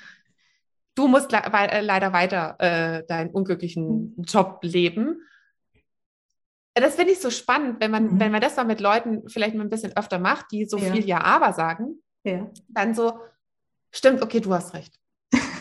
du 0.95 1.09
musst 1.09 1.33
le 1.33 1.39
äh, 1.39 1.81
leider 1.81 2.13
weiter 2.13 2.57
äh, 2.59 3.07
deinen 3.07 3.31
unglücklichen 3.31 4.15
mhm. 4.17 4.25
Job 4.25 4.61
leben. 4.63 5.23
Das 6.75 6.97
finde 6.97 7.13
ich 7.13 7.21
so 7.21 7.31
spannend, 7.31 7.81
wenn 7.81 7.91
man, 7.91 8.15
mhm. 8.15 8.21
wenn 8.21 8.33
man 8.33 8.41
das 8.41 8.57
mal 8.57 8.65
mit 8.65 8.81
Leuten 8.81 9.29
vielleicht 9.29 9.55
mal 9.55 9.63
ein 9.63 9.71
bisschen 9.71 9.97
öfter 9.97 10.19
macht, 10.19 10.47
die 10.53 10.65
so 10.65 10.79
ja. 10.79 10.93
viel 10.93 11.05
Ja, 11.05 11.21
aber 11.21 11.53
sagen, 11.53 12.03
ja. 12.25 12.51
dann 12.69 12.95
so, 12.95 13.19
stimmt, 13.93 14.23
okay, 14.23 14.41
du 14.41 14.53
hast 14.53 14.75
recht. 14.75 14.95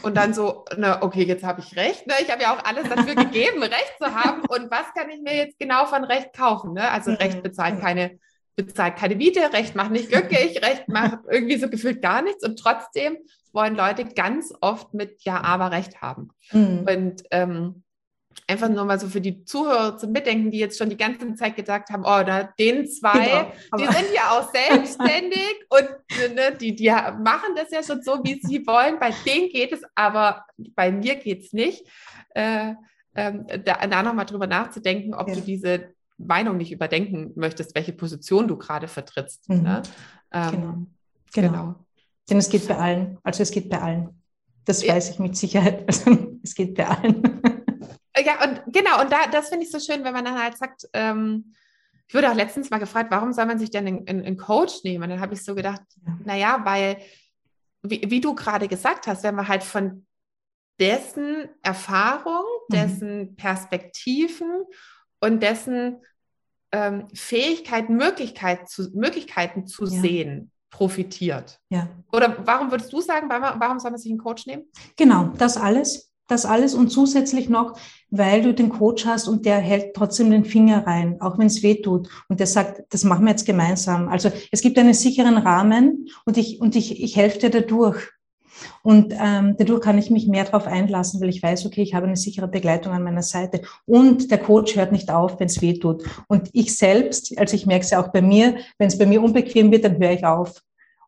Und 0.01 0.17
dann 0.17 0.33
so, 0.33 0.65
na, 0.77 1.01
okay, 1.01 1.23
jetzt 1.23 1.43
habe 1.43 1.61
ich 1.61 1.75
recht. 1.75 2.07
Ne? 2.07 2.13
Ich 2.21 2.31
habe 2.31 2.41
ja 2.41 2.55
auch 2.55 2.63
alles 2.65 2.89
dafür 2.89 3.15
gegeben, 3.15 3.61
Recht 3.61 3.93
zu 4.01 4.13
haben. 4.13 4.41
Und 4.41 4.71
was 4.71 4.93
kann 4.95 5.09
ich 5.09 5.21
mir 5.21 5.35
jetzt 5.35 5.59
genau 5.59 5.85
von 5.85 6.03
Recht 6.03 6.33
kaufen? 6.33 6.73
Ne? 6.73 6.89
Also 6.89 7.11
Recht 7.11 7.43
bezahlt 7.43 7.79
keine, 7.79 8.19
bezahlt 8.55 8.95
keine 8.95 9.15
Miete, 9.15 9.53
Recht 9.53 9.75
macht 9.75 9.91
nicht 9.91 10.09
glücklich, 10.09 10.61
Recht 10.63 10.87
macht 10.87 11.19
irgendwie 11.29 11.57
so 11.57 11.69
gefühlt 11.69 12.01
gar 12.01 12.21
nichts. 12.21 12.43
Und 12.43 12.57
trotzdem 12.57 13.17
wollen 13.53 13.75
Leute 13.75 14.05
ganz 14.05 14.53
oft 14.61 14.93
mit 14.93 15.23
Ja, 15.23 15.41
aber 15.41 15.71
Recht 15.71 16.01
haben. 16.01 16.29
Mhm. 16.51 16.87
Und 16.89 17.23
ähm, 17.31 17.83
einfach 18.47 18.69
nur 18.69 18.85
mal 18.85 18.99
so 18.99 19.07
für 19.07 19.21
die 19.21 19.43
Zuhörer 19.45 19.97
zum 19.97 20.11
Mitdenken, 20.11 20.51
die 20.51 20.59
jetzt 20.59 20.77
schon 20.77 20.89
die 20.89 20.97
ganze 20.97 21.33
Zeit 21.35 21.55
gesagt 21.55 21.89
haben, 21.89 22.03
oh, 22.03 22.23
da 22.25 22.49
den 22.59 22.87
zwei, 22.87 23.53
genau, 23.71 23.77
die 23.77 23.85
sind 23.85 24.13
ja 24.13 24.31
auch 24.31 24.51
selbstständig 24.51 25.55
und 25.69 26.35
ne, 26.35 26.55
die, 26.59 26.75
die 26.75 26.89
machen 26.89 27.55
das 27.55 27.71
ja 27.71 27.83
schon 27.83 28.01
so, 28.01 28.19
wie 28.23 28.39
sie 28.41 28.65
wollen. 28.67 28.99
Bei 28.99 29.11
denen 29.25 29.49
geht 29.49 29.71
es, 29.71 29.81
aber 29.95 30.45
bei 30.75 30.91
mir 30.91 31.15
geht 31.15 31.43
es 31.43 31.53
nicht. 31.53 31.85
Äh, 32.33 32.73
ähm, 33.15 33.45
da, 33.65 33.85
da 33.87 34.03
nochmal 34.03 34.25
drüber 34.25 34.47
nachzudenken, 34.47 35.13
ob 35.13 35.27
ja. 35.27 35.35
du 35.35 35.41
diese 35.41 35.93
Meinung 36.17 36.57
nicht 36.57 36.71
überdenken 36.71 37.31
möchtest, 37.35 37.75
welche 37.75 37.93
Position 37.93 38.47
du 38.47 38.57
gerade 38.57 38.87
vertrittst. 38.87 39.49
Mhm. 39.49 39.61
Ne? 39.61 39.81
Ähm, 40.31 40.51
genau. 40.51 40.61
genau. 41.33 41.51
genau. 41.51 41.75
Denn 42.29 42.37
es 42.37 42.49
geht 42.49 42.67
bei 42.67 42.77
allen. 42.77 43.17
Also 43.23 43.43
es 43.43 43.51
geht 43.51 43.69
bei 43.69 43.81
allen. 43.81 44.21
Das 44.65 44.87
weiß 44.87 45.09
ich 45.09 45.19
mit 45.19 45.35
Sicherheit. 45.35 45.83
Also 45.87 46.37
es 46.43 46.55
geht 46.55 46.75
bei 46.75 46.87
allen. 46.87 47.60
Ja, 48.17 48.43
und 48.43 48.61
genau, 48.73 49.01
und 49.01 49.11
da, 49.11 49.27
das 49.31 49.49
finde 49.49 49.65
ich 49.65 49.71
so 49.71 49.79
schön, 49.79 50.03
wenn 50.03 50.13
man 50.13 50.25
dann 50.25 50.41
halt 50.41 50.57
sagt, 50.57 50.87
ähm, 50.93 51.53
ich 52.07 52.15
wurde 52.15 52.29
auch 52.29 52.35
letztens 52.35 52.69
mal 52.69 52.79
gefragt, 52.79 53.09
warum 53.09 53.31
soll 53.31 53.45
man 53.45 53.57
sich 53.57 53.71
denn 53.71 54.05
einen, 54.05 54.37
Coach 54.37 54.83
nehmen? 54.83 55.05
Und 55.05 55.11
dann 55.11 55.21
habe 55.21 55.33
ich 55.33 55.45
so 55.45 55.55
gedacht, 55.55 55.81
ja. 56.05 56.17
naja, 56.25 56.61
weil, 56.65 56.97
wie, 57.83 58.01
wie 58.09 58.19
du 58.19 58.35
gerade 58.35 58.67
gesagt 58.67 59.07
hast, 59.07 59.23
wenn 59.23 59.35
man 59.35 59.47
halt 59.47 59.63
von 59.63 60.05
dessen 60.77 61.47
Erfahrung, 61.63 62.43
mhm. 62.67 62.73
dessen 62.73 63.35
Perspektiven 63.37 64.65
und 65.21 65.41
dessen 65.41 66.01
ähm, 66.73 67.07
Fähigkeiten, 67.13 67.95
Möglichkeit 67.95 68.67
zu, 68.67 68.89
Möglichkeiten 68.93 69.65
zu 69.65 69.85
ja. 69.85 70.01
sehen, 70.01 70.51
profitiert. 70.69 71.61
Ja. 71.69 71.87
Oder 72.11 72.45
warum 72.45 72.71
würdest 72.71 72.91
du 72.91 72.99
sagen, 72.99 73.29
warum 73.29 73.79
soll 73.79 73.91
man 73.91 73.99
sich 73.99 74.11
einen 74.11 74.19
Coach 74.19 74.47
nehmen? 74.47 74.65
Genau, 74.97 75.31
das 75.37 75.55
alles 75.55 76.10
das 76.31 76.45
alles 76.45 76.73
und 76.73 76.89
zusätzlich 76.89 77.49
noch, 77.49 77.77
weil 78.09 78.41
du 78.41 78.53
den 78.53 78.69
Coach 78.69 79.05
hast 79.05 79.27
und 79.27 79.45
der 79.45 79.57
hält 79.57 79.93
trotzdem 79.93 80.31
den 80.31 80.45
Finger 80.45 80.85
rein, 80.85 81.19
auch 81.21 81.37
wenn 81.37 81.47
es 81.47 81.63
weh 81.63 81.81
tut. 81.81 82.09
Und 82.27 82.39
der 82.39 82.47
sagt, 82.47 82.83
das 82.93 83.03
machen 83.03 83.25
wir 83.25 83.31
jetzt 83.31 83.45
gemeinsam. 83.45 84.09
Also 84.09 84.31
es 84.51 84.61
gibt 84.61 84.77
einen 84.77 84.93
sicheren 84.93 85.37
Rahmen 85.37 86.09
und 86.25 86.37
ich, 86.37 86.59
und 86.59 86.75
ich, 86.75 87.01
ich 87.03 87.15
helfe 87.15 87.39
dir 87.39 87.49
dadurch. 87.49 88.09
Und 88.83 89.13
ähm, 89.19 89.55
dadurch 89.57 89.81
kann 89.81 89.97
ich 89.97 90.09
mich 90.09 90.27
mehr 90.27 90.43
darauf 90.43 90.67
einlassen, 90.67 91.21
weil 91.21 91.29
ich 91.29 91.41
weiß, 91.41 91.65
okay, 91.65 91.81
ich 91.81 91.93
habe 91.93 92.07
eine 92.07 92.17
sichere 92.17 92.47
Begleitung 92.47 92.93
an 92.93 93.03
meiner 93.03 93.23
Seite. 93.23 93.61
Und 93.85 94.29
der 94.31 94.37
Coach 94.37 94.75
hört 94.75 94.91
nicht 94.91 95.11
auf, 95.11 95.39
wenn 95.39 95.47
es 95.47 95.61
weh 95.61 95.79
tut. 95.79 96.03
Und 96.27 96.49
ich 96.53 96.75
selbst, 96.75 97.37
also 97.37 97.55
ich 97.55 97.65
merke 97.65 97.85
es 97.85 97.91
ja 97.91 98.03
auch 98.03 98.09
bei 98.09 98.21
mir, 98.21 98.57
wenn 98.77 98.87
es 98.87 98.97
bei 98.97 99.05
mir 99.05 99.21
unbequem 99.21 99.71
wird, 99.71 99.85
dann 99.85 99.99
höre 99.99 100.11
ich 100.11 100.25
auf. 100.25 100.61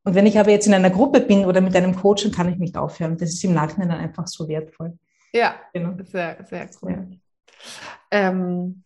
Und 0.04 0.16
wenn 0.16 0.26
ich 0.26 0.38
aber 0.38 0.52
jetzt 0.52 0.68
in 0.68 0.74
einer 0.74 0.90
Gruppe 0.90 1.22
bin 1.22 1.46
oder 1.46 1.62
mit 1.62 1.76
einem 1.76 1.96
Coach, 1.96 2.24
dann 2.24 2.32
kann 2.32 2.52
ich 2.52 2.58
nicht 2.58 2.78
aufhören. 2.78 3.18
Das 3.18 3.30
ist 3.30 3.44
im 3.44 3.54
Nachhinein 3.54 3.92
einfach 3.92 4.28
so 4.28 4.48
wertvoll. 4.48 4.98
Ja, 5.34 5.56
genau. 5.74 5.96
sehr, 6.04 6.44
sehr 6.44 6.70
cool. 6.82 6.92
Ja. 6.92 7.08
Ähm, 8.12 8.84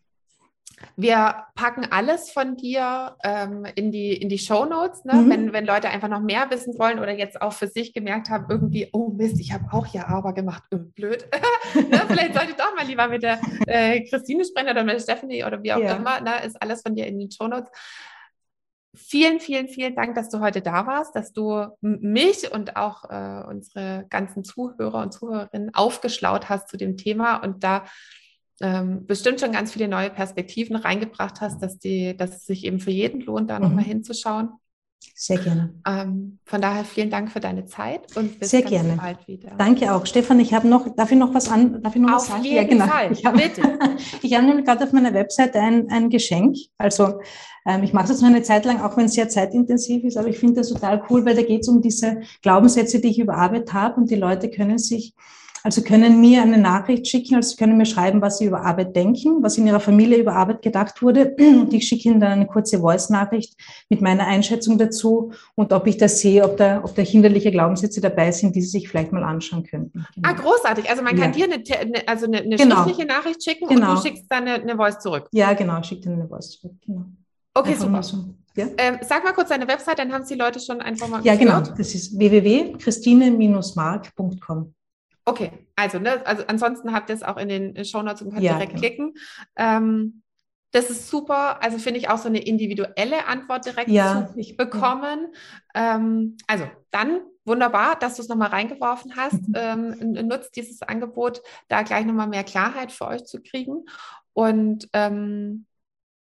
wir 0.95 1.45
packen 1.56 1.86
alles 1.89 2.30
von 2.30 2.56
dir 2.56 3.16
ähm, 3.24 3.66
in 3.76 3.91
die, 3.91 4.14
in 4.14 4.30
die 4.30 4.38
Show 4.38 4.66
Notes, 4.66 5.06
ne? 5.06 5.14
mhm. 5.14 5.30
wenn, 5.30 5.54
wenn 5.54 5.66
Leute 5.66 5.89
einfach 5.89 6.08
noch 6.08 6.22
mehr 6.22 6.50
wissen 6.52 6.78
wollen 6.78 7.00
oder 7.00 7.18
jetzt 7.18 7.41
auch 7.41 7.54
für 7.54 7.68
sich 7.68 7.93
gemerkt 7.93 8.30
haben, 8.30 8.45
irgendwie, 8.50 8.88
oh 8.93 9.10
Mist, 9.10 9.39
ich 9.39 9.52
habe 9.54 9.66
auch 9.72 9.88
ja 9.88 10.08
aber 10.08 10.34
gemacht, 10.34 10.64
oh, 10.72 10.78
blöd. 10.78 11.28
ne? 11.74 12.02
Vielleicht 12.08 12.36
sollte 12.36 12.52
ich 12.52 12.56
doch 12.56 12.76
mal 12.76 12.86
lieber 12.86 13.08
mit 13.08 13.24
der 13.24 13.39
äh, 13.66 14.02
Christine 14.08 14.45
sprechen 14.45 14.70
oder 14.70 14.84
mit 14.84 15.02
Stephanie 15.02 15.43
oder 15.43 15.62
wie 15.64 15.74
auch 15.74 15.80
ja. 15.80 15.95
immer. 15.95 16.22
Ne? 16.22 16.43
Ist 16.45 16.62
alles 16.62 16.84
von 16.84 16.95
dir 16.95 17.08
in 17.08 17.18
den 17.20 17.32
Show 17.32 17.48
Notes. 17.48 17.72
Vielen, 18.98 19.39
vielen, 19.39 19.68
vielen 19.68 19.95
Dank, 19.95 20.16
dass 20.16 20.30
du 20.30 20.39
heute 20.39 20.62
da 20.62 20.88
warst, 20.88 21.16
dass 21.16 21.32
du 21.32 21.68
mich 21.82 22.52
und 22.52 22.76
auch 22.76 23.06
äh, 23.10 23.43
unsere 23.48 24.06
ganzen 24.10 24.43
Zuhörer 24.43 25.02
und 25.02 25.14
Zuhörerinnen 25.14 25.74
aufgeschlaut 25.74 26.50
hast 26.50 26.68
zu 26.68 26.78
dem 26.78 26.98
Thema 26.98 27.38
und 27.38 27.64
da 27.64 27.86
ähm, 28.60 29.06
bestimmt 29.06 29.39
schon 29.39 29.52
ganz 29.52 29.72
viele 29.72 29.88
neue 29.88 30.10
Perspektiven 30.10 30.76
reingebracht 30.76 31.41
hast, 31.41 31.62
dass, 31.62 31.78
die, 31.78 32.18
dass 32.18 32.38
es 32.38 32.45
sich 32.45 32.66
eben 32.66 32.80
für 32.80 32.91
jeden 32.91 33.22
lohnt, 33.22 33.50
da 33.50 33.60
mhm. 33.60 33.66
nochmal 33.66 33.84
hinzuschauen. 33.84 34.50
Sehr 35.16 35.38
gerne. 35.38 35.74
Ähm, 35.86 36.39
von 36.45 36.62
daher 36.62 36.86
vielen 36.86 37.10
Dank 37.10 37.32
für 37.32 37.39
deine 37.39 37.66
Zeit 37.66 38.16
und 38.16 38.39
bis 38.39 38.51
Sehr 38.51 38.62
gerne. 38.62 38.97
bald 39.01 39.28
wieder. 39.28 39.51
Danke 39.58 39.93
auch. 39.93 40.05
Stefan, 40.05 40.39
ich 40.39 40.53
habe 40.53 40.68
noch, 40.68 40.93
darf 40.95 41.12
ich 41.12 41.18
noch 41.18 41.34
was 41.34 41.49
an, 41.49 41.82
darf 41.82 41.95
ich 41.95 42.01
noch 42.01 42.10
auf 42.10 42.16
was 42.16 42.28
sagen? 42.28 42.43
Jeden 42.43 42.55
ja, 42.55 42.64
genau. 42.64 42.86
Fall. 42.88 43.12
Ich 43.12 43.26
habe, 43.26 43.39
habe 43.43 44.45
nämlich 44.45 44.66
gerade 44.66 44.84
auf 44.84 44.93
meiner 44.93 45.14
Webseite 45.14 45.60
ein, 45.60 45.89
ein 45.89 46.10
Geschenk. 46.10 46.55
Also 46.78 47.20
ähm, 47.66 47.84
ich 47.84 47.93
mache 47.93 48.08
das 48.08 48.22
nur 48.22 48.30
eine 48.30 48.43
Zeit 48.43 48.66
lang, 48.66 48.82
auch 48.82 48.95
wenn 48.95 49.05
es 49.05 49.14
sehr 49.14 49.30
zeitintensiv 49.30 50.03
ist, 50.03 50.18
aber 50.18 50.28
ich 50.30 50.38
finde 50.38 50.55
das 50.55 50.70
total 50.70 51.03
cool, 51.10 51.26
weil 51.26 51.36
da 51.36 51.41
geht 51.41 51.62
es 51.62 51.68
um 51.68 51.82
diese 51.82 52.22
Glaubenssätze, 52.41 53.01
die 53.01 53.10
ich 53.10 53.20
überarbeitet 53.20 53.74
habe 53.74 53.99
und 53.99 54.10
die 54.10 54.16
Leute 54.16 54.49
können 54.49 54.78
sich 54.78 55.14
Also 55.68 55.82
können 55.82 56.22
mir 56.22 56.43
eine 56.43 56.57
Nachricht 56.57 57.09
schicken, 57.09 57.36
also 57.36 57.49
Sie 57.49 57.57
können 57.57 57.76
mir 57.76 57.86
schreiben, 57.86 58.22
was 58.22 58.38
Sie 58.38 58.45
über 58.45 58.61
Arbeit 58.61 58.95
denken, 58.95 59.43
was 59.43 59.57
in 59.57 59.68
Ihrer 59.68 59.82
Familie 59.82 60.18
über 60.18 60.34
Arbeit 60.34 60.61
gedacht 60.61 61.01
wurde. 61.01 61.36
Und 61.38 61.74
ich 61.74 61.86
schicke 61.86 62.07
Ihnen 62.07 62.22
dann 62.22 62.32
eine 62.32 62.47
kurze 62.47 62.80
Voice-Nachricht 62.80 63.53
mit 63.89 64.01
meiner 64.01 64.28
Einschätzung 64.28 64.78
dazu 64.78 65.34
und 65.55 65.74
ob 65.74 65.86
ich 65.88 65.97
das 65.97 66.22
sehe, 66.22 66.45
ob 66.45 66.55
da, 66.55 66.82
ob 66.86 66.95
da 66.95 67.01
hinderliche 67.01 67.51
Glaubenssätze 67.51 67.99
dabei 67.99 68.32
sind, 68.32 68.55
die 68.55 68.61
Sie 68.61 68.70
sich 68.70 68.88
vielleicht 68.88 69.11
mal 69.11 69.26
anschauen 69.26 69.63
könnten. 69.63 70.05
Genau. 70.15 70.30
Ah, 70.30 70.32
großartig. 70.32 70.89
Also 70.89 71.03
man 71.03 71.18
kann 71.18 71.34
ja. 71.34 71.47
dir 71.47 71.57
eine, 71.57 72.07
also 72.07 72.28
eine, 72.28 72.38
eine 72.38 72.55
genau. 72.55 72.86
schriftliche 72.86 73.05
Nachricht 73.05 73.43
schicken 73.43 73.68
genau. 73.68 73.89
und 73.89 73.97
du 73.97 74.03
schickst 74.03 74.24
dann 74.30 74.47
eine, 74.47 74.61
eine 74.61 74.78
Voice 74.78 74.99
zurück. 74.99 75.28
Ja, 75.34 75.51
genau, 75.51 75.82
ich 75.82 75.88
schicke 75.88 76.05
dann 76.05 76.13
eine 76.13 76.30
Voice 76.30 76.51
zurück. 76.51 76.76
Genau. 76.86 77.03
Okay, 77.53 77.72
Einfach 77.72 78.03
super. 78.03 78.30
Ja? 78.55 78.68
Ähm, 78.78 78.99
sag 79.01 79.26
mal 79.26 79.34
kurz 79.34 79.49
deine 79.49 79.68
Website, 79.68 79.99
dann 79.99 80.13
haben 80.13 80.22
es 80.22 80.30
die 80.30 80.36
Leute 80.36 80.61
schon 80.61 80.80
einfach 80.80 81.09
mal 81.09 81.22
Ja, 81.26 81.36
genau. 81.36 81.59
Das 81.59 81.93
ist 81.93 82.18
www.christine-mark.com. 82.18 84.74
Okay, 85.28 85.52
also, 85.76 86.00
ne, 86.00 86.26
also 86.26 86.46
ansonsten 86.48 86.94
habt 86.94 87.10
ihr 87.10 87.16
es 87.16 87.22
auch 87.22 87.36
in 87.36 87.50
den 87.50 87.84
Shownotes 87.84 88.22
und 88.22 88.32
könnt 88.32 88.44
ja, 88.44 88.54
direkt 88.54 88.72
genau. 88.72 88.82
klicken. 88.82 89.14
Ähm, 89.58 90.24
das 90.72 90.90
ist 90.90 91.10
super. 91.10 91.62
Also 91.62 91.80
finde 91.80 92.00
ich 92.00 92.08
auch 92.08 92.18
so 92.18 92.30
eine 92.30 92.40
individuelle 92.40 93.28
Antwort 93.28 93.66
direkt 93.66 93.90
ja, 93.90 94.26
zu 94.26 94.40
ich, 94.40 94.56
bekommen. 94.56 95.34
Ja. 95.76 95.96
Ähm, 95.96 96.38
also 96.48 96.64
dann 96.92 97.20
wunderbar, 97.44 98.00
dass 98.00 98.16
du 98.16 98.22
es 98.22 98.30
nochmal 98.30 98.52
reingeworfen 98.52 99.18
hast. 99.18 99.42
ähm, 99.54 99.98
nutzt 100.28 100.56
dieses 100.56 100.82
Angebot, 100.82 101.42
da 101.68 101.82
gleich 101.82 102.06
nochmal 102.06 102.28
mehr 102.28 102.46
Klarheit 102.46 102.94
für 102.94 103.08
euch 103.08 103.26
zu 103.26 103.42
kriegen. 103.42 103.84
Und 104.32 104.88
ähm, 104.94 105.66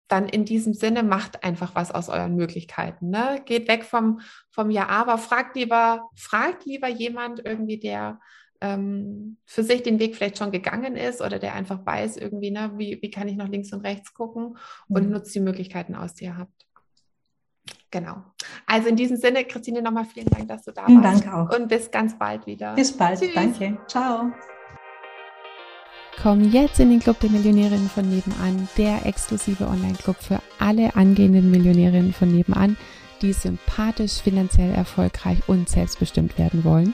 dann 0.08 0.30
in 0.30 0.46
diesem 0.46 0.76
Sinne 0.76 1.02
macht 1.02 1.44
einfach 1.44 1.74
was 1.74 1.91
aus 1.91 2.10
euren 2.10 2.36
Möglichkeiten. 2.36 3.10
Ne? 3.10 3.41
Geht 3.44 3.68
weg 3.68 3.86
vom, 3.86 4.22
vom 4.52 4.70
Ja, 4.70 4.88
aber 4.88 5.18
fragt 5.18 5.56
lieber, 5.56 6.12
fragt 6.16 6.66
lieber 6.66 6.89
jemand 6.89 7.44
irgendwie, 7.44 7.80
der 7.80 8.20
ähm, 8.64 9.38
für 9.45 9.61
sich 9.61 9.84
den 9.84 9.99
Weg 9.99 10.16
vielleicht 10.16 10.38
schon 10.38 10.51
gegangen 10.51 10.95
ist 10.95 11.22
oder 11.22 11.38
der 11.38 11.53
einfach 11.53 11.86
weiß, 11.86 12.16
irgendwie, 12.16 12.49
ne, 12.49 12.72
wie, 12.78 12.97
wie 13.01 13.11
kann 13.11 13.28
ich 13.28 13.36
noch 13.36 13.49
links 13.49 13.74
und 13.74 13.82
rechts 13.82 14.14
gucken 14.14 14.57
und 14.88 15.05
mhm. 15.05 15.11
nutzt 15.11 15.36
die 15.36 15.41
Möglichkeiten 15.41 15.95
aus, 15.95 16.16
die 16.16 16.26
ihr 16.26 16.38
habt. 16.38 16.66
Genau. 17.91 18.24
Also 18.66 18.88
in 18.88 18.95
diesem 18.95 19.18
Sinne, 19.18 19.43
Christine, 19.43 19.82
nochmal 19.82 20.05
vielen 20.05 20.28
Dank, 20.28 20.47
dass 20.47 20.64
du 20.64 20.72
da 20.72 20.86
vielen 20.86 21.03
warst. 21.03 21.26
Danke 21.26 21.38
auch. 21.38 21.55
Und 21.55 21.68
bis 21.68 21.91
ganz 21.91 22.18
bald 22.18 22.47
wieder. 22.47 22.74
Bis 22.74 22.95
bald. 22.95 23.20
Tschüss. 23.20 23.34
Danke. 23.36 23.78
Ciao. 23.88 24.32
Komm 26.22 26.49
jetzt 26.51 26.80
in 26.80 26.89
den 26.89 26.99
Club 26.99 27.20
der 27.20 27.32
Millionärinnen 27.32 27.89
von 27.89 28.09
nebenan, 28.09 28.70
der 28.78 29.05
exklusive 29.05 29.68
Online-Club 29.68 30.16
für 30.20 30.39
alle 30.57 30.95
angehenden 30.95 31.51
Millionärinnen 31.51 32.14
von 32.14 32.34
nebenan, 32.34 32.78
die 33.22 33.34
sympathisch, 33.34 34.22
finanziell 34.22 34.74
erfolgreich 34.74 35.39
und 35.47 35.70
selbstbestimmt 35.70 36.38
werden 36.38 36.64
wollen. 36.64 36.93